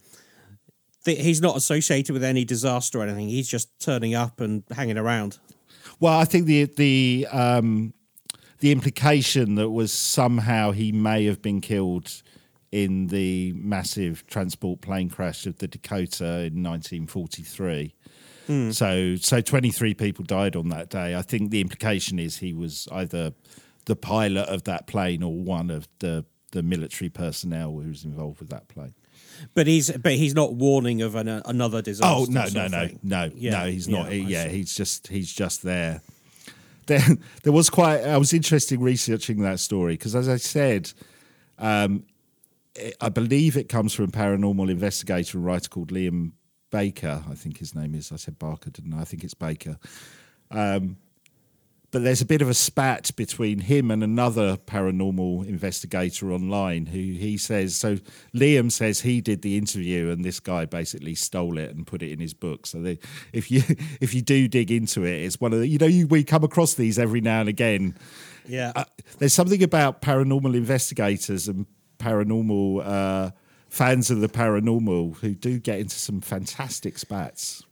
th- 1.05 1.21
he's 1.21 1.41
not 1.41 1.57
associated 1.57 2.13
with 2.13 2.25
any 2.25 2.45
disaster 2.45 3.01
or 3.01 3.03
anything. 3.03 3.29
He's 3.29 3.49
just 3.49 3.69
turning 3.81 4.15
up 4.15 4.41
and 4.41 4.63
hanging 4.71 4.99
around. 4.99 5.39
Well, 6.01 6.19
I 6.19 6.25
think 6.25 6.47
the 6.47 6.65
the 6.65 7.27
um, 7.31 7.95
the 8.59 8.73
implication 8.73 9.57
that 9.57 9.71
was 9.71 9.93
somehow 9.93 10.73
he 10.73 10.93
may 10.93 11.25
have 11.27 11.43
been 11.43 11.61
killed 11.61 12.23
in 12.71 13.09
the 13.09 13.53
massive 13.55 14.27
transport 14.27 14.81
plane 14.81 15.11
crash 15.11 15.47
of 15.47 15.59
the 15.59 15.69
Dakota 15.69 16.25
in 16.25 16.63
1943 16.63 17.95
Mm. 18.49 18.75
So, 18.75 19.17
so 19.17 19.41
23 19.41 19.95
people 19.95 20.25
died 20.25 20.57
on 20.57 20.69
that 20.71 20.91
day. 20.91 21.15
I 21.15 21.23
think 21.23 21.51
the 21.51 21.61
implication 21.61 22.19
is 22.19 22.39
he 22.39 22.53
was 22.53 22.89
either 22.93 23.33
the 23.87 23.97
pilot 23.97 24.49
of 24.49 24.65
that 24.65 24.87
plane 24.87 25.23
or 25.23 25.33
one 25.33 25.71
of 25.71 25.89
the, 26.01 26.25
the 26.53 26.63
military 26.63 27.09
personnel 27.09 27.71
who 27.71 27.89
was 27.89 28.05
involved 28.05 28.41
with 28.41 28.51
that 28.51 28.69
plane. 28.69 28.95
But 29.55 29.67
he's 29.67 29.91
but 29.91 30.13
he's 30.13 30.35
not 30.35 30.55
warning 30.55 31.03
of 31.03 31.15
an, 31.15 31.29
uh, 31.29 31.43
another 31.45 31.83
disaster. 31.83 32.15
Oh 32.15 32.27
no 32.29 32.47
no 32.53 32.69
no 32.69 32.89
no 33.03 33.31
yeah. 33.35 33.51
no 33.51 33.71
he's 33.71 33.89
not. 33.89 34.11
Yeah, 34.13 34.45
yeah 34.45 34.49
he's 34.49 34.75
just 34.75 35.09
he's 35.09 35.33
just 35.33 35.63
there. 35.63 36.03
There 36.87 37.01
there 37.43 37.53
was 37.53 37.71
quite. 37.71 38.01
I 38.03 38.19
was 38.19 38.33
interested 38.33 38.81
researching 38.81 39.43
that 39.43 39.61
story 39.61 39.95
because 39.95 40.15
as 40.15 40.29
I 40.29 40.37
said, 40.37 40.93
um, 41.59 42.05
I 43.01 43.09
believe 43.09 43.57
it 43.57 43.69
comes 43.69 43.95
from 43.95 44.07
a 44.07 44.09
paranormal 44.09 44.71
investigator 44.71 45.39
and 45.39 45.47
writer 45.47 45.69
called 45.69 45.91
Liam 45.93 46.33
Baker, 46.73 47.23
I 47.31 47.35
think 47.35 47.59
his 47.59 47.75
name 47.75 47.95
is. 47.95 48.11
I 48.11 48.17
said 48.17 48.39
Barker, 48.39 48.71
didn't 48.71 48.95
I? 48.95 49.03
I 49.03 49.05
think 49.05 49.23
it's 49.23 49.35
Baker. 49.35 49.79
Um, 50.51 50.97
but 51.93 52.03
there's 52.03 52.23
a 52.23 52.27
bit 52.27 52.41
of 52.41 52.49
a 52.49 52.55
spat 52.55 53.15
between 53.17 53.61
him 53.61 53.91
and 53.91 54.03
another 54.03 54.57
paranormal 54.57 55.47
investigator 55.47 56.33
online 56.33 56.87
who 56.87 56.99
he 56.99 57.37
says 57.37 57.77
so 57.77 57.99
liam 58.35 58.73
says 58.73 59.03
he 59.03 59.21
did 59.21 59.43
the 59.43 59.57
interview 59.57 60.11
and 60.11 60.25
this 60.25 60.41
guy 60.41 60.65
basically 60.65 61.15
stole 61.15 61.59
it 61.59 61.71
and 61.71 61.87
put 61.87 62.03
it 62.03 62.11
in 62.11 62.19
his 62.19 62.35
book. 62.35 62.67
So 62.67 62.81
they, 62.81 62.99
if 63.33 63.51
you 63.51 63.63
if 64.01 64.15
you 64.15 64.23
do 64.23 64.49
dig 64.49 64.73
into 64.73 65.05
it 65.05 65.23
it's 65.23 65.41
one 65.41 65.53
of 65.53 65.61
the 65.61 65.69
you 65.69 65.79
know 65.79 65.87
you, 65.87 66.07
we 66.07 66.25
come 66.25 66.43
across 66.43 66.75
these 66.75 66.99
every 66.99 67.21
now 67.21 67.41
and 67.41 67.49
again. 67.49 67.95
Yeah. 68.49 68.73
Uh, 68.75 68.85
there's 69.19 69.35
something 69.35 69.63
about 69.63 70.03
paranormal 70.03 70.57
investigators 70.57 71.47
and 71.47 71.67
paranormal 71.99 72.85
uh, 72.85 73.31
fans 73.69 74.11
of 74.11 74.21
the 74.21 74.29
paranormal 74.29 75.19
who 75.19 75.35
do 75.35 75.59
get 75.59 75.79
into 75.79 75.97
some 75.97 76.21
fantastic 76.21 76.99
spats. 76.99 77.63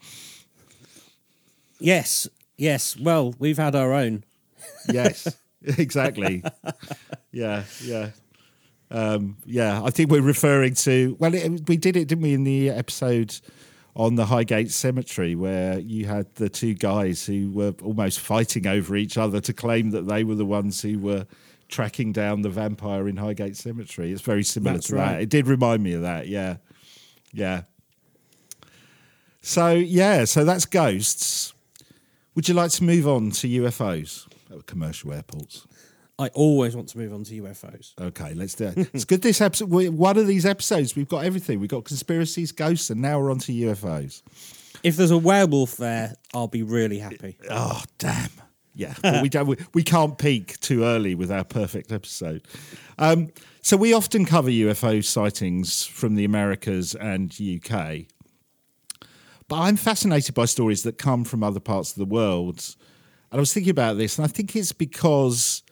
Yes, 1.81 2.29
yes. 2.61 2.97
Well, 2.97 3.35
we've 3.39 3.59
had 3.59 3.75
our 3.75 3.93
own. 3.93 4.25
yes, 4.89 5.37
exactly. 5.63 6.45
yeah, 7.33 7.65
yeah. 7.83 8.11
Um, 8.91 9.37
yeah, 9.45 9.83
I 9.83 9.91
think 9.91 10.11
we're 10.11 10.23
referring 10.23 10.75
to. 10.75 11.17
Well, 11.19 11.35
it, 11.35 11.69
we 11.69 11.77
did 11.77 11.97
it, 11.97 12.09
didn't 12.09 12.23
we, 12.23 12.35
in 12.35 12.45
the 12.45 12.71
episode 12.71 13.41
on 13.95 14.15
the 14.17 14.27
Highgate 14.27 14.71
Cemetery, 14.71 15.35
where 15.35 15.79
you 15.79 16.07
had 16.07 16.33
the 16.37 16.49
two 16.49 16.75
guys 16.75 17.25
who 17.25 17.51
were 17.51 17.75
almost 17.83 18.21
fighting 18.21 18.67
over 18.67 18.97
each 18.97 19.17
other 19.17 19.41
to 19.41 19.53
claim 19.53 19.91
that 19.91 20.07
they 20.07 20.25
were 20.25 20.35
the 20.35 20.47
ones 20.47 20.83
who 20.83 20.99
were 20.99 21.27
tracking 21.69 22.13
down 22.13 22.43
the 22.43 22.49
vampire 22.49 23.09
in 23.09 23.17
Highgate 23.17 23.57
Cemetery. 23.57 24.13
It's 24.13 24.23
very 24.23 24.43
similar 24.43 24.75
That's 24.75 24.89
to 24.89 24.97
right. 24.97 25.13
that. 25.13 25.23
It 25.23 25.29
did 25.29 25.47
remind 25.47 25.83
me 25.83 25.93
of 25.93 26.03
that. 26.03 26.27
Yeah, 26.27 26.57
yeah. 27.33 27.63
So 29.41 29.71
yeah, 29.71 30.25
so 30.25 30.45
that's 30.45 30.67
ghosts. 30.67 31.55
Would 32.41 32.49
you 32.49 32.55
like 32.55 32.71
to 32.71 32.85
move 32.85 33.07
on 33.07 33.33
to 33.33 33.47
UFOs 33.47 34.27
at 34.51 34.65
commercial 34.65 35.13
airports? 35.13 35.67
I 36.19 36.29
always 36.29 36.75
want 36.75 36.89
to 36.89 36.97
move 36.97 37.13
on 37.13 37.23
to 37.25 37.43
UFOs. 37.43 37.93
Okay, 38.01 38.33
let's 38.33 38.55
do 38.55 38.73
it. 38.75 38.89
it's 38.95 39.05
good. 39.05 39.21
This 39.21 39.43
episode, 39.43 39.69
one 39.69 40.17
of 40.17 40.27
these 40.27 40.47
episodes, 40.47 40.97
we've 40.97 41.07
got 41.07 41.27
everything. 41.27 41.61
We've 41.61 41.69
got 41.69 41.85
conspiracies, 41.85 42.51
ghosts, 42.51 42.89
and 42.89 43.03
now 43.03 43.21
we're 43.21 43.31
on 43.31 43.41
to 43.41 43.53
UFOs. 43.53 44.23
If 44.83 44.97
there's 44.97 45.11
a 45.11 45.19
werewolf 45.19 45.77
there, 45.77 46.15
I'll 46.33 46.49
be 46.49 46.63
really 46.63 46.99
happy. 46.99 47.37
Oh 47.51 47.83
damn! 47.99 48.31
Yeah, 48.75 48.95
we 49.21 49.29
don't. 49.29 49.47
We, 49.47 49.57
we, 49.75 49.83
can't 49.83 50.17
peak 50.17 50.59
too 50.61 50.85
early 50.85 51.15
with 51.15 51.31
our 51.31 51.45
perfect 51.45 51.93
episode. 51.93 52.49
Um, 52.99 53.35
so 53.61 53.77
we 53.77 53.93
often 53.93 54.25
cover 54.25 54.49
UFO 54.49 55.05
sightings 55.05 55.85
from 55.85 56.15
the 56.15 56.25
Americas 56.25 56.95
and 56.95 57.31
UK, 57.39 58.07
but 59.51 59.59
I'm 59.59 59.77
fascinated 59.77 60.37
by 60.37 60.45
stories 60.45 60.85
that 60.85 60.97
come 60.97 61.25
from 61.25 61.43
other 61.43 61.59
parts 61.59 61.91
of 61.91 61.97
the 61.97 62.05
world. 62.05 62.77
And 63.33 63.39
I 63.39 63.41
was 63.41 63.53
thinking 63.53 63.73
about 63.73 63.99
this, 63.99 64.17
and 64.17 64.25
I 64.25 64.29
think 64.29 64.55
it's 64.55 64.71
because 64.71 65.65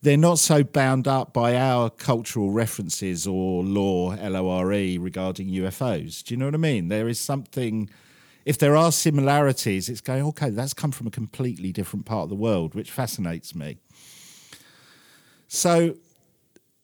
they're 0.00 0.16
not 0.16 0.38
so 0.38 0.62
bound 0.62 1.08
up 1.08 1.32
by 1.32 1.56
our 1.56 1.90
cultural 1.90 2.52
references 2.52 3.26
or 3.26 3.64
law, 3.64 4.12
L 4.12 4.36
O 4.36 4.48
R 4.48 4.72
E, 4.72 4.96
regarding 4.96 5.48
UFOs. 5.48 6.22
Do 6.22 6.34
you 6.34 6.38
know 6.38 6.44
what 6.44 6.54
I 6.54 6.58
mean? 6.58 6.86
There 6.86 7.08
is 7.08 7.18
something 7.18 7.90
if 8.44 8.58
there 8.58 8.76
are 8.76 8.92
similarities, 8.92 9.88
it's 9.88 10.00
going, 10.00 10.22
okay, 10.22 10.50
that's 10.50 10.72
come 10.72 10.92
from 10.92 11.08
a 11.08 11.10
completely 11.10 11.72
different 11.72 12.06
part 12.06 12.22
of 12.22 12.28
the 12.28 12.36
world, 12.36 12.76
which 12.76 12.92
fascinates 12.92 13.56
me. 13.56 13.78
So, 15.48 15.96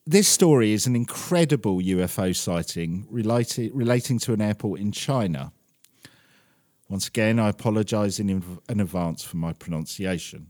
this 0.05 0.27
story 0.27 0.73
is 0.73 0.89
an 0.89 0.97
incredible 0.97 1.79
UFO 1.79 2.35
sighting 2.35 3.07
related, 3.09 3.71
relating 3.73 4.19
to 4.19 4.33
an 4.33 4.41
airport 4.41 4.81
in 4.81 4.91
China. 4.91 5.53
Once 6.93 7.09
again, 7.09 7.39
I 7.39 7.49
apologise 7.49 8.21
in, 8.21 8.29
in 8.69 8.81
advance 8.81 9.25
for 9.25 9.39
my 9.39 9.55
pronunciation. 9.55 10.49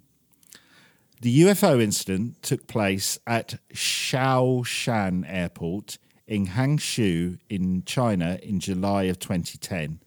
The 1.21 1.43
UFO 1.43 1.81
incident 1.81 2.43
took 2.43 2.67
place 2.67 3.19
at 3.29 3.61
Shaoshan 3.73 5.25
Airport 5.29 5.99
in 6.27 6.49
Hangzhou 6.49 7.39
in 7.49 7.85
China 7.85 8.41
in 8.43 8.59
July 8.59 9.05
of 9.05 9.21
2010 9.21 10.01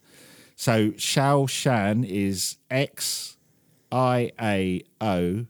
so 0.56 0.94
Shao 0.98 1.46
Shan 1.46 2.04
is 2.04 2.58
X 2.72 3.38
I 3.92 4.32
A 4.42 4.84
O 5.02 5.46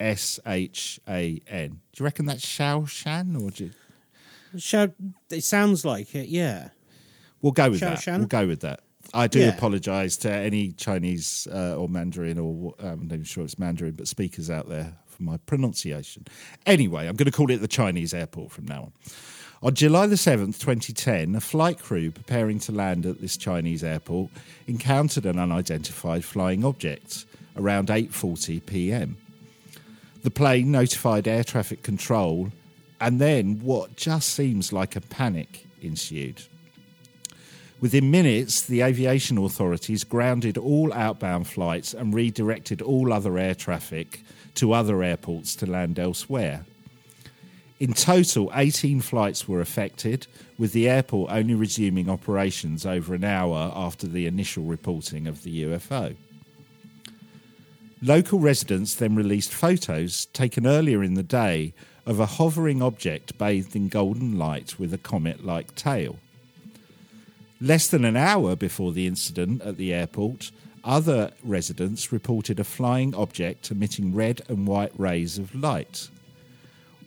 S 0.00 0.40
H 0.44 1.00
A 1.08 1.40
N. 1.46 1.80
Do 1.92 2.02
you 2.02 2.04
reckon 2.04 2.26
that's 2.26 2.46
Shao 2.46 2.84
Shan 2.84 3.36
or 3.36 3.50
do 3.50 3.64
you... 3.64 3.70
Shao, 4.58 4.88
it 5.30 5.42
sounds 5.42 5.84
like 5.84 6.14
it, 6.14 6.28
yeah. 6.28 6.70
We'll 7.40 7.52
go 7.52 7.70
with 7.70 7.80
that. 7.80 8.04
We'll 8.06 8.26
go 8.26 8.46
with 8.46 8.60
that. 8.60 8.80
I 9.14 9.28
do 9.28 9.40
yeah. 9.40 9.56
apologise 9.56 10.16
to 10.18 10.30
any 10.30 10.72
Chinese 10.72 11.46
uh, 11.52 11.76
or 11.76 11.88
Mandarin 11.88 12.38
or 12.38 12.74
um, 12.80 12.88
I'm 12.88 13.08
not 13.08 13.14
even 13.14 13.24
sure 13.24 13.44
it's 13.44 13.58
Mandarin, 13.58 13.92
but 13.92 14.08
speakers 14.08 14.50
out 14.50 14.68
there 14.68 14.92
for 15.06 15.22
my 15.22 15.36
pronunciation. 15.38 16.26
Anyway, 16.66 17.06
I'm 17.06 17.14
going 17.14 17.30
to 17.30 17.36
call 17.36 17.50
it 17.50 17.60
the 17.60 17.68
Chinese 17.68 18.12
airport 18.12 18.50
from 18.50 18.66
now 18.66 18.82
on. 18.82 18.92
On 19.62 19.74
July 19.74 20.06
the 20.06 20.16
7th, 20.16 20.58
2010, 20.58 21.36
a 21.36 21.40
flight 21.40 21.78
crew 21.78 22.10
preparing 22.10 22.58
to 22.58 22.72
land 22.72 23.06
at 23.06 23.20
this 23.20 23.36
Chinese 23.36 23.82
airport 23.82 24.30
encountered 24.66 25.24
an 25.24 25.38
unidentified 25.38 26.24
flying 26.24 26.64
object 26.64 27.24
around 27.56 27.88
8:40 27.88 28.66
p.m. 28.66 29.16
The 30.22 30.30
plane 30.30 30.70
notified 30.70 31.28
air 31.28 31.44
traffic 31.44 31.82
control 31.82 32.50
and 33.00 33.20
then 33.20 33.60
what 33.60 33.96
just 33.96 34.30
seems 34.30 34.72
like 34.72 34.96
a 34.96 35.00
panic 35.00 35.66
ensued. 35.80 36.42
Within 37.84 38.10
minutes, 38.10 38.62
the 38.62 38.80
aviation 38.80 39.36
authorities 39.36 40.04
grounded 40.04 40.56
all 40.56 40.90
outbound 40.94 41.46
flights 41.46 41.92
and 41.92 42.14
redirected 42.14 42.80
all 42.80 43.12
other 43.12 43.36
air 43.36 43.54
traffic 43.54 44.22
to 44.54 44.72
other 44.72 45.02
airports 45.02 45.54
to 45.56 45.66
land 45.66 45.98
elsewhere. 45.98 46.64
In 47.78 47.92
total, 47.92 48.50
18 48.54 49.02
flights 49.02 49.46
were 49.46 49.60
affected, 49.60 50.26
with 50.56 50.72
the 50.72 50.88
airport 50.88 51.30
only 51.30 51.52
resuming 51.54 52.08
operations 52.08 52.86
over 52.86 53.12
an 53.12 53.22
hour 53.22 53.70
after 53.76 54.06
the 54.06 54.26
initial 54.26 54.64
reporting 54.64 55.26
of 55.26 55.42
the 55.42 55.64
UFO. 55.64 56.16
Local 58.00 58.38
residents 58.38 58.94
then 58.94 59.14
released 59.14 59.52
photos 59.52 60.24
taken 60.32 60.66
earlier 60.66 61.02
in 61.02 61.12
the 61.12 61.22
day 61.22 61.74
of 62.06 62.18
a 62.18 62.40
hovering 62.40 62.80
object 62.80 63.36
bathed 63.36 63.76
in 63.76 63.88
golden 63.88 64.38
light 64.38 64.78
with 64.78 64.94
a 64.94 64.98
comet 64.98 65.44
like 65.44 65.74
tail. 65.74 66.16
Less 67.60 67.86
than 67.86 68.04
an 68.04 68.16
hour 68.16 68.56
before 68.56 68.92
the 68.92 69.06
incident 69.06 69.62
at 69.62 69.76
the 69.76 69.92
airport, 69.94 70.50
other 70.82 71.30
residents 71.42 72.12
reported 72.12 72.60
a 72.60 72.64
flying 72.64 73.14
object 73.14 73.70
emitting 73.70 74.14
red 74.14 74.42
and 74.48 74.66
white 74.66 74.92
rays 74.98 75.38
of 75.38 75.54
light. 75.54 76.08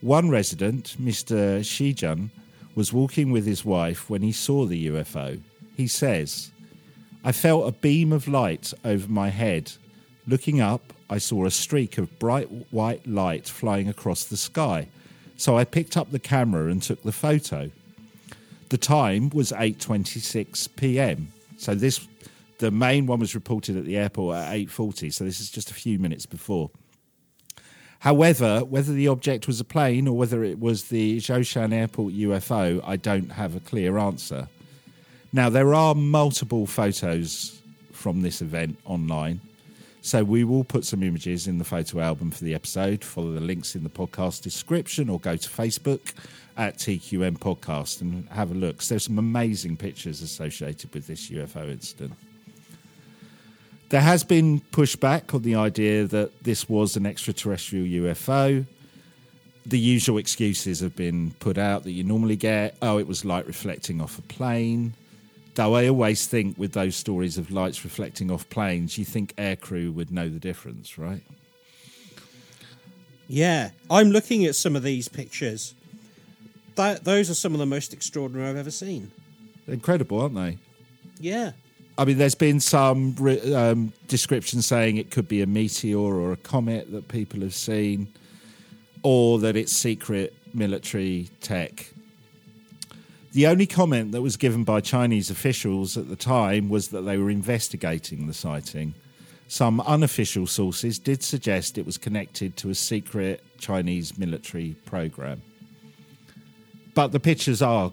One 0.01 0.29
resident, 0.29 0.95
Mr. 0.99 1.59
Shijun, 1.59 2.29
was 2.75 2.93
walking 2.93 3.31
with 3.31 3.45
his 3.45 3.65
wife 3.65 4.09
when 4.09 4.21
he 4.21 4.31
saw 4.31 4.65
the 4.65 4.87
UFO. 4.87 5.41
He 5.75 5.87
says, 5.87 6.51
I 7.23 7.31
felt 7.31 7.67
a 7.67 7.71
beam 7.71 8.13
of 8.13 8.27
light 8.27 8.73
over 8.85 9.07
my 9.07 9.29
head. 9.29 9.73
Looking 10.27 10.61
up, 10.61 10.93
I 11.09 11.17
saw 11.17 11.45
a 11.45 11.51
streak 11.51 11.97
of 11.97 12.19
bright 12.19 12.47
white 12.71 13.07
light 13.07 13.47
flying 13.47 13.87
across 13.87 14.23
the 14.23 14.37
sky. 14.37 14.87
So 15.35 15.57
I 15.57 15.65
picked 15.65 15.97
up 15.97 16.11
the 16.11 16.19
camera 16.19 16.69
and 16.69 16.81
took 16.81 17.03
the 17.03 17.11
photo. 17.11 17.71
The 18.69 18.77
time 18.77 19.29
was 19.29 19.51
8:26 19.51 20.75
p.m. 20.75 21.31
So 21.57 21.73
this 21.73 22.07
the 22.59 22.71
main 22.71 23.05
one 23.05 23.19
was 23.19 23.35
reported 23.35 23.77
at 23.77 23.85
the 23.85 23.97
airport 23.97 24.37
at 24.37 24.51
8:40, 24.51 25.13
so 25.13 25.23
this 25.23 25.39
is 25.39 25.49
just 25.49 25.71
a 25.71 25.73
few 25.73 25.99
minutes 25.99 26.25
before. 26.25 26.71
However, 27.99 28.63
whether 28.63 28.93
the 28.93 29.07
object 29.07 29.47
was 29.47 29.59
a 29.59 29.63
plane 29.63 30.07
or 30.07 30.15
whether 30.15 30.43
it 30.43 30.59
was 30.59 30.85
the 30.85 31.17
Zhoushan 31.17 31.73
Airport 31.73 32.13
UFO, 32.13 32.81
I 32.85 32.95
don't 32.95 33.31
have 33.31 33.55
a 33.55 33.59
clear 33.59 33.97
answer. 33.97 34.47
Now, 35.33 35.49
there 35.49 35.73
are 35.73 35.95
multiple 35.95 36.67
photos 36.67 37.59
from 37.91 38.21
this 38.21 38.41
event 38.41 38.77
online. 38.85 39.41
So 40.01 40.23
we 40.23 40.43
will 40.43 40.63
put 40.63 40.85
some 40.85 41.03
images 41.03 41.47
in 41.47 41.57
the 41.57 41.65
photo 41.65 41.99
album 41.99 42.31
for 42.31 42.43
the 42.45 42.53
episode. 42.53 43.03
Follow 43.03 43.33
the 43.33 43.41
links 43.41 43.75
in 43.75 43.83
the 43.83 43.89
podcast 43.89 44.41
description 44.41 45.09
or 45.09 45.19
go 45.19 45.35
to 45.35 45.49
Facebook 45.49 46.13
at 46.57 46.77
TQM 46.77 47.37
Podcast 47.37 48.01
and 48.01 48.27
have 48.29 48.51
a 48.51 48.55
look. 48.55 48.81
So 48.81 48.95
there's 48.95 49.05
some 49.05 49.19
amazing 49.19 49.77
pictures 49.77 50.21
associated 50.21 50.93
with 50.93 51.07
this 51.07 51.29
UFO 51.29 51.69
incident. 51.69 52.13
There 53.89 54.01
has 54.01 54.23
been 54.23 54.59
pushback 54.71 55.33
on 55.33 55.43
the 55.43 55.55
idea 55.55 56.05
that 56.07 56.43
this 56.43 56.67
was 56.67 56.97
an 56.97 57.05
extraterrestrial 57.05 57.85
UFO. 57.85 58.65
The 59.65 59.79
usual 59.79 60.17
excuses 60.17 60.81
have 60.81 60.95
been 60.95 61.31
put 61.39 61.57
out 61.57 61.83
that 61.83 61.91
you 61.91 62.03
normally 62.03 62.35
get 62.35 62.75
oh, 62.81 62.97
it 62.97 63.07
was 63.07 63.23
light 63.23 63.47
reflecting 63.47 64.01
off 64.01 64.17
a 64.17 64.23
plane. 64.23 64.93
Though 65.55 65.75
I 65.75 65.87
always 65.87 66.27
think 66.27 66.57
with 66.57 66.73
those 66.73 66.95
stories 66.95 67.37
of 67.37 67.49
lights 67.49 67.83
reflecting 67.83 68.29
off 68.29 68.49
planes, 68.49 68.97
you 68.97 69.05
think 69.05 69.35
aircrew 69.37 69.93
would 69.93 70.11
know 70.11 70.27
the 70.29 70.39
difference, 70.39 70.97
right? 70.97 71.21
Yeah, 73.27 73.71
I'm 73.89 74.11
looking 74.11 74.45
at 74.45 74.55
some 74.55 74.75
of 74.75 74.83
these 74.83 75.07
pictures. 75.07 75.73
That, 76.77 77.03
those 77.03 77.29
are 77.29 77.33
some 77.33 77.53
of 77.53 77.59
the 77.59 77.65
most 77.65 77.91
extraordinary 77.91 78.49
I've 78.49 78.55
ever 78.55 78.71
seen. 78.71 79.11
Incredible, 79.67 80.21
aren't 80.21 80.35
they? 80.35 80.57
Yeah. 81.19 81.51
I 81.97 82.05
mean, 82.05 82.19
there's 82.19 82.35
been 82.35 82.59
some 82.59 83.15
um, 83.55 83.91
description 84.07 84.61
saying 84.61 84.97
it 84.97 85.09
could 85.09 85.27
be 85.27 85.41
a 85.41 85.47
meteor 85.47 85.97
or 85.97 86.31
a 86.31 86.37
comet 86.37 86.91
that 86.91 87.07
people 87.07 87.41
have 87.41 87.55
seen, 87.55 88.07
or 89.01 89.39
that 89.39 89.55
it's 89.55 89.73
secret 89.73 90.35
military 90.53 91.29
tech. 91.41 91.91
The 93.33 93.47
only 93.47 93.65
comment 93.65 94.11
that 94.11 94.21
was 94.21 94.37
given 94.37 94.63
by 94.63 94.79
Chinese 94.81 95.31
officials 95.31 95.97
at 95.97 96.09
the 96.09 96.15
time 96.15 96.69
was 96.69 96.89
that 96.89 97.01
they 97.01 97.17
were 97.17 97.31
investigating 97.31 98.27
the 98.27 98.33
sighting. 98.33 98.93
Some 99.47 99.81
unofficial 99.81 100.45
sources 100.45 100.99
did 100.99 101.23
suggest 101.23 101.79
it 101.79 101.85
was 101.87 101.97
connected 101.97 102.55
to 102.57 102.69
a 102.69 102.75
secret 102.75 103.43
Chinese 103.57 104.17
military 104.17 104.75
program. 104.85 105.41
But 106.97 107.11
the 107.11 107.19
pictures 107.19 107.61
are 107.61 107.91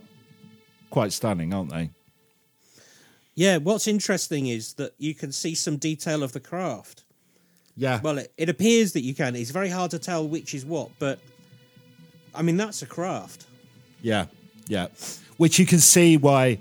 quite 0.89 1.13
stunning, 1.13 1.53
aren't 1.53 1.71
they? 1.71 1.91
Yeah, 3.35 3.59
what's 3.59 3.87
interesting 3.87 4.47
is 4.47 4.73
that 4.75 4.95
you 4.97 5.15
can 5.15 5.31
see 5.31 5.55
some 5.55 5.77
detail 5.77 6.23
of 6.23 6.33
the 6.33 6.41
craft. 6.41 7.05
Yeah. 7.77 8.01
Well, 8.03 8.17
it, 8.17 8.33
it 8.39 8.49
appears 8.49 8.95
that 8.95 9.03
you 9.03 9.15
can. 9.15 9.37
It's 9.37 9.51
very 9.51 9.69
hard 9.69 9.91
to 9.91 9.99
tell 9.99 10.27
which 10.27 10.55
is 10.55 10.65
what, 10.65 10.89
but 10.99 11.19
I 12.35 12.41
mean, 12.41 12.57
that's 12.57 12.81
a 12.81 12.87
craft. 12.87 13.45
Yeah, 14.01 14.25
yeah. 14.69 14.87
Which 15.37 15.59
you 15.59 15.67
can 15.67 15.81
see 15.81 16.17
why, 16.17 16.57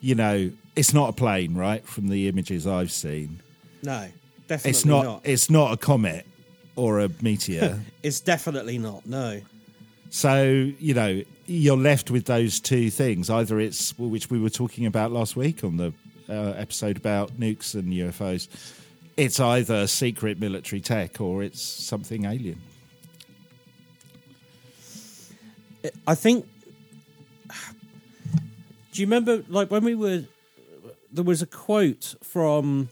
you 0.00 0.14
know, 0.14 0.52
it's 0.76 0.94
not 0.94 1.08
a 1.08 1.12
plane, 1.12 1.56
right? 1.56 1.84
From 1.84 2.10
the 2.10 2.28
images 2.28 2.64
I've 2.64 2.92
seen. 2.92 3.42
No, 3.82 4.06
definitely 4.46 4.70
It's 4.70 4.84
not, 4.84 5.04
not. 5.04 5.20
it's 5.24 5.50
not 5.50 5.72
a 5.72 5.76
comet 5.76 6.26
or 6.76 7.00
a 7.00 7.10
meteor. 7.20 7.80
It's 8.04 8.20
definitely 8.20 8.78
not. 8.78 9.04
No. 9.04 9.40
so, 10.10 10.44
you 10.78 10.94
know, 10.94 11.22
you're 11.48 11.78
left 11.78 12.10
with 12.10 12.26
those 12.26 12.60
two 12.60 12.90
things. 12.90 13.30
Either 13.30 13.58
it's 13.58 13.98
which 13.98 14.30
we 14.30 14.38
were 14.38 14.50
talking 14.50 14.84
about 14.84 15.10
last 15.10 15.34
week 15.34 15.64
on 15.64 15.78
the 15.78 15.92
uh, 16.28 16.52
episode 16.56 16.96
about 16.98 17.32
nukes 17.40 17.74
and 17.74 17.86
UFOs. 17.86 18.48
It's 19.16 19.40
either 19.40 19.86
secret 19.86 20.38
military 20.38 20.80
tech 20.80 21.20
or 21.20 21.42
it's 21.42 21.60
something 21.60 22.26
alien. 22.26 22.60
I 26.06 26.14
think. 26.14 26.46
Do 28.92 29.02
you 29.02 29.06
remember, 29.06 29.42
like, 29.48 29.70
when 29.70 29.84
we 29.84 29.94
were. 29.94 30.24
There 31.10 31.24
was 31.24 31.40
a 31.40 31.46
quote 31.46 32.14
from 32.22 32.90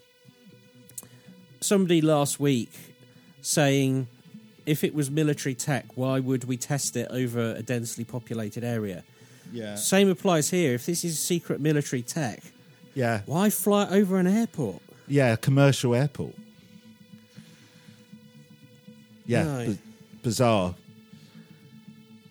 somebody 1.60 2.00
last 2.00 2.40
week 2.40 2.72
saying, 3.42 4.08
if 4.66 4.82
it 4.84 4.94
was 4.94 5.10
military 5.10 5.54
tech, 5.54 5.86
why 5.94 6.20
would 6.20 6.44
we 6.44 6.56
test 6.56 6.96
it 6.96 7.08
over 7.10 7.54
a 7.54 7.62
densely 7.62 8.04
populated 8.04 8.64
area? 8.64 9.04
Yeah. 9.52 9.76
Same 9.76 10.08
applies 10.10 10.50
here. 10.50 10.74
If 10.74 10.86
this 10.86 11.04
is 11.04 11.18
secret 11.18 11.60
military 11.60 12.02
tech, 12.02 12.42
Yeah. 12.94 13.22
why 13.26 13.48
fly 13.50 13.88
over 13.88 14.18
an 14.18 14.26
airport? 14.26 14.82
Yeah, 15.06 15.32
a 15.34 15.36
commercial 15.36 15.94
airport. 15.94 16.34
Yeah, 19.26 19.44
No. 19.44 19.66
b- 19.66 19.78
bizarre. 20.22 20.74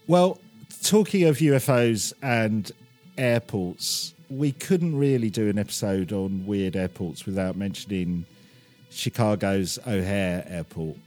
Well, 0.07 0.39
talking 0.83 1.23
of 1.23 1.37
UFOs 1.41 2.13
and 2.21 2.71
airports, 3.17 4.13
we 4.29 4.51
couldn't 4.51 4.95
really 4.97 5.29
do 5.29 5.49
an 5.49 5.57
episode 5.57 6.11
on 6.11 6.45
weird 6.45 6.75
airports 6.75 7.25
without 7.25 7.55
mentioning 7.55 8.25
Chicago's 8.91 9.77
O'Hare 9.87 10.45
Airport, 10.49 10.97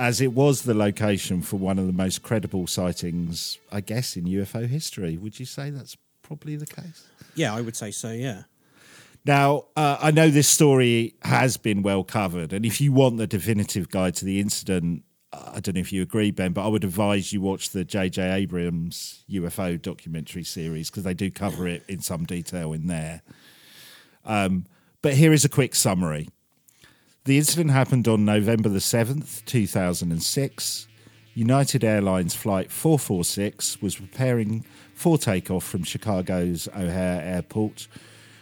as 0.00 0.22
it 0.22 0.32
was 0.32 0.62
the 0.62 0.72
location 0.72 1.42
for 1.42 1.58
one 1.58 1.78
of 1.78 1.86
the 1.86 1.92
most 1.92 2.22
credible 2.22 2.66
sightings, 2.66 3.58
I 3.70 3.82
guess, 3.82 4.16
in 4.16 4.24
UFO 4.24 4.66
history. 4.66 5.18
Would 5.18 5.38
you 5.38 5.44
say 5.44 5.68
that's 5.68 5.94
probably 6.22 6.56
the 6.56 6.66
case? 6.66 7.06
Yeah, 7.34 7.54
I 7.54 7.60
would 7.60 7.76
say 7.76 7.90
so, 7.90 8.10
yeah. 8.10 8.44
Now, 9.26 9.66
uh, 9.76 9.98
I 10.00 10.10
know 10.10 10.30
this 10.30 10.48
story 10.48 11.16
has 11.20 11.58
been 11.58 11.82
well 11.82 12.02
covered, 12.02 12.54
and 12.54 12.64
if 12.64 12.80
you 12.80 12.94
want 12.94 13.18
the 13.18 13.26
definitive 13.26 13.90
guide 13.90 14.14
to 14.16 14.24
the 14.24 14.40
incident, 14.40 15.02
uh, 15.34 15.52
I 15.56 15.60
don't 15.60 15.74
know 15.74 15.82
if 15.82 15.92
you 15.92 16.00
agree, 16.00 16.30
Ben, 16.30 16.54
but 16.54 16.64
I 16.64 16.68
would 16.68 16.82
advise 16.82 17.34
you 17.34 17.42
watch 17.42 17.68
the 17.68 17.84
J.J. 17.84 18.22
Abrams 18.22 19.22
UFO 19.28 19.80
documentary 19.80 20.44
series 20.44 20.88
because 20.88 21.02
they 21.02 21.12
do 21.12 21.30
cover 21.30 21.68
it 21.68 21.84
in 21.88 22.00
some 22.00 22.24
detail 22.24 22.72
in 22.72 22.86
there. 22.86 23.20
Um, 24.24 24.64
but 25.02 25.12
here 25.12 25.34
is 25.34 25.44
a 25.44 25.50
quick 25.50 25.74
summary. 25.74 26.30
The 27.24 27.36
incident 27.36 27.70
happened 27.70 28.08
on 28.08 28.24
November 28.24 28.70
the 28.70 28.78
7th, 28.78 29.44
2006. 29.44 30.88
United 31.34 31.84
Airlines 31.84 32.34
Flight 32.34 32.72
446 32.72 33.82
was 33.82 33.96
preparing 33.96 34.64
for 34.94 35.18
takeoff 35.18 35.62
from 35.62 35.84
Chicago's 35.84 36.66
O'Hare 36.68 37.20
Airport 37.22 37.88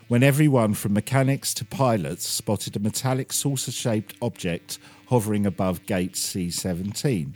when 0.07 0.22
everyone 0.22 0.74
from 0.74 0.93
mechanics 0.93 1.53
to 1.55 1.64
pilots 1.64 2.29
spotted 2.29 2.76
a 2.76 2.79
metallic 2.79 3.33
saucer 3.33 3.72
shaped 3.72 4.14
object 4.22 4.79
hovering 5.09 5.45
above 5.45 5.85
gate 5.85 6.12
C17. 6.12 7.33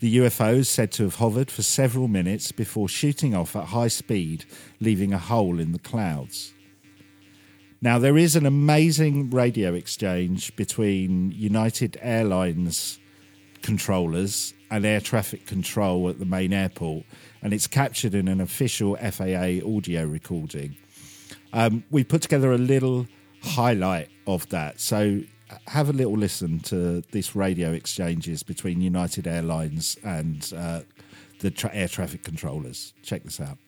The 0.00 0.18
UFO 0.18 0.58
is 0.58 0.68
said 0.68 0.92
to 0.92 1.04
have 1.04 1.14
hovered 1.14 1.50
for 1.50 1.62
several 1.62 2.06
minutes 2.06 2.52
before 2.52 2.90
shooting 2.90 3.34
off 3.34 3.56
at 3.56 3.68
high 3.68 3.88
speed, 3.88 4.44
leaving 4.78 5.14
a 5.14 5.18
hole 5.18 5.58
in 5.58 5.72
the 5.72 5.78
clouds. 5.78 6.52
Now, 7.80 8.00
there 8.00 8.18
is 8.18 8.34
an 8.34 8.44
amazing 8.44 9.30
radio 9.30 9.72
exchange 9.72 10.54
between 10.56 11.30
United 11.30 11.96
Airlines 12.02 12.98
controllers 13.62 14.52
and 14.68 14.84
air 14.84 15.00
traffic 15.00 15.46
control 15.46 16.08
at 16.08 16.18
the 16.18 16.24
main 16.24 16.52
airport, 16.52 17.04
and 17.40 17.52
it's 17.52 17.68
captured 17.68 18.14
in 18.14 18.26
an 18.26 18.40
official 18.40 18.96
FAA 18.96 19.64
audio 19.64 20.04
recording. 20.04 20.76
Um, 21.52 21.84
we 21.90 22.02
put 22.02 22.20
together 22.20 22.50
a 22.52 22.58
little 22.58 23.06
highlight 23.42 24.08
of 24.26 24.48
that. 24.48 24.80
So 24.80 25.20
have 25.68 25.88
a 25.88 25.92
little 25.92 26.16
listen 26.16 26.58
to 26.60 27.02
this 27.12 27.36
radio 27.36 27.72
exchanges 27.72 28.42
between 28.42 28.80
United 28.80 29.28
Airlines 29.28 29.96
and 30.02 30.52
uh, 30.56 30.80
the 31.38 31.52
tra- 31.52 31.70
air 31.72 31.88
traffic 31.88 32.24
controllers. 32.24 32.92
Check 33.02 33.22
this 33.22 33.40
out. 33.40 33.58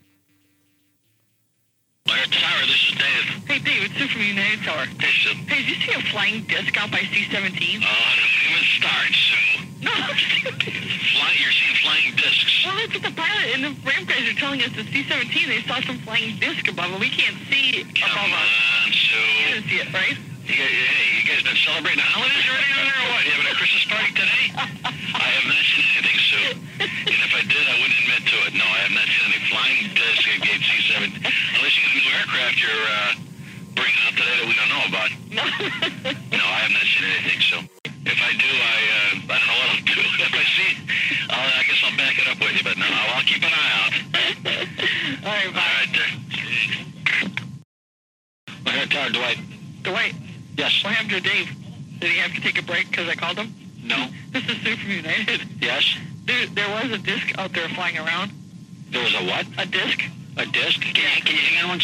Tower, 2.11 2.66
this 2.66 2.90
is 2.90 2.94
Dave. 2.98 3.26
Hey, 3.46 3.58
Dave, 3.62 3.86
it's 3.86 3.94
Sue 3.94 4.08
from 4.11 4.22
United 4.22 4.66
Tower. 4.66 4.82
Hey, 4.98 5.14
Sue. 5.22 5.30
Hey, 5.46 5.62
did 5.62 5.68
you 5.70 5.78
see 5.86 5.94
a 5.94 6.02
flying 6.11 6.42
disc 6.50 6.74
out 6.74 6.90
by 6.90 7.06
C-17? 7.06 7.38
Oh, 7.38 7.86
don't 8.18 8.50
even 8.50 8.64
start, 8.82 9.11
Sue. 9.14 9.62
No, 9.86 9.94
Fly, 9.94 11.30
you're 11.38 11.54
seeing 11.54 11.76
flying 11.86 12.11
discs. 12.18 12.66
well, 12.66 12.74
that's 12.76 12.92
what 12.98 13.04
the 13.06 13.14
pilot 13.14 13.46
and 13.54 13.62
the 13.64 13.72
ramp 13.86 14.08
guys 14.11 14.26
are 14.26 14.34
telling 14.42 14.58
us. 14.61 14.74
The 14.74 14.84
C-17, 14.90 15.46
they 15.48 15.62
saw 15.70 15.78
some 15.86 15.98
flying 16.02 16.34
disc 16.42 16.66
above, 16.66 16.90
and 16.90 17.00
we 17.00 17.11
can't 17.14 17.38
see 17.46 17.86
Come 17.94 18.11
above 18.11 18.34
us. 18.34 18.50
on, 18.50 18.90
You 18.90 18.92
Sue. 18.92 19.54
didn't 19.54 19.66
see 19.70 19.78
it, 19.80 19.88
right? 19.94 20.18
You 20.50 20.54
guys, 20.58 20.66
hey, 20.66 21.06
you 21.14 21.22
guys 21.30 21.42
been 21.46 21.62
celebrating 21.62 22.02
the 22.02 22.11
holidays 22.11 22.42
already 22.50 22.74
over 22.74 22.84
there 22.90 22.98
or 23.06 23.08
what? 23.14 23.22
You 23.22 23.30
having 23.38 23.54
a 23.54 23.58
you're 32.70 32.86
uh, 32.86 33.14
bringing 33.74 33.98
out 34.06 34.14
today 34.14 34.36
that 34.38 34.46
we 34.46 34.54
don't 34.54 34.70
know 34.70 34.86
about. 34.88 35.10
No. 35.30 35.46
No, 35.46 36.42
I 36.42 36.66
have 36.66 36.74
not 36.74 36.82
seen 36.82 37.06
anything, 37.06 37.38
so 37.40 37.62
if 38.06 38.18
I 38.18 38.32
do, 38.34 38.50
I 38.50 38.78
uh, 38.98 39.14
I 39.30 39.38
don't 39.38 39.46
know 39.46 39.58
what 39.62 39.70
I'll 39.70 39.86
do. 39.86 39.94
If 40.20 40.34
I 40.34 40.42
see, 40.44 40.76
I'll, 41.30 41.50
I 41.54 41.62
guess 41.64 41.80
I'll 41.86 41.96
back 41.96 42.18
it 42.18 42.26
up 42.28 42.38
with 42.40 42.52
you, 42.56 42.62
but 42.64 42.76
no, 42.78 42.84
I'll, 42.86 43.14
I'll 43.16 43.22
keep 43.22 43.42
an 43.42 43.52
eye 43.54 43.72
out. 43.78 43.92
All 45.24 45.30
right, 45.30 45.46
All 45.46 45.52
bye. 45.52 45.60
right, 45.60 45.88
there. 45.94 46.10
Air 48.74 48.86
Tower, 48.86 49.10
Dwight. 49.10 49.38
Dwight, 49.82 50.14
Yes. 50.56 50.82
what 50.84 50.92
happened 50.94 51.22
to 51.22 51.28
Dave? 51.28 51.48
Did 52.00 52.10
he 52.10 52.18
have 52.18 52.32
to 52.34 52.40
take 52.40 52.58
a 52.58 52.62
break 52.62 52.90
because 52.90 53.08
I 53.08 53.14
called 53.14 53.38
him? 53.38 53.54
No. 53.82 54.06
This 54.30 54.44
is 54.48 54.56
Sue 54.62 54.76
from 54.76 54.90
United. 54.90 55.40
Yes. 55.60 55.96
Dude, 56.24 56.54
there 56.54 56.68
was 56.68 56.90
a 56.92 56.98
disc 56.98 57.36
out 57.38 57.52
there 57.52 57.68
flying 57.70 57.98
around. 57.98 58.32
There 58.90 59.02
was 59.02 59.14
a 59.14 59.24
what? 59.24 59.46
A 59.58 59.66
disc? 59.66 59.99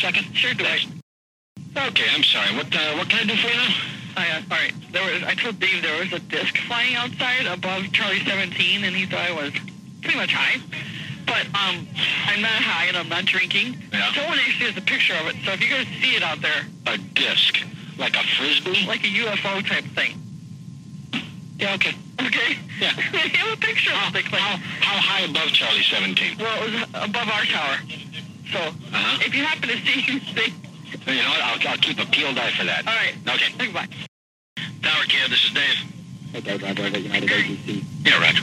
Second? 0.07 0.37
Sure, 0.37 0.55
Dwight. 0.55 0.87
Okay, 1.77 2.05
I'm 2.15 2.23
sorry. 2.23 2.57
What 2.57 2.75
uh, 2.75 2.95
what 2.97 3.09
can 3.09 3.29
I 3.29 3.33
do 3.33 3.37
for 3.41 3.49
you 3.49 3.55
now? 3.57 3.75
Oh, 4.19 4.23
yeah. 4.23 4.43
All 4.51 4.57
right. 4.57 4.73
There 4.93 5.03
was. 5.05 5.23
I 5.25 5.35
told 5.35 5.59
Dave 5.61 5.83
there 5.83 5.99
was 6.01 6.13
a 6.13 6.21
disc 6.21 6.57
flying 6.67 6.95
outside 6.95 7.47
above 7.47 7.93
Charlie 7.93 8.25
17, 8.25 8.85
and 8.85 8.97
he 8.97 9.05
thought 9.07 9.29
I 9.29 9.33
was 9.33 9.53
pretty 10.01 10.17
much 10.17 10.33
high. 10.33 10.61
But 11.27 11.45
um, 11.59 11.87
I'm 12.27 12.41
not 12.41 12.63
high 12.63 12.87
and 12.87 12.97
I'm 12.97 13.09
not 13.09 13.25
drinking. 13.25 13.77
Yeah. 13.93 14.13
Someone 14.15 14.39
actually 14.39 14.71
has 14.71 14.77
a 14.77 14.87
picture 14.87 15.15
of 15.15 15.27
it. 15.27 15.37
So 15.45 15.53
if 15.53 15.61
you 15.61 15.69
guys 15.69 15.87
see 16.01 16.15
it 16.15 16.23
out 16.23 16.41
there, 16.41 16.63
A 16.87 16.99
disc, 16.99 17.59
like 17.99 18.15
a 18.15 18.23
frisbee. 18.39 18.87
like 18.87 19.03
a 19.03 19.09
UFO 19.09 19.67
type 19.67 19.85
thing. 19.97 20.15
Yeah. 21.59 21.75
Okay. 21.75 21.95
Okay. 22.23 22.57
Yeah. 22.81 22.93
I 22.97 23.27
have 23.43 23.59
a 23.59 23.61
picture 23.61 23.91
How, 23.91 24.09
of 24.09 24.15
it. 24.17 24.25
Like, 24.31 24.41
how, 24.41 24.57
how 24.57 24.97
high 25.03 25.25
above 25.27 25.49
Charlie 25.53 25.83
17? 25.83 26.39
well, 26.39 26.63
it 26.63 26.73
was 26.73 26.83
above 26.95 27.29
our 27.29 27.45
tower. 27.45 27.77
So 28.53 28.59
Uh-huh. 28.59 29.19
if 29.27 29.35
you 29.35 29.45
happen 29.45 29.69
to 29.69 29.77
see 29.79 30.05
anything, 30.09 30.55
You 31.07 31.23
know 31.23 31.31
what? 31.31 31.43
I'll, 31.43 31.69
I'll 31.71 31.79
keep 31.79 31.99
a 31.99 32.07
peeled 32.07 32.39
eye 32.39 32.53
for 32.53 32.65
that. 32.65 32.87
all 32.87 32.95
right. 32.95 33.15
Okay. 33.27 33.53
Goodbye. 33.59 33.89
Tower 34.83 35.05
Cab, 35.09 35.31
this 35.31 35.45
is 35.45 35.51
Dave. 35.51 35.79
Hey, 36.33 36.41
Dave 36.41 36.63
Roger 36.63 36.83
over 36.87 36.97
at 36.97 37.03
United 37.03 37.29
ATC. 37.31 37.85
Yeah, 38.05 38.21
Roger. 38.23 38.43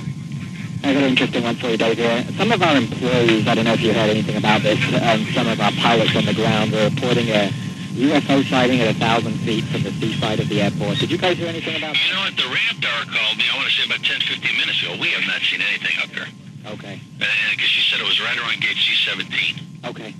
I 0.83 0.93
got 0.93 1.03
an 1.03 1.09
interesting 1.09 1.43
one 1.43 1.55
for 1.55 1.67
you, 1.69 1.77
Dave, 1.77 1.97
here. 1.97 2.25
Some 2.37 2.51
of 2.51 2.61
our 2.61 2.75
employees, 2.75 3.47
I 3.47 3.55
don't 3.55 3.63
know 3.63 3.73
if 3.73 3.81
you 3.81 3.93
heard 3.93 4.09
anything 4.09 4.35
about 4.35 4.61
this, 4.61 4.77
um, 5.01 5.23
some 5.31 5.47
of 5.47 5.59
our 5.61 5.71
pilots 5.71 6.15
on 6.15 6.25
the 6.25 6.33
ground 6.33 6.73
were 6.73 6.89
reporting 6.89 7.29
a 7.29 7.47
UFO 7.95 8.43
sighting 8.49 8.81
at 8.81 8.87
a 8.93 8.99
1,000 8.99 9.31
feet 9.47 9.63
from 9.65 9.83
the 9.83 9.91
seaside 9.93 10.39
of 10.41 10.49
the 10.49 10.61
airport. 10.61 10.97
Did 10.99 11.11
you 11.11 11.17
guys 11.17 11.37
hear 11.37 11.47
anything 11.47 11.77
about 11.77 11.93
that? 11.95 12.03
You 12.07 12.13
know 12.13 12.19
what? 12.27 12.35
The 12.35 12.43
ramp 12.51 12.81
tower 12.83 13.05
called 13.07 13.37
me, 13.37 13.45
I 13.47 13.55
want 13.55 13.69
to 13.69 13.75
say 13.75 13.85
about 13.85 14.03
10, 14.03 14.19
15 14.19 14.57
minutes 14.57 14.81
ago. 14.83 14.97
We 14.99 15.09
have 15.15 15.25
not 15.25 15.39
seen 15.41 15.61
anything 15.61 15.95
up 16.03 16.09
there. 16.11 16.27
Okay, 16.65 16.99
Because 17.19 17.67
she 17.69 17.81
said 17.91 17.99
it 17.99 18.07
was 18.07 18.19
right 18.21 18.37
around 18.39 18.61
gate 18.61 18.77
C-17. 18.77 19.89
okay, 19.89 20.13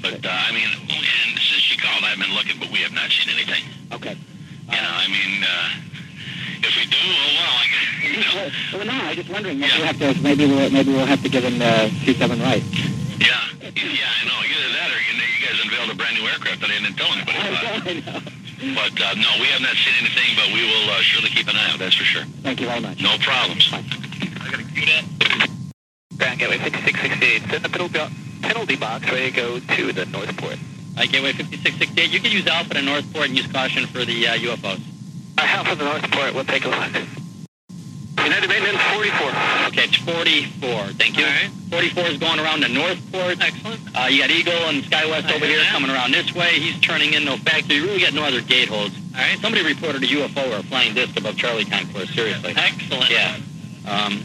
But, 0.00 0.24
uh, 0.24 0.30
I 0.30 0.52
mean, 0.52 0.68
and 0.70 1.38
since 1.42 1.60
she 1.62 1.76
called, 1.76 2.04
I've 2.04 2.18
been 2.18 2.32
looking, 2.34 2.58
but 2.60 2.70
we 2.70 2.78
have 2.86 2.92
not 2.92 3.10
seen 3.10 3.34
anything. 3.34 3.64
okay. 3.92 4.16
You 4.70 4.78
know, 4.78 4.94
I 4.94 5.08
mean, 5.10 5.42
uh, 5.42 6.62
if 6.62 6.72
we 6.78 6.86
do, 6.86 6.96
oh, 7.02 7.30
well, 7.34 7.50
I, 7.50 7.66
you 8.06 8.16
know, 8.22 8.32
Well, 8.32 8.50
well, 8.78 8.86
no, 8.86 8.94
I'm 8.94 9.16
just 9.16 9.28
wondering. 9.28 9.58
Maybe 9.58 9.72
Yeah. 9.72 9.78
we'll 9.78 9.86
have 9.90 9.98
to. 9.98 10.22
Maybe 10.22 10.46
we'll 10.46 10.70
maybe 10.70 10.92
we'll 10.94 11.04
have 11.10 11.22
to 11.24 11.28
give 11.28 11.42
him 11.44 11.58
the 11.58 11.90
C7 12.06 12.38
right. 12.40 12.62
yeah, 13.18 13.42
yeah, 13.74 14.06
I 14.06 14.22
know. 14.24 14.38
Either 14.38 14.70
that 14.78 14.88
or 14.94 15.00
you, 15.02 15.18
know, 15.18 15.26
you 15.26 15.38
guys 15.44 15.58
unveiled 15.66 15.90
a 15.90 15.94
brand 15.98 16.14
new 16.16 16.24
aircraft 16.30 16.60
that 16.62 16.70
I 16.70 16.78
didn't 16.78 16.94
tell 16.94 17.10
anybody 17.12 17.38
about. 17.42 17.86
I 17.90 17.92
know. 18.06 18.20
But, 18.78 18.94
uh, 19.02 19.14
no, 19.18 19.28
we 19.42 19.50
have 19.50 19.60
not 19.60 19.74
seen 19.74 19.94
anything, 19.98 20.30
but 20.38 20.46
we 20.54 20.62
will 20.62 20.86
uh, 20.94 21.02
surely 21.02 21.28
keep 21.30 21.48
an 21.48 21.56
eye 21.56 21.70
out, 21.74 21.80
that's 21.80 21.96
for 21.96 22.04
sure. 22.04 22.22
Thank 22.46 22.60
you 22.60 22.68
very 22.68 22.80
much. 22.80 23.02
No 23.02 23.18
problems. 23.18 23.68
I 23.74 23.82
got 24.48 24.62
to 24.62 24.64
cue 24.70 24.86
that. 26.48 26.58
Ground 26.58 26.62
Gateway 26.62 26.70
5668, 26.70 27.50
send 27.50 27.64
the 27.64 27.68
penalty, 27.68 28.14
penalty 28.42 28.76
box 28.76 29.10
ready 29.10 29.30
to 29.30 29.36
go 29.36 29.58
to 29.60 29.92
the 29.92 30.06
North 30.06 30.36
Port. 30.36 30.58
Uh, 30.96 31.02
Gateway 31.06 31.32
5668, 31.32 32.10
you 32.10 32.20
can 32.20 32.32
use 32.32 32.46
Alpha 32.46 32.74
to 32.74 32.82
Northport 32.82 33.28
and 33.28 33.36
use 33.36 33.46
caution 33.46 33.86
for 33.86 34.04
the 34.04 34.28
uh, 34.28 34.34
UFOs. 34.34 34.80
Uh, 35.38 35.42
Alpha 35.42 35.74
the 35.74 35.84
North 35.84 36.10
Port, 36.10 36.34
we'll 36.34 36.44
take 36.44 36.64
a 36.64 36.68
look. 36.68 37.06
United 38.24 38.48
Maintenance 38.48 38.82
44. 38.94 39.28
Okay, 39.68 39.84
it's 39.84 39.96
44. 39.96 40.84
Thank 40.94 41.18
you. 41.18 41.24
All 41.24 41.30
right. 41.30 41.50
44 41.70 42.04
is 42.06 42.18
going 42.18 42.38
around 42.38 42.60
to 42.60 42.68
Northport. 42.68 43.40
Excellent. 43.40 43.80
Uh, 43.96 44.06
you 44.06 44.20
got 44.20 44.30
Eagle 44.30 44.52
and 44.68 44.82
SkyWest 44.84 45.24
I 45.26 45.34
over 45.34 45.46
here 45.46 45.58
that. 45.58 45.72
coming 45.72 45.90
around 45.90 46.12
this 46.12 46.32
way. 46.32 46.60
He's 46.60 46.78
turning 46.80 47.14
in 47.14 47.24
no 47.24 47.36
factory. 47.36 47.76
You 47.76 47.86
really 47.86 48.00
got 48.00 48.14
no 48.14 48.22
other 48.22 48.40
gate 48.40 48.68
holds. 48.68 48.94
All 49.14 49.20
right. 49.20 49.38
Somebody 49.38 49.64
reported 49.64 50.02
a 50.04 50.06
UFO 50.06 50.52
or 50.52 50.58
a 50.58 50.62
flying 50.62 50.94
disc 50.94 51.18
above 51.18 51.36
Charlie 51.36 51.64
Concourse. 51.64 52.14
Seriously. 52.14 52.54
Excellent. 52.56 53.10
Yeah. 53.10 53.38
Um, 53.86 54.22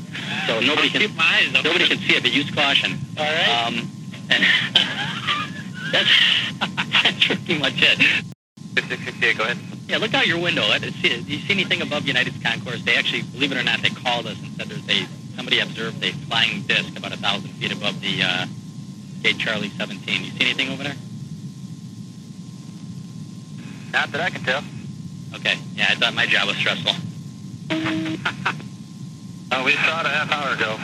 so 0.47 0.60
nobody 0.60 0.89
can 0.89 1.01
keep 1.01 1.16
my 1.16 1.24
eyes 1.41 1.49
open. 1.49 1.64
nobody 1.64 1.88
can 1.88 1.97
see 1.97 2.16
it, 2.16 2.22
but 2.24 2.32
use 2.32 2.49
caution. 2.51 2.97
All 3.18 3.24
right. 3.26 3.66
Um, 3.68 3.89
and 4.30 4.43
that's 5.91 6.10
that's 7.03 7.26
pretty 7.26 7.58
much 7.58 7.74
it. 7.82 7.97
5668, 8.76 9.38
go 9.38 9.43
ahead. 9.43 9.58
Yeah, 9.88 9.97
look 9.97 10.14
out 10.14 10.28
your 10.28 10.39
window. 10.39 10.64
See- 11.01 11.22
Do 11.22 11.32
you 11.34 11.39
see 11.39 11.53
anything 11.53 11.82
above 11.82 12.05
United's 12.05 12.41
concourse? 12.43 12.84
They 12.84 12.95
actually, 12.95 13.24
believe 13.24 13.51
it 13.51 13.58
or 13.58 13.64
not, 13.64 13.82
they 13.82 13.89
called 13.89 14.28
us 14.28 14.38
and 14.41 14.51
said 14.58 14.68
there's 14.68 14.88
a 14.89 15.08
somebody 15.36 15.60
observed 15.60 16.03
a 16.03 16.12
flying 16.12 16.62
disc 16.64 16.95
about 16.97 17.14
a 17.14 17.18
thousand 17.18 17.49
feet 17.51 17.72
above 17.72 17.99
the 18.01 18.22
uh, 18.24 18.45
gate 19.24 19.38
Charlie 19.39 19.70
17. 19.70 20.24
You 20.24 20.32
see 20.32 20.41
anything 20.41 20.70
over 20.70 20.84
there? 20.84 20.95
Not 23.93 24.12
that 24.12 24.22
I 24.22 24.30
can 24.30 24.43
tell. 24.43 24.64
Okay. 25.36 25.58
Yeah, 25.74 25.88
I 25.89 25.95
thought 25.95 26.14
my 26.14 26.26
job 26.26 26.47
was 26.47 26.58
stressful. 26.58 26.93
Uh, 29.52 29.64
we 29.66 29.74
saw 29.74 30.02
it 30.02 30.06
a 30.06 30.10
half 30.10 30.32
hour 30.32 30.54
ago. 30.56 30.76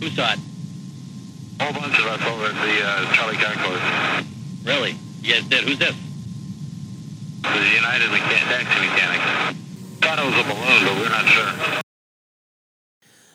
Who 0.00 0.08
saw 0.10 0.32
it? 0.32 0.38
A 1.58 1.64
whole 1.64 1.72
bunch 1.80 1.98
of 1.98 2.06
us 2.06 2.22
over 2.26 2.44
at 2.46 2.54
the 2.54 2.84
uh, 2.84 3.12
Charlie 3.14 3.36
Concourse. 3.36 4.26
Really? 4.64 4.96
You 5.22 5.32
guys 5.34 5.44
did. 5.44 5.64
Who's 5.64 5.78
this? 5.78 5.94
The 7.42 7.74
United 7.74 8.08
mechan- 8.10 8.48
taxi 8.50 8.80
mechanic. 8.80 9.56
Thought 10.02 10.18
it 10.18 10.26
was 10.26 10.34
a 10.34 10.44
balloon, 10.44 10.84
but 10.84 10.94
we're 11.00 11.08
not 11.08 11.26
sure. 11.26 11.82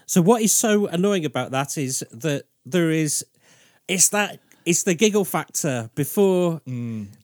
So 0.06 0.22
what 0.22 0.42
is 0.42 0.54
so 0.54 0.88
annoying 0.88 1.26
about 1.26 1.52
that 1.52 1.78
is 1.78 2.04
that 2.12 2.44
there 2.66 2.92
is 2.92 3.26
it's 3.88 4.10
that 4.10 4.40
it's 4.66 4.84
the 4.84 4.94
giggle 4.94 5.26
factor 5.26 5.90
before 5.96 6.62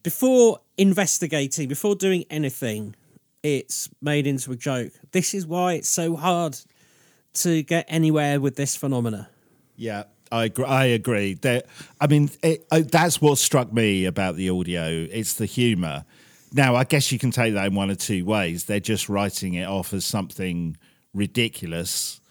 before 0.04 0.60
investigating, 0.78 1.68
before 1.68 1.95
doing 1.95 2.26
anything, 2.30 2.95
it's 3.43 3.89
made 4.02 4.26
into 4.26 4.52
a 4.52 4.56
joke. 4.56 4.93
This 5.12 5.34
is 5.34 5.45
why 5.45 5.74
it's 5.74 5.89
so 5.89 6.16
hard 6.16 6.58
to 7.38 7.63
get 7.63 7.85
anywhere 7.88 8.39
with 8.39 8.55
this 8.55 8.75
phenomena. 8.75 9.29
Yeah, 9.75 10.03
I 10.31 10.45
agree. 10.45 10.65
I 10.65 10.85
agree. 10.85 11.33
There, 11.35 11.63
I 12.01 12.07
mean, 12.07 12.29
it, 12.43 12.67
that's 12.69 13.21
what 13.21 13.38
struck 13.38 13.71
me 13.71 14.05
about 14.05 14.35
the 14.35 14.49
audio. 14.49 15.07
It's 15.09 15.33
the 15.33 15.45
humour. 15.45 16.05
Now, 16.53 16.75
I 16.75 16.83
guess 16.83 17.11
you 17.11 17.19
can 17.19 17.31
take 17.31 17.53
that 17.53 17.67
in 17.67 17.75
one 17.75 17.91
or 17.91 17.95
two 17.95 18.25
ways. 18.25 18.65
They're 18.65 18.79
just 18.79 19.09
writing 19.09 19.55
it 19.55 19.65
off 19.65 19.93
as 19.93 20.05
something 20.05 20.77
ridiculous, 21.13 22.21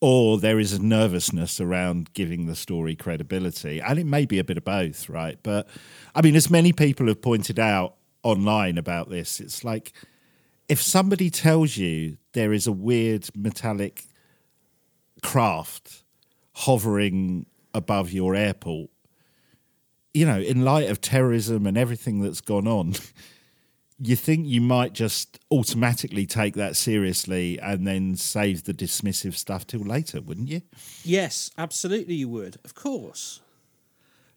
or 0.00 0.38
there 0.38 0.58
is 0.58 0.72
a 0.72 0.82
nervousness 0.82 1.60
around 1.60 2.12
giving 2.12 2.46
the 2.46 2.54
story 2.54 2.94
credibility, 2.94 3.80
and 3.80 3.98
it 3.98 4.06
may 4.06 4.26
be 4.26 4.38
a 4.38 4.44
bit 4.44 4.58
of 4.58 4.64
both, 4.64 5.08
right? 5.08 5.38
But 5.42 5.66
I 6.14 6.22
mean, 6.22 6.36
as 6.36 6.50
many 6.50 6.72
people 6.72 7.06
have 7.06 7.22
pointed 7.22 7.58
out 7.58 7.94
online 8.22 8.78
about 8.78 9.08
this, 9.08 9.40
it's 9.40 9.64
like 9.64 9.92
if 10.68 10.80
somebody 10.80 11.30
tells 11.30 11.76
you 11.76 12.16
there 12.32 12.52
is 12.52 12.66
a 12.66 12.72
weird 12.72 13.28
metallic 13.34 14.04
craft 15.24 16.04
hovering 16.52 17.46
above 17.72 18.12
your 18.12 18.36
airport, 18.36 18.90
you 20.12 20.24
know, 20.24 20.38
in 20.38 20.64
light 20.64 20.88
of 20.88 21.00
terrorism 21.00 21.66
and 21.66 21.76
everything 21.76 22.20
that's 22.20 22.40
gone 22.40 22.68
on, 22.68 22.94
you 23.98 24.14
think 24.14 24.46
you 24.46 24.60
might 24.60 24.92
just 24.92 25.40
automatically 25.50 26.26
take 26.26 26.54
that 26.54 26.76
seriously 26.76 27.58
and 27.58 27.86
then 27.86 28.14
save 28.14 28.64
the 28.64 28.74
dismissive 28.74 29.34
stuff 29.34 29.66
till 29.66 29.80
later, 29.80 30.20
wouldn't 30.20 30.48
you? 30.48 30.62
Yes, 31.02 31.50
absolutely 31.58 32.14
you 32.14 32.28
would. 32.28 32.58
Of 32.64 32.74
course. 32.74 33.40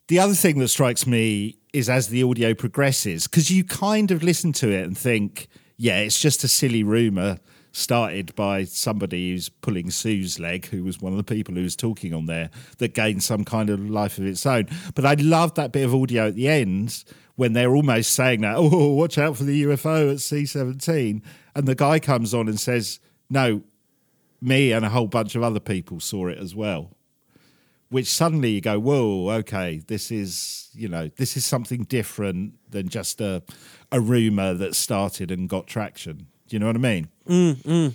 The 0.08 0.20
other 0.20 0.36
thing 0.36 0.58
that 0.60 0.70
strikes 0.70 1.06
me 1.06 1.58
is 1.74 1.90
as 1.90 2.08
the 2.08 2.24
audio 2.24 2.54
progresses, 2.54 3.28
because 3.28 3.52
you 3.52 3.64
kind 3.66 4.10
of 4.10 4.24
listen 4.24 4.54
to 4.54 4.72
it 4.72 4.84
and 4.84 4.98
think, 4.98 5.48
yeah, 5.76 6.00
it's 6.00 6.20
just 6.20 6.46
a 6.46 6.48
silly 6.48 6.82
rumor. 6.82 7.40
Started 7.72 8.34
by 8.36 8.64
somebody 8.64 9.32
who's 9.32 9.50
pulling 9.50 9.92
Sue's 9.92 10.40
leg, 10.40 10.68
who 10.68 10.84
was 10.84 11.00
one 11.00 11.14
of 11.14 11.18
the 11.18 11.24
people 11.24 11.56
who 11.56 11.64
was 11.64 11.76
talking 11.76 12.14
on 12.14 12.26
there, 12.26 12.50
that 12.80 12.94
gained 12.94 13.24
some 13.24 13.44
kind 13.44 13.70
of 13.70 13.90
life 13.90 14.18
of 14.18 14.26
its 14.26 14.46
own. 14.46 14.68
But 14.96 15.06
I 15.06 15.14
loved 15.14 15.56
that 15.58 15.72
bit 15.72 15.86
of 15.86 15.94
audio 15.94 16.28
at 16.28 16.36
the 16.36 16.48
end 16.48 17.04
when 17.36 17.54
they're 17.54 17.76
almost 17.76 18.14
saying 18.14 18.42
that, 18.42 18.56
oh, 18.58 18.94
watch 18.94 19.18
out 19.18 19.38
for 19.38 19.44
the 19.44 19.64
UFO 19.64 20.12
at 20.12 20.18
C17. 20.18 21.22
And 21.56 21.68
the 21.68 21.76
guy 21.76 22.00
comes 22.00 22.34
on 22.34 22.48
and 22.48 22.60
says, 22.60 23.00
no, 23.30 23.62
me 24.42 24.72
and 24.72 24.84
a 24.84 24.90
whole 24.90 25.08
bunch 25.08 25.36
of 25.36 25.44
other 25.44 25.60
people 25.60 26.00
saw 26.00 26.28
it 26.28 26.38
as 26.38 26.56
well. 26.56 26.92
Which 27.90 28.08
suddenly 28.08 28.52
you 28.52 28.62
go, 28.62 28.80
whoa, 28.80 29.30
okay, 29.38 29.82
this 29.88 30.12
is, 30.12 30.70
you 30.74 30.90
know, 30.90 31.10
this 31.16 31.38
is 31.38 31.46
something 31.46 31.84
different 31.84 32.56
than 32.70 32.90
just 32.90 33.22
a, 33.22 33.44
a 33.92 34.02
rumor 34.02 34.54
that 34.56 34.76
started 34.76 35.32
and 35.32 35.48
got 35.48 35.68
traction. 35.68 36.28
Do 36.48 36.56
you 36.56 36.60
know 36.60 36.68
what 36.68 36.76
I 36.76 36.80
mean? 36.80 37.08
Mm, 37.28 37.56
mm. 37.64 37.94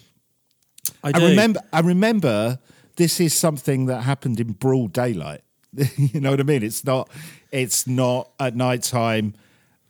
I, 1.05 1.09
I 1.09 1.13
do. 1.13 1.27
remember. 1.29 1.61
I 1.73 1.81
remember 1.81 2.59
this 2.97 3.21
is 3.21 3.35
something 3.35 3.87
that 3.87 4.03
happened 4.03 4.41
in 4.41 4.53
broad 4.53 4.93
daylight. 4.93 5.43
you 5.97 6.21
know 6.21 6.31
what 6.31 6.41
I 6.41 6.45
mean? 6.45 6.63
It's 6.63 6.85
not. 6.85 7.09
It's 7.51 7.87
not 7.87 8.31
at 8.39 8.55
night 8.57 8.83
time, 8.83 9.35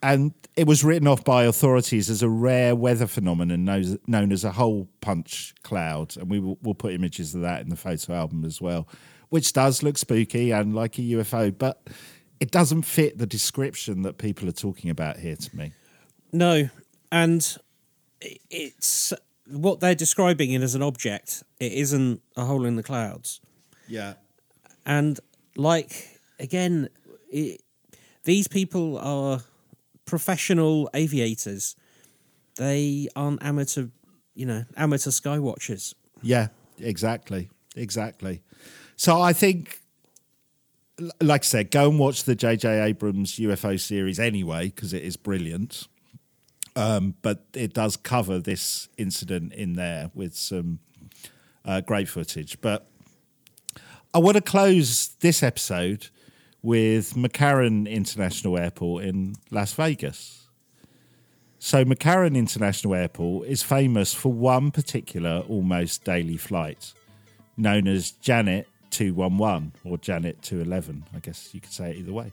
and 0.02 0.32
it 0.56 0.66
was 0.66 0.84
written 0.84 1.08
off 1.08 1.24
by 1.24 1.44
authorities 1.44 2.08
as 2.10 2.22
a 2.22 2.28
rare 2.28 2.76
weather 2.76 3.06
phenomenon 3.06 3.64
known, 3.64 4.32
as 4.32 4.44
a 4.44 4.52
hole 4.52 4.88
punch 5.00 5.54
cloud, 5.62 6.16
and 6.16 6.30
we 6.30 6.38
will 6.38 6.58
we'll 6.62 6.74
put 6.74 6.92
images 6.92 7.34
of 7.34 7.40
that 7.42 7.62
in 7.62 7.68
the 7.68 7.76
photo 7.76 8.12
album 8.14 8.44
as 8.44 8.60
well, 8.60 8.86
which 9.30 9.52
does 9.52 9.82
look 9.82 9.98
spooky 9.98 10.52
and 10.52 10.74
like 10.74 10.98
a 10.98 11.02
UFO, 11.02 11.56
but 11.56 11.88
it 12.38 12.50
doesn't 12.50 12.82
fit 12.82 13.18
the 13.18 13.26
description 13.26 14.02
that 14.02 14.18
people 14.18 14.48
are 14.48 14.52
talking 14.52 14.90
about 14.90 15.16
here 15.18 15.36
to 15.36 15.56
me. 15.56 15.72
No, 16.32 16.68
and 17.10 17.56
i- 17.58 17.60
it's 18.50 19.12
what 19.48 19.80
they're 19.80 19.94
describing 19.94 20.52
it 20.52 20.62
as 20.62 20.74
an 20.74 20.82
object. 20.82 21.42
It 21.58 21.72
isn't 21.72 22.20
a 22.36 22.44
hole 22.44 22.64
in 22.64 22.76
the 22.76 22.82
clouds. 22.82 23.40
Yeah. 23.88 24.14
And 24.86 25.18
like 25.56 26.20
again, 26.38 26.88
it, 27.30 27.62
these 28.24 28.48
people 28.48 28.98
are 28.98 29.40
professional 30.04 30.90
aviators. 30.94 31.76
They 32.56 33.08
aren't 33.16 33.42
amateur, 33.42 33.86
you 34.34 34.46
know, 34.46 34.64
amateur 34.76 35.10
sky 35.10 35.38
watchers. 35.38 35.94
Yeah, 36.20 36.48
exactly. 36.78 37.50
Exactly. 37.74 38.42
So 38.96 39.20
I 39.20 39.32
think, 39.32 39.80
like 41.20 41.42
I 41.42 41.44
said, 41.44 41.70
go 41.70 41.88
and 41.88 41.98
watch 41.98 42.24
the 42.24 42.34
J.J. 42.34 42.80
Abrams 42.82 43.36
UFO 43.36 43.80
series 43.80 44.20
anyway, 44.20 44.66
because 44.66 44.92
it 44.92 45.02
is 45.02 45.16
brilliant. 45.16 45.88
Um, 46.74 47.14
but 47.20 47.44
it 47.52 47.74
does 47.74 47.96
cover 47.96 48.38
this 48.38 48.88
incident 48.96 49.52
in 49.52 49.74
there 49.74 50.10
with 50.14 50.34
some 50.34 50.78
uh, 51.64 51.80
great 51.82 52.08
footage. 52.08 52.60
But 52.60 52.86
I 54.14 54.18
want 54.18 54.36
to 54.36 54.42
close 54.42 55.08
this 55.20 55.42
episode 55.42 56.08
with 56.62 57.14
McCarran 57.14 57.88
International 57.88 58.56
Airport 58.56 59.04
in 59.04 59.34
Las 59.50 59.74
Vegas. 59.74 60.48
So, 61.58 61.84
McCarran 61.84 62.36
International 62.36 62.94
Airport 62.94 63.46
is 63.46 63.62
famous 63.62 64.14
for 64.14 64.32
one 64.32 64.70
particular 64.70 65.44
almost 65.48 66.04
daily 66.04 66.36
flight 66.36 66.92
known 67.56 67.86
as 67.86 68.12
Janet 68.12 68.68
211 68.90 69.72
or 69.84 69.98
Janet 69.98 70.42
211. 70.42 71.04
I 71.14 71.18
guess 71.20 71.50
you 71.52 71.60
could 71.60 71.72
say 71.72 71.90
it 71.90 71.96
either 71.98 72.12
way. 72.12 72.32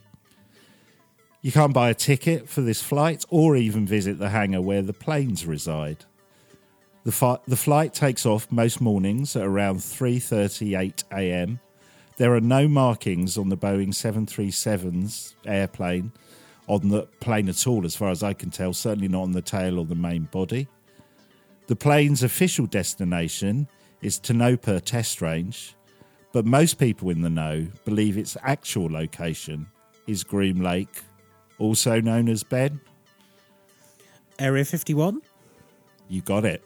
You 1.42 1.54
can't 1.54 1.74
buy 1.74 1.90
a 1.90 1.94
ticket 1.94 2.50
for 2.50 2.62
this 2.62 2.82
flight 2.82 3.24
or 3.30 3.56
even 3.56 3.86
visit 3.86 4.20
the 4.20 4.30
hangar 4.30 4.62
where 4.62 4.82
the 4.82 4.94
planes 4.94 5.46
reside. 5.46 6.04
The, 7.06 7.14
fi- 7.14 7.40
the 7.48 7.56
flight 7.56 7.94
takes 7.94 8.26
off 8.26 8.52
most 8.52 8.82
mornings 8.82 9.36
at 9.38 9.44
around 9.44 9.78
3:38 9.78 11.04
a.m. 11.14 11.60
There 12.18 12.36
are 12.36 12.42
no 12.42 12.68
markings 12.68 13.38
on 13.38 13.48
the 13.48 13.56
Boeing 13.56 13.94
737's 13.94 15.36
airplane 15.46 16.12
on 16.68 16.90
the 16.90 17.04
plane 17.22 17.48
at 17.48 17.66
all, 17.66 17.86
as 17.86 17.96
far 17.96 18.10
as 18.10 18.22
I 18.22 18.34
can 18.34 18.50
tell. 18.50 18.74
Certainly 18.74 19.08
not 19.08 19.24
on 19.24 19.32
the 19.32 19.42
tail 19.42 19.80
or 19.80 19.86
the 19.86 19.96
main 19.96 20.24
body. 20.24 20.68
The 21.68 21.76
plane's 21.78 22.22
official 22.22 22.66
destination 22.66 23.70
is 24.02 24.20
Tonopah 24.20 24.82
Test 24.82 25.22
Range, 25.22 25.74
but 26.34 26.46
most 26.46 26.78
people 26.78 27.10
in 27.10 27.22
the 27.22 27.30
know 27.30 27.68
believe 27.86 28.18
its 28.18 28.36
actual 28.44 28.90
location 28.90 29.68
is 30.06 30.24
Groom 30.24 30.62
Lake, 30.62 31.04
also 31.60 32.02
known 32.02 32.30
as 32.30 32.44
Ben. 32.44 32.80
Area 34.40 34.66
51? 34.66 35.22
You 36.08 36.22
got 36.22 36.46
it. 36.46 36.64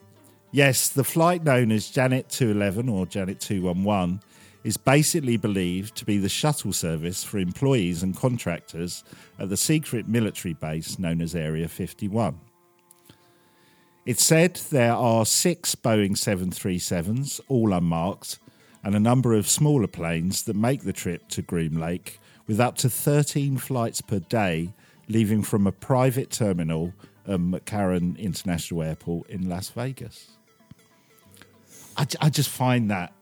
Yes, 0.52 0.88
the 0.88 1.04
flight 1.04 1.42
known 1.42 1.72
as 1.72 1.90
Janet 1.90 2.28
211 2.28 2.88
or 2.88 3.06
Janet 3.06 3.40
211 3.40 4.20
is 4.62 4.76
basically 4.76 5.36
believed 5.36 5.94
to 5.96 6.04
be 6.04 6.16
the 6.16 6.28
shuttle 6.28 6.72
service 6.72 7.22
for 7.22 7.38
employees 7.38 8.02
and 8.02 8.16
contractors 8.16 9.04
at 9.38 9.48
the 9.48 9.56
secret 9.56 10.08
military 10.08 10.54
base 10.54 10.98
known 10.98 11.20
as 11.20 11.34
Area 11.34 11.68
51. 11.68 12.40
It's 14.06 14.24
said 14.24 14.56
there 14.70 14.92
are 14.92 15.26
six 15.26 15.74
Boeing 15.74 16.12
737s, 16.12 17.40
all 17.48 17.72
unmarked, 17.72 18.38
and 18.82 18.94
a 18.94 19.00
number 19.00 19.34
of 19.34 19.48
smaller 19.48 19.86
planes 19.86 20.42
that 20.44 20.54
make 20.54 20.82
the 20.82 20.92
trip 20.92 21.28
to 21.28 21.42
Groom 21.42 21.80
Lake 21.80 22.20
with 22.46 22.60
up 22.60 22.76
to 22.76 22.90
13 22.90 23.56
flights 23.56 24.00
per 24.02 24.18
day 24.18 24.74
leaving 25.08 25.42
from 25.42 25.66
a 25.66 25.72
private 25.72 26.30
terminal 26.30 26.92
at 27.26 27.40
McCarran 27.40 28.18
International 28.18 28.82
Airport 28.82 29.28
in 29.30 29.48
Las 29.48 29.70
Vegas. 29.70 30.30
I 32.20 32.28
just 32.28 32.48
find 32.48 32.90
that 32.90 33.12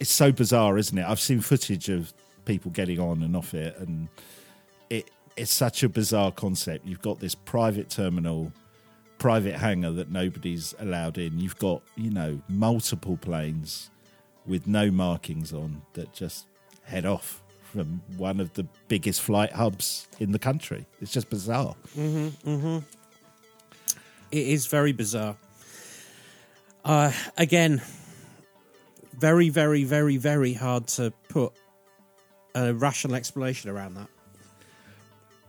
it's 0.00 0.10
so 0.10 0.32
bizarre, 0.32 0.76
isn't 0.76 0.98
it? 0.98 1.04
I've 1.04 1.20
seen 1.20 1.40
footage 1.40 1.88
of 1.88 2.12
people 2.44 2.72
getting 2.72 2.98
on 2.98 3.22
and 3.22 3.36
off 3.36 3.54
it, 3.54 3.78
and 3.78 4.08
it 4.90 5.08
it's 5.36 5.52
such 5.52 5.84
a 5.84 5.88
bizarre 5.88 6.32
concept. 6.32 6.84
You've 6.84 7.02
got 7.02 7.20
this 7.20 7.36
private 7.36 7.88
terminal, 7.88 8.52
private 9.18 9.54
hangar 9.54 9.92
that 9.92 10.10
nobody's 10.10 10.74
allowed 10.80 11.18
in. 11.18 11.38
You've 11.38 11.58
got 11.58 11.82
you 11.96 12.10
know 12.10 12.42
multiple 12.48 13.16
planes 13.16 13.90
with 14.44 14.66
no 14.66 14.90
markings 14.90 15.52
on 15.52 15.82
that 15.92 16.12
just 16.12 16.46
head 16.82 17.06
off 17.06 17.41
from 17.72 18.02
one 18.18 18.38
of 18.38 18.52
the 18.52 18.66
biggest 18.88 19.22
flight 19.22 19.52
hubs 19.52 20.06
in 20.20 20.32
the 20.32 20.38
country. 20.38 20.84
It's 21.00 21.10
just 21.10 21.30
bizarre. 21.30 21.74
It 24.30 24.46
is 24.48 24.66
very 24.66 24.92
bizarre. 24.92 25.36
Uh, 26.84 27.12
again, 27.38 27.80
very, 29.18 29.48
very, 29.48 29.84
very, 29.84 30.16
very 30.18 30.52
hard 30.52 30.86
to 30.88 31.12
put 31.28 31.52
a 32.54 32.74
rational 32.74 33.14
explanation 33.14 33.70
around 33.70 33.94
that. 33.94 34.08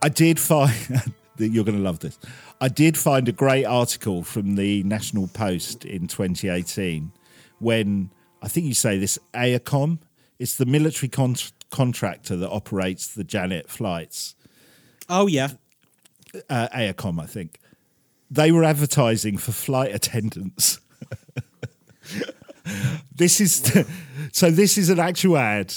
I 0.01 0.09
did 0.09 0.39
find 0.39 0.74
that 1.38 1.49
you're 1.49 1.65
going 1.65 1.78
to 1.78 1.84
love 1.84 1.99
this. 1.99 2.17
I 2.61 2.69
did 2.69 2.97
find 2.97 3.28
a 3.28 3.32
great 3.34 3.65
article 3.65 4.24
from 4.24 4.55
the 4.55 4.84
National 4.84 5.28
Post 5.28 5.84
in 5.86 6.07
2018 6.07 7.11
when 7.59 8.11
I 8.41 8.47
think 8.47 8.65
you 8.67 8.74
say 8.74 8.97
this 8.97 9.19
AECOM. 9.34 9.99
It's 10.39 10.55
the 10.55 10.65
military 10.65 11.09
con- 11.09 11.36
contractor 11.74 12.38
that 12.38 12.49
operates 12.49 13.07
the 13.07 13.24
Janet 13.24 13.67
flights. 13.69 14.36
Oh, 15.09 15.28
yeah. 15.28 15.49
Uh, 16.49 16.67
AECOM, 16.69 17.19
I 17.19 17.26
think. 17.26 17.59
They 18.30 18.51
were 18.51 18.63
advertising 18.63 19.38
for 19.38 19.51
flight 19.51 19.93
attendants. 19.93 20.80
this 23.15 23.41
is 23.41 23.86
so. 24.32 24.49
This 24.49 24.78
is 24.78 24.89
an 24.89 24.99
actual 24.99 25.38
ad 25.38 25.74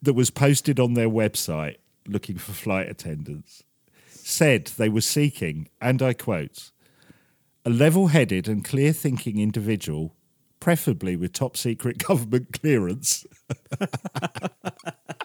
that 0.00 0.14
was 0.14 0.30
posted 0.30 0.80
on 0.80 0.94
their 0.94 1.08
website 1.08 1.76
looking 2.06 2.38
for 2.38 2.52
flight 2.52 2.88
attendants. 2.88 3.62
Said 4.08 4.66
they 4.78 4.88
were 4.88 5.00
seeking, 5.00 5.68
and 5.80 6.00
I 6.02 6.12
quote, 6.12 6.70
a 7.64 7.70
level-headed 7.70 8.48
and 8.48 8.64
clear-thinking 8.64 9.38
individual, 9.38 10.16
preferably 10.60 11.16
with 11.16 11.32
top 11.32 11.56
secret 11.56 11.98
government 12.06 12.52
clearance. 12.52 13.26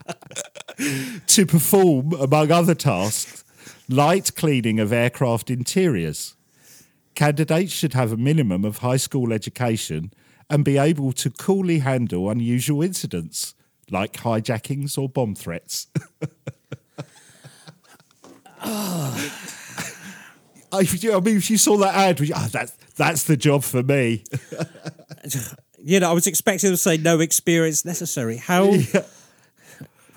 to 1.27 1.45
perform, 1.45 2.13
among 2.13 2.51
other 2.51 2.75
tasks, 2.75 3.43
light 3.89 4.35
cleaning 4.35 4.79
of 4.79 4.91
aircraft 4.93 5.49
interiors. 5.49 6.35
Candidates 7.15 7.71
should 7.73 7.93
have 7.93 8.11
a 8.11 8.17
minimum 8.17 8.63
of 8.63 8.77
high 8.79 8.97
school 8.97 9.33
education 9.33 10.13
and 10.49 10.63
be 10.63 10.77
able 10.77 11.11
to 11.13 11.29
coolly 11.31 11.79
handle 11.79 12.29
unusual 12.29 12.81
incidents 12.83 13.55
like 13.89 14.13
hijackings 14.13 14.97
or 14.97 15.09
bomb 15.09 15.33
threats. 15.35 15.87
I, 18.59 19.29
I 20.71 21.19
mean, 21.21 21.37
if 21.37 21.49
you 21.49 21.57
saw 21.57 21.77
that 21.77 21.95
ad, 21.95 22.19
you- 22.19 22.33
ah, 22.35 22.49
that's 22.51 22.71
that's 22.95 23.23
the 23.23 23.37
job 23.37 23.63
for 23.63 23.83
me. 23.83 24.23
You 25.79 25.99
know, 26.01 26.09
I 26.09 26.13
was 26.13 26.25
expecting 26.27 26.71
to 26.71 26.75
say 26.77 26.97
no 26.97 27.19
experience 27.21 27.85
necessary. 27.85 28.37
How? 28.37 28.73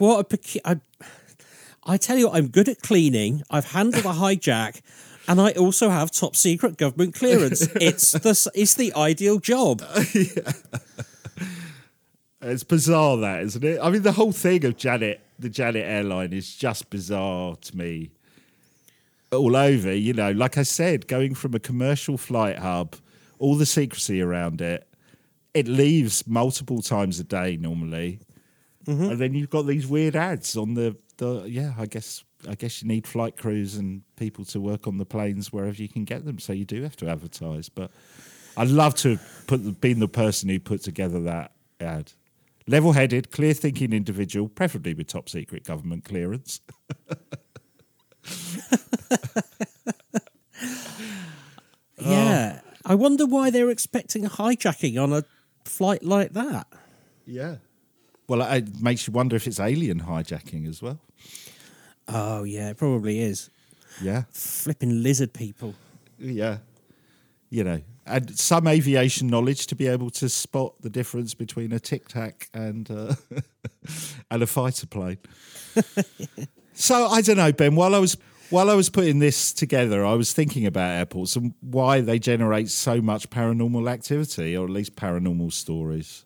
What 0.00 0.20
a 0.20 0.24
pecu- 0.24 0.60
I, 0.64 0.80
I 1.84 1.98
tell 1.98 2.16
you, 2.16 2.28
what, 2.28 2.38
I'm 2.38 2.48
good 2.48 2.70
at 2.70 2.80
cleaning. 2.80 3.42
I've 3.50 3.72
handled 3.72 4.06
a 4.06 4.08
hijack, 4.18 4.80
and 5.28 5.38
I 5.38 5.52
also 5.52 5.90
have 5.90 6.10
top 6.10 6.36
secret 6.36 6.78
government 6.78 7.14
clearance. 7.14 7.62
it's 7.74 8.12
the 8.12 8.50
it's 8.54 8.74
the 8.74 8.94
ideal 8.94 9.38
job. 9.38 9.82
It's 12.42 12.64
bizarre, 12.64 13.18
that 13.18 13.42
isn't 13.42 13.62
it? 13.62 13.78
I 13.82 13.90
mean, 13.90 14.00
the 14.00 14.12
whole 14.12 14.32
thing 14.32 14.64
of 14.64 14.78
Janet, 14.78 15.20
the 15.38 15.50
Janet 15.50 15.84
airline, 15.84 16.32
is 16.32 16.56
just 16.56 16.88
bizarre 16.88 17.56
to 17.56 17.76
me. 17.76 18.12
All 19.30 19.54
over, 19.54 19.94
you 19.94 20.14
know, 20.14 20.30
like 20.32 20.56
I 20.56 20.62
said, 20.62 21.06
going 21.06 21.34
from 21.34 21.54
a 21.54 21.58
commercial 21.58 22.16
flight 22.16 22.58
hub, 22.58 22.96
all 23.38 23.56
the 23.56 23.66
secrecy 23.66 24.22
around 24.22 24.62
it, 24.62 24.88
it 25.52 25.68
leaves 25.68 26.26
multiple 26.26 26.80
times 26.80 27.20
a 27.20 27.24
day 27.24 27.58
normally, 27.58 28.20
Mm-hmm. 28.90 29.10
and 29.10 29.18
then 29.18 29.34
you've 29.34 29.50
got 29.50 29.66
these 29.66 29.86
weird 29.86 30.16
ads 30.16 30.56
on 30.56 30.74
the 30.74 30.96
the. 31.18 31.44
Yeah, 31.46 31.74
I 31.78 31.86
guess 31.86 32.24
I 32.48 32.54
guess 32.54 32.82
you 32.82 32.88
need 32.88 33.06
flight 33.06 33.36
crews 33.36 33.76
and 33.76 34.02
people 34.16 34.44
to 34.46 34.60
work 34.60 34.86
on 34.86 34.98
the 34.98 35.06
planes 35.06 35.52
wherever 35.52 35.80
you 35.80 35.88
can 35.88 36.04
get 36.04 36.24
them. 36.24 36.38
So 36.38 36.52
you 36.52 36.64
do 36.64 36.82
have 36.82 36.96
to 36.96 37.08
advertise, 37.08 37.68
but 37.68 37.90
I'd 38.56 38.68
love 38.68 38.94
to 38.96 39.18
put 39.46 39.64
the, 39.64 39.72
been 39.72 40.00
the 40.00 40.08
person 40.08 40.48
who 40.48 40.58
put 40.58 40.82
together 40.82 41.20
that 41.20 41.52
ad. 41.80 42.12
Level 42.66 42.92
headed, 42.92 43.30
clear 43.30 43.54
thinking 43.54 43.92
individual, 43.92 44.48
preferably 44.48 44.94
with 44.94 45.08
top 45.08 45.28
secret 45.28 45.64
government 45.64 46.04
clearance. 46.04 46.60
Yeah, 52.00 52.60
oh. 52.64 52.70
I 52.84 52.94
wonder 52.94 53.26
why 53.26 53.50
they're 53.50 53.70
expecting 53.70 54.24
a 54.24 54.30
hijacking 54.30 55.02
on 55.02 55.12
a 55.12 55.24
flight 55.64 56.02
like 56.02 56.32
that. 56.32 56.66
Yeah. 57.26 57.56
Well, 58.30 58.42
it 58.42 58.80
makes 58.80 59.08
you 59.08 59.12
wonder 59.12 59.34
if 59.34 59.48
it's 59.48 59.58
alien 59.58 60.02
hijacking 60.02 60.68
as 60.68 60.80
well. 60.80 61.00
Oh 62.06 62.44
yeah, 62.44 62.70
it 62.70 62.76
probably 62.76 63.18
is. 63.18 63.50
Yeah. 64.00 64.22
Flipping 64.30 65.02
lizard 65.02 65.32
people. 65.32 65.74
Yeah. 66.16 66.58
You 67.48 67.64
know, 67.64 67.80
and 68.06 68.38
some 68.38 68.68
aviation 68.68 69.26
knowledge 69.26 69.66
to 69.66 69.74
be 69.74 69.88
able 69.88 70.10
to 70.10 70.28
spot 70.28 70.74
the 70.80 70.88
difference 70.88 71.34
between 71.34 71.72
a 71.72 71.80
tic 71.80 72.06
tac 72.06 72.48
and 72.54 72.88
uh, 72.88 73.16
and 74.30 74.44
a 74.44 74.46
fighter 74.46 74.86
plane. 74.86 75.18
so 76.74 77.06
I 77.06 77.22
don't 77.22 77.36
know, 77.36 77.50
Ben. 77.50 77.74
While 77.74 77.96
I 77.96 77.98
was 77.98 78.16
while 78.48 78.70
I 78.70 78.74
was 78.74 78.90
putting 78.90 79.18
this 79.18 79.52
together, 79.52 80.06
I 80.06 80.14
was 80.14 80.32
thinking 80.32 80.66
about 80.66 80.90
airports 80.90 81.34
and 81.34 81.54
why 81.62 82.00
they 82.00 82.20
generate 82.20 82.68
so 82.68 83.00
much 83.00 83.28
paranormal 83.28 83.90
activity, 83.90 84.56
or 84.56 84.66
at 84.66 84.70
least 84.70 84.94
paranormal 84.94 85.52
stories. 85.52 86.24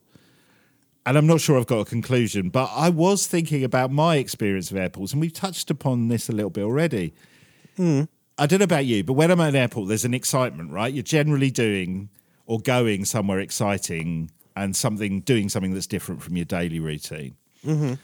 And 1.07 1.19
I'm 1.19 1.27
not 1.27 1.41
sure 1.41 1.59
I've 1.59 1.67
got 1.67 1.81
a 1.81 1.85
conclusion, 1.85 2.49
but 2.49 2.71
I 2.75 2.89
was 2.89 3.27
thinking 3.27 3.63
about 3.63 3.91
my 3.91 4.17
experience 4.17 4.71
of 4.71 4.79
airports, 4.79 5.13
and 5.13 5.21
we've 5.21 5.33
touched 5.33 5.71
upon 5.71 6.09
this 6.09 6.29
a 6.29 6.33
little 6.33 6.51
bit 6.51 6.65
already. 6.65 7.13
Hmm. 7.77 8.05
I 8.39 8.47
don't 8.47 8.59
know 8.59 8.65
about 8.65 8.87
you, 8.87 9.05
but 9.05 9.13
when 9.13 9.31
I'm 9.31 9.41
at 9.41 9.51
an 9.51 9.57
airport, 9.57 9.89
there's 9.89 10.05
an 10.05 10.15
excitement, 10.15 10.73
right? 10.73 10.93
You're 10.93 11.03
generally 11.03 11.51
doing 11.51 12.09
or 12.47 12.59
going 12.59 13.05
somewhere 13.05 13.39
exciting 13.39 14.31
and 14.57 14.75
something 14.75 15.21
doing 15.21 15.49
something 15.49 15.73
that's 15.75 15.87
different 15.87 16.23
from 16.23 16.37
your 16.37 16.45
daily 16.45 16.81
routine. 16.81 17.37
Mm-hmm. 17.65 17.95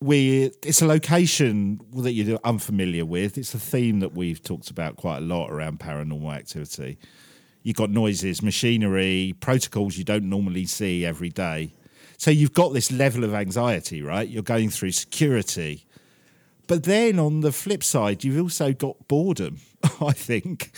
We 0.00 0.50
it's 0.62 0.82
a 0.82 0.86
location 0.86 1.80
that 1.94 2.12
you're 2.12 2.38
unfamiliar 2.44 3.06
with. 3.06 3.38
It's 3.38 3.54
a 3.54 3.58
theme 3.58 4.00
that 4.00 4.12
we've 4.12 4.42
talked 4.42 4.70
about 4.70 4.96
quite 4.96 5.18
a 5.18 5.22
lot 5.22 5.50
around 5.50 5.78
paranormal 5.78 6.34
activity. 6.34 6.98
You've 7.64 7.76
got 7.76 7.90
noises, 7.90 8.42
machinery, 8.42 9.34
protocols 9.40 9.96
you 9.96 10.04
don't 10.04 10.28
normally 10.28 10.66
see 10.66 11.04
every 11.04 11.30
day. 11.30 11.72
So 12.18 12.30
you've 12.30 12.52
got 12.52 12.72
this 12.74 12.92
level 12.92 13.24
of 13.24 13.34
anxiety, 13.34 14.02
right? 14.02 14.28
You're 14.28 14.42
going 14.44 14.70
through 14.70 14.92
security. 14.92 15.84
But 16.68 16.84
then 16.84 17.18
on 17.18 17.40
the 17.40 17.50
flip 17.52 17.82
side, 17.82 18.22
you've 18.22 18.40
also 18.40 18.72
got 18.72 19.08
boredom, 19.08 19.58
I 20.00 20.12
think. 20.12 20.70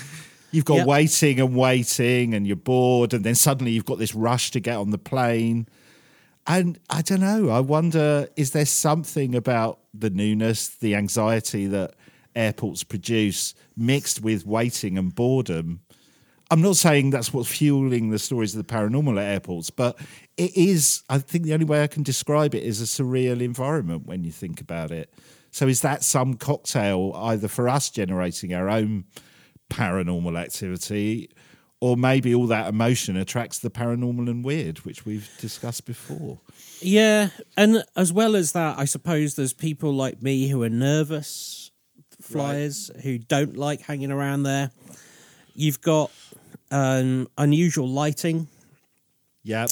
You've 0.52 0.64
got 0.64 0.76
Yep. 0.78 0.86
waiting 0.86 1.40
and 1.40 1.54
waiting, 1.56 2.34
and 2.34 2.46
you're 2.46 2.56
bored, 2.56 3.12
and 3.12 3.24
then 3.24 3.34
suddenly 3.34 3.72
you've 3.72 3.84
got 3.84 3.98
this 3.98 4.14
rush 4.14 4.50
to 4.52 4.60
get 4.60 4.76
on 4.76 4.90
the 4.90 4.98
plane. 4.98 5.66
And 6.46 6.78
I 6.88 7.02
don't 7.02 7.20
know, 7.20 7.50
I 7.50 7.58
wonder 7.60 8.28
is 8.36 8.52
there 8.52 8.64
something 8.64 9.34
about 9.34 9.80
the 9.92 10.10
newness, 10.10 10.68
the 10.68 10.94
anxiety 10.94 11.66
that 11.66 11.94
airports 12.36 12.84
produce 12.84 13.54
mixed 13.76 14.22
with 14.22 14.46
waiting 14.46 14.96
and 14.96 15.12
boredom? 15.12 15.80
I'm 16.50 16.62
not 16.62 16.76
saying 16.76 17.10
that's 17.10 17.32
what's 17.32 17.48
fueling 17.48 18.10
the 18.10 18.18
stories 18.18 18.54
of 18.54 18.64
the 18.64 18.72
paranormal 18.72 19.18
at 19.18 19.24
airports, 19.24 19.70
but 19.70 19.98
it 20.36 20.56
is, 20.56 21.02
I 21.08 21.18
think 21.18 21.44
the 21.44 21.54
only 21.54 21.64
way 21.64 21.82
I 21.82 21.88
can 21.88 22.02
describe 22.02 22.54
it 22.54 22.62
is 22.62 22.80
a 22.80 22.84
surreal 22.84 23.40
environment 23.40 24.06
when 24.06 24.22
you 24.22 24.30
think 24.30 24.60
about 24.60 24.90
it. 24.90 25.12
So 25.50 25.66
is 25.66 25.80
that 25.80 26.04
some 26.04 26.34
cocktail 26.34 27.12
either 27.16 27.48
for 27.48 27.68
us 27.68 27.90
generating 27.90 28.54
our 28.54 28.68
own 28.68 29.04
paranormal 29.70 30.38
activity 30.38 31.30
or 31.80 31.96
maybe 31.96 32.34
all 32.34 32.46
that 32.46 32.68
emotion 32.68 33.16
attracts 33.16 33.58
the 33.58 33.70
paranormal 33.70 34.30
and 34.30 34.44
weird, 34.44 34.78
which 34.78 35.04
we've 35.04 35.28
discussed 35.40 35.84
before? 35.84 36.40
Yeah, 36.80 37.30
and 37.56 37.84
as 37.96 38.12
well 38.12 38.36
as 38.36 38.52
that, 38.52 38.78
I 38.78 38.84
suppose 38.84 39.34
there's 39.34 39.52
people 39.52 39.92
like 39.92 40.22
me 40.22 40.48
who 40.48 40.62
are 40.62 40.68
nervous 40.68 41.70
flyers 42.20 42.90
who 43.02 43.18
don't 43.18 43.56
like 43.56 43.82
hanging 43.82 44.10
around 44.10 44.44
there. 44.44 44.70
You've 45.54 45.80
got 45.80 46.10
um, 46.70 47.28
unusual 47.38 47.88
lighting, 47.88 48.48
Yep. 49.44 49.70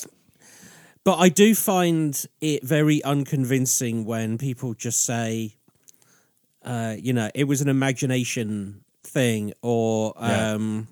but 1.05 1.17
I 1.19 1.29
do 1.29 1.55
find 1.55 2.25
it 2.41 2.63
very 2.65 3.03
unconvincing 3.03 4.05
when 4.05 4.39
people 4.39 4.75
just 4.75 5.05
say, 5.05 5.57
uh, 6.65 6.97
you 6.99 7.13
know, 7.13 7.31
it 7.35 7.45
was 7.45 7.61
an 7.61 7.69
imagination 7.69 8.85
thing, 9.03 9.53
or 9.63 10.15
um, 10.17 10.89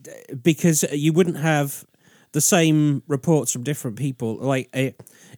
d- 0.00 0.10
because 0.42 0.84
you 0.92 1.12
wouldn't 1.12 1.36
have 1.38 1.84
the 2.32 2.40
same 2.40 3.02
reports 3.06 3.52
from 3.52 3.62
different 3.62 3.96
people. 3.96 4.36
Like, 4.36 4.68
eh, 4.72 4.90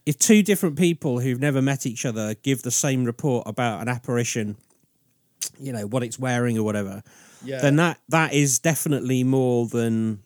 if 0.07 0.19
two 0.19 0.43
different 0.43 0.77
people 0.79 1.21
who've 1.21 1.39
never 1.41 1.61
met 1.61 1.85
each 1.87 2.07
other 2.07 2.35
give 2.43 2.63
the 2.63 2.71
same 2.71 3.05
report 3.05 3.47
about 3.47 3.83
an 3.83 3.89
apparition, 3.89 4.57
you 5.61 5.73
know, 5.73 5.87
what 5.87 6.03
it's 6.03 6.19
wearing 6.19 6.57
or 6.57 6.63
whatever, 6.65 7.03
Yeah. 7.45 7.61
then 7.61 7.77
that 7.77 8.01
that 8.09 8.33
is 8.33 8.59
definitely 8.59 9.25
more 9.25 9.67
than 9.67 10.21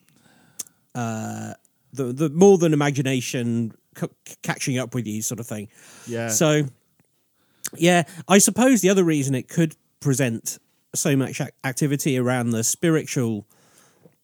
uh, 0.95 1.55
the 1.93 2.05
the 2.13 2.31
more 2.31 2.59
than 2.59 2.73
imagination 2.73 3.73
c- 3.97 4.09
catching 4.43 4.79
up 4.79 4.95
with 4.95 5.07
you, 5.07 5.23
sort 5.23 5.41
of 5.41 5.47
thing. 5.47 5.69
Yeah. 6.07 6.29
So, 6.29 6.65
yeah, 7.77 8.05
I 8.29 8.39
suppose 8.39 8.81
the 8.81 8.91
other 8.91 9.05
reason 9.05 9.35
it 9.35 9.49
could 9.49 9.77
present 10.01 10.59
so 10.95 11.17
much 11.17 11.41
ac- 11.41 11.51
activity 11.65 12.19
around 12.19 12.51
the 12.51 12.65
spiritual 12.65 13.47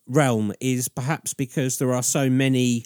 realm 0.06 0.52
is 0.60 0.88
perhaps 0.88 1.34
because 1.34 1.78
there 1.78 1.92
are 1.92 2.02
so 2.02 2.30
many 2.30 2.84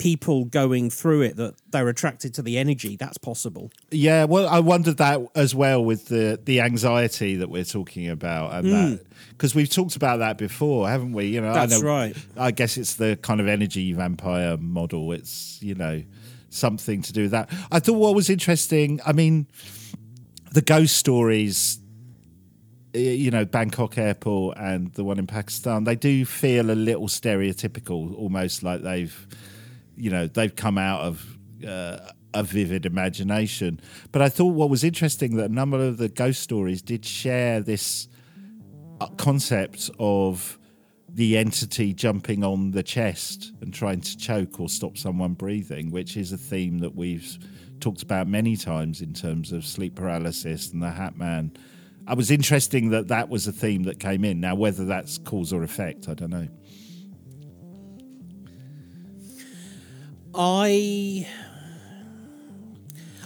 people 0.00 0.46
going 0.46 0.88
through 0.88 1.20
it 1.20 1.36
that 1.36 1.54
they're 1.70 1.88
attracted 1.88 2.34
to 2.34 2.42
the 2.42 2.58
energy. 2.58 2.96
That's 2.96 3.18
possible. 3.18 3.70
Yeah, 3.90 4.24
well, 4.24 4.48
I 4.48 4.58
wondered 4.60 4.96
that 4.96 5.20
as 5.34 5.54
well 5.54 5.84
with 5.84 6.08
the 6.08 6.40
the 6.42 6.62
anxiety 6.62 7.36
that 7.36 7.50
we're 7.50 7.64
talking 7.64 8.08
about, 8.08 8.54
and 8.54 8.72
that 8.72 9.00
mm. 9.00 9.06
because 9.28 9.54
we've 9.54 9.70
talked 9.70 9.96
about 9.96 10.18
that 10.18 10.38
before, 10.38 10.88
haven't 10.88 11.12
we? 11.12 11.26
You 11.26 11.42
know, 11.42 11.52
That's 11.52 11.74
I 11.74 11.78
know, 11.78 11.86
right. 11.86 12.16
I 12.36 12.50
guess 12.50 12.76
it's 12.78 12.94
the 12.94 13.16
kind 13.20 13.40
of 13.40 13.46
energy 13.46 13.92
vampire 13.92 14.56
model. 14.56 15.12
It's 15.12 15.62
you 15.62 15.74
know 15.74 16.02
something 16.48 17.02
to 17.02 17.12
do 17.12 17.22
with 17.22 17.30
that. 17.32 17.50
I 17.70 17.78
thought 17.78 17.98
what 17.98 18.14
was 18.14 18.30
interesting. 18.30 19.00
I 19.06 19.12
mean, 19.12 19.46
the 20.52 20.62
ghost 20.62 20.96
stories. 20.96 21.78
You 22.92 23.30
know, 23.30 23.44
Bangkok 23.44 23.98
Airport 23.98 24.58
and 24.58 24.92
the 24.94 25.04
one 25.04 25.20
in 25.20 25.28
Pakistan, 25.28 25.84
they 25.84 25.94
do 25.94 26.24
feel 26.24 26.72
a 26.72 26.74
little 26.74 27.06
stereotypical, 27.06 28.12
almost 28.18 28.64
like 28.64 28.82
they've 28.82 29.28
you 30.00 30.10
know 30.10 30.26
they've 30.26 30.54
come 30.54 30.78
out 30.78 31.02
of 31.02 31.38
uh, 31.66 31.98
a 32.34 32.42
vivid 32.42 32.86
imagination. 32.86 33.80
But 34.12 34.22
I 34.22 34.28
thought 34.28 34.54
what 34.54 34.70
was 34.70 34.84
interesting 34.84 35.36
that 35.36 35.50
a 35.50 35.54
number 35.54 35.78
of 35.78 35.98
the 35.98 36.08
ghost 36.08 36.42
stories 36.42 36.82
did 36.82 37.04
share 37.04 37.60
this 37.60 38.08
uh, 39.00 39.06
concept 39.16 39.90
of 39.98 40.58
the 41.08 41.36
entity 41.36 41.92
jumping 41.92 42.44
on 42.44 42.70
the 42.70 42.82
chest 42.82 43.52
and 43.60 43.74
trying 43.74 44.00
to 44.00 44.16
choke 44.16 44.60
or 44.60 44.68
stop 44.68 44.96
someone 44.96 45.34
breathing, 45.34 45.90
which 45.90 46.16
is 46.16 46.32
a 46.32 46.36
theme 46.36 46.78
that 46.78 46.94
we've 46.94 47.38
talked 47.80 48.02
about 48.02 48.28
many 48.28 48.56
times 48.56 49.00
in 49.00 49.12
terms 49.12 49.52
of 49.52 49.64
sleep 49.64 49.94
paralysis 49.94 50.72
and 50.72 50.82
the 50.82 50.90
Hat 50.90 51.16
Man. 51.16 51.52
I 52.06 52.14
was 52.14 52.30
interesting 52.30 52.90
that 52.90 53.08
that 53.08 53.28
was 53.28 53.46
a 53.46 53.52
theme 53.52 53.84
that 53.84 53.98
came 53.98 54.24
in. 54.24 54.40
Now, 54.40 54.54
whether 54.54 54.84
that's 54.84 55.18
cause 55.18 55.52
or 55.52 55.62
effect, 55.62 56.08
I 56.08 56.14
don't 56.14 56.30
know. 56.30 56.48
I 60.34 61.26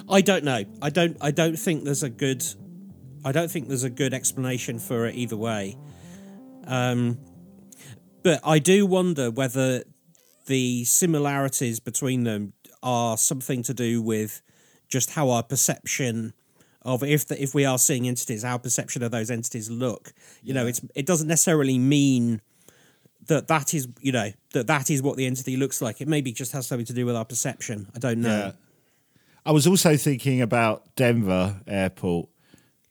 I 0.09 0.21
don't 0.21 0.45
know. 0.45 0.65
I 0.83 0.91
don't 0.91 1.17
I 1.21 1.31
don't 1.31 1.59
think 1.59 1.85
there's 1.85 2.03
a 2.03 2.11
good 2.11 2.45
I 3.25 3.33
don't 3.33 3.51
think 3.51 3.69
there's 3.69 3.85
a 3.85 3.91
good 3.91 4.15
explanation 4.15 4.79
for 4.79 5.07
it 5.07 5.15
either 5.15 5.37
way. 5.37 5.77
Um 6.67 7.19
but 8.23 8.41
I 8.45 8.59
do 8.59 8.87
wonder 8.87 9.31
whether 9.31 9.85
the 10.47 10.85
similarities 10.85 11.81
between 11.81 12.25
them 12.25 12.53
are 12.83 13.17
something 13.17 13.63
to 13.65 13.75
do 13.75 14.01
with 14.03 14.43
just 14.89 15.11
how 15.11 15.31
our 15.31 15.43
perception 15.43 16.33
of 16.83 17.03
if 17.03 17.27
the, 17.27 17.43
if 17.43 17.55
we 17.55 17.65
are 17.65 17.79
seeing 17.79 18.07
entities, 18.07 18.45
our 18.45 18.59
perception 18.59 19.03
of 19.03 19.11
those 19.11 19.31
entities 19.31 19.71
look. 19.71 20.13
You 20.43 20.55
know, 20.55 20.67
it's 20.67 20.81
it 20.95 21.07
doesn't 21.07 21.29
necessarily 21.29 21.79
mean 21.79 22.43
that 23.27 23.49
that 23.49 23.75
is 23.75 23.89
you 24.01 24.13
know 24.13 24.31
that 24.53 24.67
that 24.67 24.91
is 24.91 25.03
what 25.03 25.17
the 25.17 25.27
entity 25.27 25.57
looks 25.57 25.81
like. 25.83 26.01
It 26.01 26.09
maybe 26.09 26.33
just 26.33 26.53
has 26.53 26.67
something 26.67 26.87
to 26.87 26.93
do 26.93 27.07
with 27.07 27.17
our 27.17 27.25
perception. 27.25 27.89
I 27.95 27.99
don't 27.99 28.21
know. 28.21 28.37
Yeah. 28.37 28.53
I 29.47 29.53
was 29.53 29.67
also 29.67 29.97
thinking 29.97 30.41
about 30.41 30.97
Denver 30.97 31.61
Airport. 31.67 32.29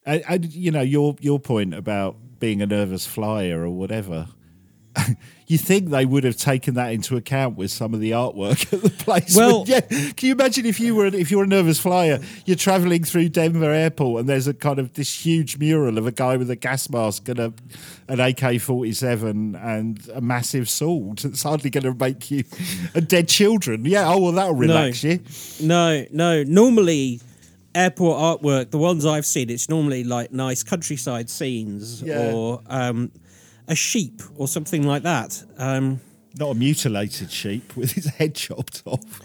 And, 0.05 0.23
and, 0.27 0.53
you 0.53 0.71
know, 0.71 0.81
your 0.81 1.15
your 1.19 1.39
point 1.39 1.73
about 1.73 2.17
being 2.39 2.61
a 2.61 2.65
nervous 2.65 3.07
flyer 3.07 3.63
or 3.63 3.69
whatever. 3.69 4.27
you 5.47 5.57
think 5.57 5.89
they 5.89 6.05
would 6.05 6.23
have 6.23 6.37
taken 6.37 6.75
that 6.75 6.93
into 6.93 7.17
account 7.17 7.57
with 7.57 7.71
some 7.71 7.93
of 7.93 7.99
the 7.99 8.11
artwork 8.11 8.71
at 8.73 8.81
the 8.81 8.89
place? 8.89 9.35
Well- 9.35 9.63
yeah. 9.67 9.81
Can 9.81 10.13
you 10.27 10.31
imagine 10.33 10.65
if 10.65 10.79
you 10.79 10.95
were 10.95 11.05
if 11.07 11.31
you're 11.31 11.43
a 11.43 11.47
nervous 11.47 11.79
flyer, 11.79 12.19
you're 12.45 12.55
traveling 12.55 13.03
through 13.03 13.29
Denver 13.29 13.71
Airport 13.71 14.21
and 14.21 14.29
there's 14.29 14.47
a 14.47 14.53
kind 14.53 14.79
of 14.79 14.93
this 14.93 15.25
huge 15.25 15.57
mural 15.57 15.97
of 15.97 16.05
a 16.07 16.11
guy 16.11 16.37
with 16.37 16.49
a 16.49 16.55
gas 16.55 16.89
mask 16.89 17.27
and 17.29 17.39
a 17.39 17.53
an 18.07 18.19
AK 18.19 18.59
forty 18.61 18.93
seven 18.93 19.55
and 19.55 20.07
a 20.13 20.21
massive 20.21 20.69
sword. 20.69 21.23
It's 21.25 21.43
hardly 21.43 21.69
going 21.69 21.83
to 21.85 21.93
make 21.93 22.29
you 22.31 22.43
and 22.93 23.07
dead 23.07 23.27
children. 23.29 23.85
Yeah. 23.85 24.07
Oh 24.11 24.19
well, 24.19 24.31
that'll 24.33 24.53
relax 24.55 25.03
you. 25.03 25.19
No, 25.61 26.05
no. 26.11 26.43
Normally, 26.43 27.21
airport 27.75 28.19
artwork, 28.41 28.69
the 28.71 28.77
ones 28.77 29.05
I've 29.05 29.25
seen, 29.25 29.49
it's 29.49 29.69
normally 29.69 30.03
like 30.03 30.31
nice 30.31 30.61
countryside 30.63 31.29
scenes 31.29 32.01
Yeah. 32.01 32.31
or 32.33 32.61
um, 32.67 33.11
a 33.67 33.75
sheep 33.75 34.21
or 34.35 34.47
something 34.47 34.85
like 34.85 35.03
that. 35.03 35.43
Um, 35.57 36.01
Not 36.37 36.51
a 36.51 36.55
mutilated 36.55 37.31
sheep 37.31 37.75
with 37.75 37.91
his 37.91 38.05
head 38.05 38.35
chopped 38.35 38.83
off. 38.85 39.21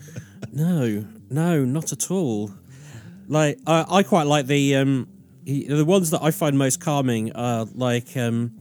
no, 0.53 1.05
no, 1.31 1.65
not 1.65 1.93
at 1.93 2.11
all. 2.11 2.51
Like 3.27 3.59
I, 3.67 3.85
I 3.89 4.03
quite 4.03 4.27
like 4.27 4.47
the 4.47 4.77
um, 4.77 5.09
he- 5.45 5.67
the 5.67 5.85
ones 5.85 6.11
that 6.11 6.23
I 6.23 6.31
find 6.31 6.57
most 6.57 6.81
calming 6.81 7.33
are 7.33 7.67
like 7.75 8.17
um, 8.17 8.59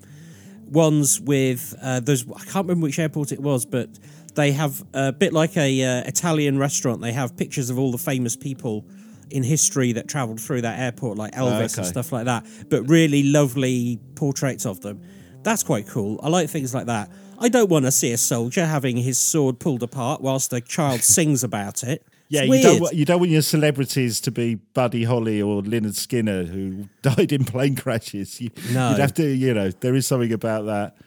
ones 0.66 1.20
with 1.22 1.76
uh, 1.82 2.00
those. 2.00 2.26
I 2.30 2.44
can't 2.46 2.68
remember 2.68 2.86
which 2.86 3.00
airport 3.00 3.32
it 3.32 3.40
was, 3.40 3.66
but 3.66 3.90
they 4.36 4.52
have 4.52 4.84
a 4.94 5.12
bit 5.12 5.34
like 5.34 5.58
a 5.58 5.84
uh, 5.84 6.08
Italian 6.08 6.58
restaurant. 6.58 7.02
They 7.02 7.14
have 7.14 7.36
pictures 7.38 7.70
of 7.70 7.80
all 7.80 7.92
the 7.92 7.98
famous 7.98 8.36
people 8.36 8.86
in 9.30 9.44
history 9.44 9.92
that 9.94 10.08
travelled 10.08 10.40
through 10.40 10.62
that 10.62 10.80
airport, 10.80 11.18
like 11.18 11.34
Elvis 11.34 11.78
and 11.78 11.86
okay. 11.86 11.90
stuff 11.90 12.12
like 12.12 12.26
that. 12.26 12.46
But 12.70 12.84
really 12.90 13.24
lovely 13.24 14.00
portraits 14.16 14.66
of 14.66 14.82
them. 14.82 15.02
That's 15.48 15.64
quite 15.64 15.88
cool. 15.88 16.20
I 16.22 16.28
like 16.28 16.50
things 16.50 16.74
like 16.74 16.88
that. 16.88 17.10
I 17.40 17.48
don't 17.48 17.70
want 17.70 17.86
to 17.86 17.92
see 17.92 18.12
a 18.12 18.18
soldier 18.18 18.66
having 18.66 18.98
his 18.98 19.18
sword 19.18 19.60
pulled 19.60 19.82
apart 19.82 20.20
whilst 20.20 20.52
a 20.52 20.60
child 20.60 21.04
sings 21.16 21.42
about 21.42 21.84
it. 21.84 22.06
Yeah, 22.28 22.44
you 22.44 22.62
don't, 22.62 22.94
you 22.94 23.06
don't 23.06 23.20
want 23.22 23.32
your 23.32 23.42
celebrities 23.42 24.20
to 24.22 24.32
be 24.32 24.56
Buddy 24.56 25.06
Holly 25.06 25.42
or 25.42 25.62
Lynyrd 25.62 25.96
Skynyrd 25.96 26.50
who 26.50 26.90
died 27.02 27.32
in 27.32 27.46
plane 27.46 27.78
crashes. 27.78 28.42
You, 28.42 28.50
No. 28.74 28.90
You'd 28.90 29.00
have 29.00 29.14
to, 29.14 29.26
you 29.26 29.54
know, 29.54 29.72
there 29.72 29.96
is 29.96 30.06
something 30.06 30.34
about 30.34 30.66
that. 30.66 30.98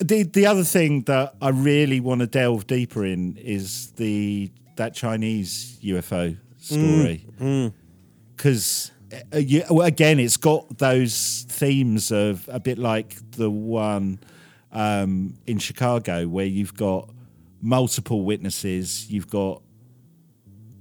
The 0.00 0.24
the 0.24 0.46
other 0.46 0.64
thing 0.64 1.02
that 1.02 1.36
I 1.40 1.50
really 1.50 2.00
want 2.00 2.22
to 2.22 2.26
delve 2.26 2.66
deeper 2.66 3.04
in 3.06 3.36
is 3.36 3.92
the 3.92 4.50
that 4.74 4.94
Chinese 4.94 5.78
UFO 5.84 6.36
story 6.58 7.24
Mm, 7.40 7.72
because 8.34 8.90
uh, 8.90 8.94
you, 8.94 8.95
well, 8.95 8.95
again, 9.32 10.18
it's 10.18 10.36
got 10.36 10.78
those 10.78 11.46
themes 11.48 12.10
of 12.10 12.48
a 12.52 12.60
bit 12.60 12.78
like 12.78 13.16
the 13.32 13.50
one 13.50 14.20
um, 14.72 15.34
in 15.46 15.58
Chicago 15.58 16.26
where 16.28 16.46
you've 16.46 16.74
got 16.74 17.10
multiple 17.62 18.22
witnesses, 18.22 19.10
you've 19.10 19.28
got 19.28 19.62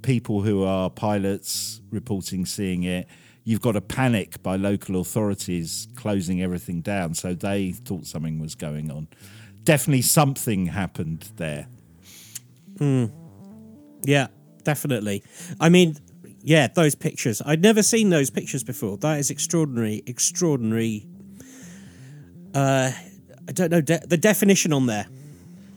people 0.02 0.42
who 0.42 0.64
are 0.64 0.90
pilots 0.90 1.82
reporting 1.90 2.46
seeing 2.46 2.84
it. 2.84 3.08
You've 3.44 3.62
got 3.62 3.76
a 3.76 3.82
panic 3.82 4.42
by 4.42 4.56
local 4.56 5.00
authorities 5.00 5.88
closing 5.96 6.42
everything 6.42 6.82
down, 6.82 7.14
so 7.14 7.34
they 7.34 7.72
thought 7.72 8.06
something 8.06 8.40
was 8.40 8.56
going 8.56 8.92
on. 8.92 9.08
Definitely 9.64 10.02
something 10.02 10.68
happened 10.68 11.30
there. 11.36 11.68
Yeah, 14.04 14.28
definitely. 14.64 15.24
I 15.60 15.70
mean, 15.70 15.98
yeah, 16.46 16.68
those 16.68 16.94
pictures. 16.94 17.42
I'd 17.44 17.64
never 17.64 17.82
seen 17.82 18.12
those 18.12 18.30
pictures 18.30 18.64
before. 18.64 18.98
That 18.98 19.18
is 19.18 19.32
extraordinary, 19.32 20.04
extraordinary. 20.06 21.08
Uh, 22.54 22.92
I 23.50 23.52
don't 23.52 23.72
know 23.72 23.82
de- 23.82 24.06
the 24.06 24.18
definition 24.18 24.72
on 24.72 24.86
there. 24.86 25.08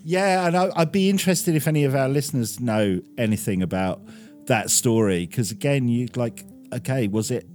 Yeah, 0.04 0.46
and 0.46 0.54
I, 0.54 0.70
I'd 0.76 0.92
be 0.92 1.08
interested 1.08 1.54
if 1.54 1.66
any 1.66 1.84
of 1.84 1.94
our 1.94 2.10
listeners 2.10 2.60
know 2.60 3.00
anything 3.16 3.62
about 3.62 4.02
that 4.46 4.68
story. 4.68 5.26
Because 5.26 5.50
again, 5.50 5.88
you 5.88 6.08
like, 6.14 6.44
okay, 6.74 7.08
was 7.08 7.30
it, 7.30 7.46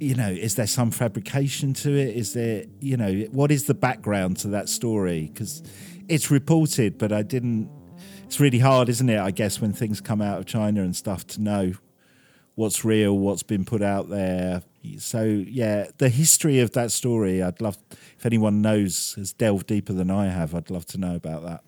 you 0.00 0.14
know, 0.14 0.30
is 0.30 0.54
there 0.54 0.66
some 0.66 0.90
fabrication 0.90 1.74
to 1.74 1.90
it? 1.90 2.16
Is 2.16 2.32
there, 2.32 2.64
you 2.80 2.96
know, 2.96 3.12
what 3.32 3.52
is 3.52 3.64
the 3.64 3.74
background 3.74 4.38
to 4.38 4.48
that 4.48 4.70
story? 4.70 5.28
Because 5.30 5.62
it's 6.08 6.30
reported, 6.30 6.96
but 6.96 7.12
I 7.12 7.20
didn't. 7.20 7.68
It's 8.24 8.40
really 8.40 8.60
hard, 8.60 8.88
isn't 8.88 9.10
it? 9.10 9.18
I 9.18 9.30
guess 9.30 9.60
when 9.60 9.74
things 9.74 10.00
come 10.00 10.22
out 10.22 10.38
of 10.38 10.46
China 10.46 10.82
and 10.82 10.96
stuff 10.96 11.26
to 11.28 11.42
know 11.42 11.74
what's 12.58 12.84
real, 12.84 13.16
what's 13.16 13.44
been 13.44 13.64
put 13.64 13.82
out 13.82 14.08
there. 14.08 14.62
So 14.98 15.22
yeah, 15.22 15.86
the 15.98 16.08
history 16.08 16.58
of 16.58 16.72
that 16.72 16.90
story, 16.90 17.40
I'd 17.40 17.60
love 17.60 17.78
if 17.90 18.26
anyone 18.26 18.60
knows 18.60 19.14
has 19.14 19.32
delved 19.32 19.68
deeper 19.68 19.92
than 19.92 20.10
I 20.10 20.26
have. 20.26 20.56
I'd 20.56 20.68
love 20.68 20.84
to 20.86 20.98
know 20.98 21.14
about 21.14 21.44
that. 21.44 21.62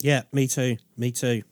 Yeah, 0.00 0.22
me 0.32 0.48
too. 0.48 0.78
Me 0.96 1.12
too. 1.12 1.42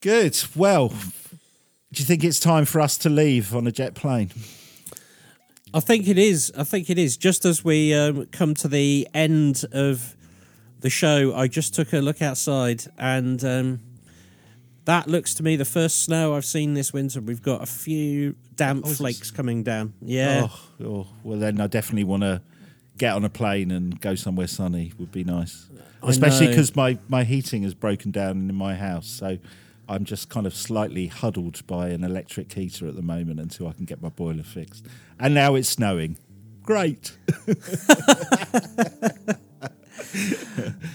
Good. 0.00 0.38
Well, 0.56 0.88
do 0.88 2.00
you 2.00 2.06
think 2.06 2.24
it's 2.24 2.40
time 2.40 2.64
for 2.64 2.80
us 2.80 2.96
to 2.98 3.10
leave 3.10 3.54
on 3.54 3.66
a 3.66 3.72
jet 3.72 3.94
plane? 3.94 4.30
I 5.74 5.80
think 5.80 6.08
it 6.08 6.16
is. 6.16 6.50
I 6.56 6.64
think 6.64 6.88
it 6.88 6.96
is. 6.96 7.18
Just 7.18 7.44
as 7.44 7.62
we 7.62 7.92
um, 7.92 8.26
come 8.32 8.54
to 8.54 8.68
the 8.68 9.06
end 9.12 9.66
of 9.72 10.16
the 10.78 10.88
show, 10.88 11.34
I 11.34 11.48
just 11.48 11.74
took 11.74 11.92
a 11.92 11.98
look 11.98 12.22
outside, 12.22 12.84
and 12.96 13.44
um, 13.44 13.80
that 14.90 15.06
looks 15.08 15.34
to 15.34 15.42
me 15.42 15.56
the 15.56 15.64
first 15.64 16.02
snow 16.02 16.34
I've 16.34 16.44
seen 16.44 16.74
this 16.74 16.92
winter. 16.92 17.20
We've 17.20 17.42
got 17.42 17.62
a 17.62 17.66
few 17.66 18.34
damp 18.56 18.84
oh, 18.86 18.90
it- 18.90 18.96
flakes 18.96 19.30
coming 19.30 19.62
down. 19.62 19.94
Yeah. 20.02 20.48
Oh, 20.50 20.84
oh, 20.84 21.06
well, 21.22 21.38
then 21.38 21.60
I 21.60 21.66
definitely 21.68 22.04
want 22.04 22.24
to 22.24 22.42
get 22.98 23.14
on 23.14 23.24
a 23.24 23.30
plane 23.30 23.70
and 23.70 24.00
go 24.00 24.14
somewhere 24.14 24.46
sunny. 24.46 24.92
Would 24.98 25.12
be 25.12 25.24
nice, 25.24 25.68
I 26.02 26.10
especially 26.10 26.48
because 26.48 26.74
my 26.74 26.98
my 27.08 27.24
heating 27.24 27.62
has 27.62 27.74
broken 27.74 28.10
down 28.10 28.48
in 28.48 28.54
my 28.54 28.74
house. 28.74 29.08
So 29.08 29.38
I'm 29.88 30.04
just 30.04 30.28
kind 30.28 30.46
of 30.46 30.54
slightly 30.54 31.06
huddled 31.06 31.66
by 31.66 31.90
an 31.90 32.04
electric 32.04 32.52
heater 32.52 32.88
at 32.88 32.96
the 32.96 33.02
moment 33.02 33.40
until 33.40 33.68
I 33.68 33.72
can 33.72 33.84
get 33.84 34.02
my 34.02 34.08
boiler 34.08 34.42
fixed. 34.42 34.86
And 35.18 35.34
now 35.34 35.54
it's 35.54 35.68
snowing. 35.68 36.18
Great. 36.62 37.16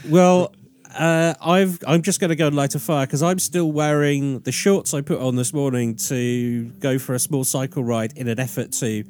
Well, 0.09 0.53
uh, 0.95 1.33
I've 1.41 1.79
I'm 1.87 2.01
just 2.01 2.19
going 2.19 2.29
to 2.29 2.35
go 2.35 2.47
and 2.47 2.55
light 2.55 2.75
a 2.75 2.79
fire 2.79 3.05
because 3.05 3.21
I'm 3.21 3.39
still 3.39 3.71
wearing 3.71 4.39
the 4.39 4.51
shorts 4.51 4.93
I 4.93 5.01
put 5.01 5.19
on 5.19 5.35
this 5.35 5.53
morning 5.53 5.95
to 6.07 6.65
go 6.79 6.97
for 6.97 7.13
a 7.13 7.19
small 7.19 7.43
cycle 7.43 7.83
ride 7.83 8.13
in 8.15 8.27
an 8.27 8.39
effort 8.39 8.71
to 8.73 9.03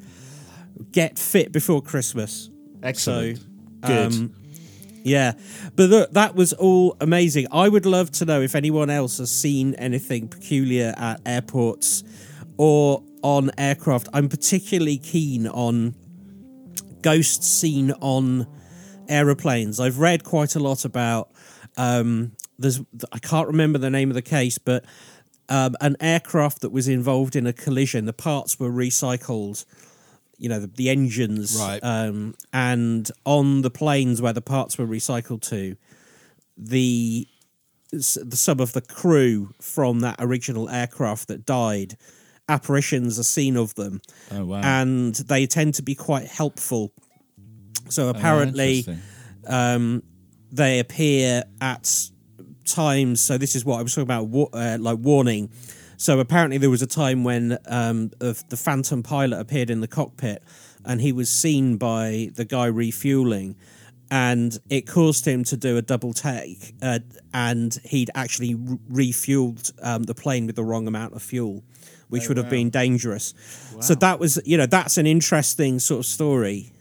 get 0.92 1.18
fit 1.18 1.52
before 1.52 1.80
Christmas. 1.82 2.50
Excellent. 2.82 3.38
So, 3.38 3.44
Good. 3.86 4.12
um, 4.12 4.34
yeah, 5.04 5.32
but 5.76 5.88
look, 5.88 6.12
that 6.12 6.34
was 6.34 6.52
all 6.52 6.96
amazing. 7.00 7.46
I 7.52 7.68
would 7.68 7.86
love 7.86 8.10
to 8.12 8.24
know 8.24 8.40
if 8.40 8.56
anyone 8.56 8.90
else 8.90 9.18
has 9.18 9.30
seen 9.30 9.74
anything 9.74 10.26
peculiar 10.26 10.92
at 10.96 11.20
airports 11.24 12.02
or 12.56 13.04
on 13.22 13.52
aircraft. 13.56 14.08
I'm 14.12 14.28
particularly 14.28 14.98
keen 14.98 15.46
on 15.46 15.94
ghosts 17.02 17.46
seen 17.46 17.92
on 18.00 18.48
aeroplanes. 19.08 19.78
I've 19.78 19.98
read 20.00 20.24
quite 20.24 20.56
a 20.56 20.58
lot 20.58 20.84
about. 20.84 21.30
Um, 21.76 22.32
there's 22.58 22.80
I 23.12 23.18
can't 23.18 23.48
remember 23.48 23.78
the 23.78 23.90
name 23.90 24.08
of 24.10 24.14
the 24.14 24.22
case, 24.22 24.58
but 24.58 24.84
um, 25.48 25.74
an 25.80 25.96
aircraft 26.00 26.60
that 26.62 26.70
was 26.70 26.88
involved 26.88 27.36
in 27.36 27.46
a 27.46 27.52
collision. 27.52 28.06
The 28.06 28.12
parts 28.12 28.58
were 28.58 28.70
recycled. 28.70 29.64
You 30.38 30.48
know 30.50 30.60
the, 30.60 30.66
the 30.66 30.90
engines, 30.90 31.56
Right. 31.58 31.80
Um, 31.82 32.34
and 32.52 33.10
on 33.24 33.62
the 33.62 33.70
planes 33.70 34.20
where 34.20 34.34
the 34.34 34.42
parts 34.42 34.76
were 34.76 34.86
recycled 34.86 35.40
to, 35.48 35.76
the 36.58 37.26
the 37.90 38.36
some 38.36 38.60
of 38.60 38.72
the 38.72 38.82
crew 38.82 39.54
from 39.60 40.00
that 40.00 40.16
original 40.18 40.68
aircraft 40.68 41.28
that 41.28 41.46
died, 41.46 41.96
apparitions 42.48 43.18
are 43.18 43.22
seen 43.24 43.56
of 43.56 43.74
them, 43.76 44.00
Oh 44.30 44.44
wow. 44.44 44.60
and 44.62 45.14
they 45.14 45.46
tend 45.46 45.74
to 45.74 45.82
be 45.82 45.94
quite 45.94 46.26
helpful. 46.26 46.92
So 47.88 48.08
apparently, 48.08 48.78
interesting. 48.80 49.02
um, 49.46 50.02
they 50.56 50.78
appear 50.78 51.44
at 51.60 52.10
times. 52.64 53.20
So 53.20 53.38
this 53.38 53.54
is 53.54 53.64
what 53.64 53.78
I 53.78 53.82
was 53.82 53.94
talking 53.94 54.10
about, 54.10 54.50
uh, 54.52 54.78
like 54.80 54.98
warning. 55.00 55.50
So 55.96 56.20
apparently, 56.20 56.58
there 56.58 56.70
was 56.70 56.82
a 56.82 56.86
time 56.86 57.24
when 57.24 57.58
um, 57.66 58.10
of 58.20 58.46
the 58.48 58.56
Phantom 58.56 59.02
pilot 59.02 59.38
appeared 59.38 59.70
in 59.70 59.80
the 59.80 59.88
cockpit, 59.88 60.42
and 60.84 61.00
he 61.00 61.12
was 61.12 61.30
seen 61.30 61.78
by 61.78 62.30
the 62.34 62.44
guy 62.44 62.66
refueling, 62.66 63.56
and 64.10 64.58
it 64.68 64.86
caused 64.86 65.26
him 65.26 65.42
to 65.44 65.56
do 65.56 65.78
a 65.78 65.82
double 65.82 66.12
take, 66.12 66.74
uh, 66.82 66.98
and 67.32 67.78
he'd 67.84 68.10
actually 68.14 68.54
re- 68.54 69.10
refueled 69.10 69.72
um, 69.82 70.02
the 70.02 70.14
plane 70.14 70.46
with 70.46 70.56
the 70.56 70.64
wrong 70.64 70.86
amount 70.86 71.14
of 71.14 71.22
fuel, 71.22 71.64
which 72.08 72.28
would 72.28 72.36
have 72.36 72.50
been 72.50 72.70
dangerous. 72.70 73.32
So 73.80 73.94
that 73.94 74.20
was, 74.20 74.38
you 74.44 74.58
know, 74.58 74.66
that's 74.66 74.98
an 74.98 75.06
interesting 75.06 75.78
sort 75.78 76.00
of 76.00 76.06
story. 76.06 76.72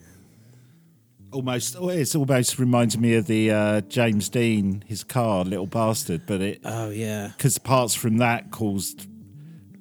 Almost, 1.36 1.76
oh, 1.78 1.90
it's 1.90 2.16
almost 2.16 2.58
reminds 2.60 2.98
me 2.98 3.16
of 3.16 3.28
the 3.28 3.52
uh, 3.52 3.82
James 3.82 4.30
Dean, 4.30 4.86
his 4.88 5.04
car, 5.04 5.44
Little 5.44 5.68
Bastard, 5.68 6.26
but 6.26 6.42
it 6.42 6.62
Oh 6.64 6.90
yeah, 6.90 7.34
because 7.36 7.58
parts 7.58 7.94
from 7.94 8.20
that 8.20 8.52
caused 8.52 9.08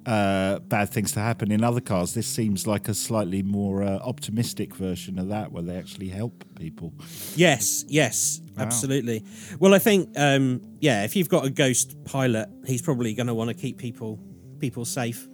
uh, 0.04 0.58
bad 0.58 0.90
things 0.90 1.12
to 1.12 1.20
happen 1.20 1.52
in 1.52 1.62
other 1.62 1.80
cars. 1.80 2.12
This 2.12 2.26
seems 2.26 2.66
like 2.66 2.88
a 2.88 2.94
slightly 2.94 3.44
more 3.44 3.84
uh, 3.84 3.98
optimistic 3.98 4.74
version 4.74 5.16
of 5.16 5.28
that, 5.28 5.52
where 5.52 5.62
they 5.62 5.76
actually 5.76 6.08
help 6.08 6.44
people. 6.56 6.92
yes, 7.36 7.84
yes, 7.86 8.40
absolutely. 8.58 9.24
Well, 9.60 9.74
I 9.74 9.78
think, 9.78 10.10
um, 10.16 10.60
yeah, 10.80 11.04
if 11.04 11.14
you've 11.14 11.28
got 11.28 11.44
a 11.44 11.50
ghost 11.50 12.04
pilot, 12.04 12.48
he's 12.66 12.82
probably 12.82 13.14
going 13.14 13.28
to 13.28 13.34
want 13.34 13.48
to 13.48 13.54
keep 13.54 13.78
people 13.78 14.18
people 14.58 14.84
safe. 14.84 15.28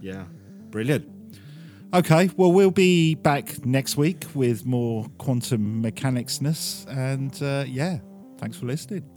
Yeah, 0.00 0.24
brilliant. 0.70 1.17
Okay, 1.94 2.28
well, 2.36 2.52
we'll 2.52 2.70
be 2.70 3.14
back 3.14 3.64
next 3.64 3.96
week 3.96 4.26
with 4.34 4.66
more 4.66 5.06
quantum 5.16 5.80
mechanicsness, 5.80 6.84
and 6.90 7.42
uh, 7.42 7.64
yeah, 7.66 7.98
thanks 8.36 8.58
for 8.58 8.66
listening. 8.66 9.08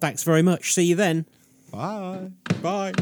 Thanks 0.00 0.22
very 0.22 0.42
much. 0.42 0.72
See 0.72 0.84
you 0.84 0.94
then. 0.94 1.26
Bye. 1.72 2.30
Bye. 2.62 2.92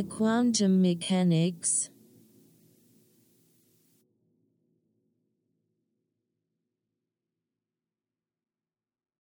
The 0.00 0.06
quantum 0.08 0.80
mechanics? 0.80 1.90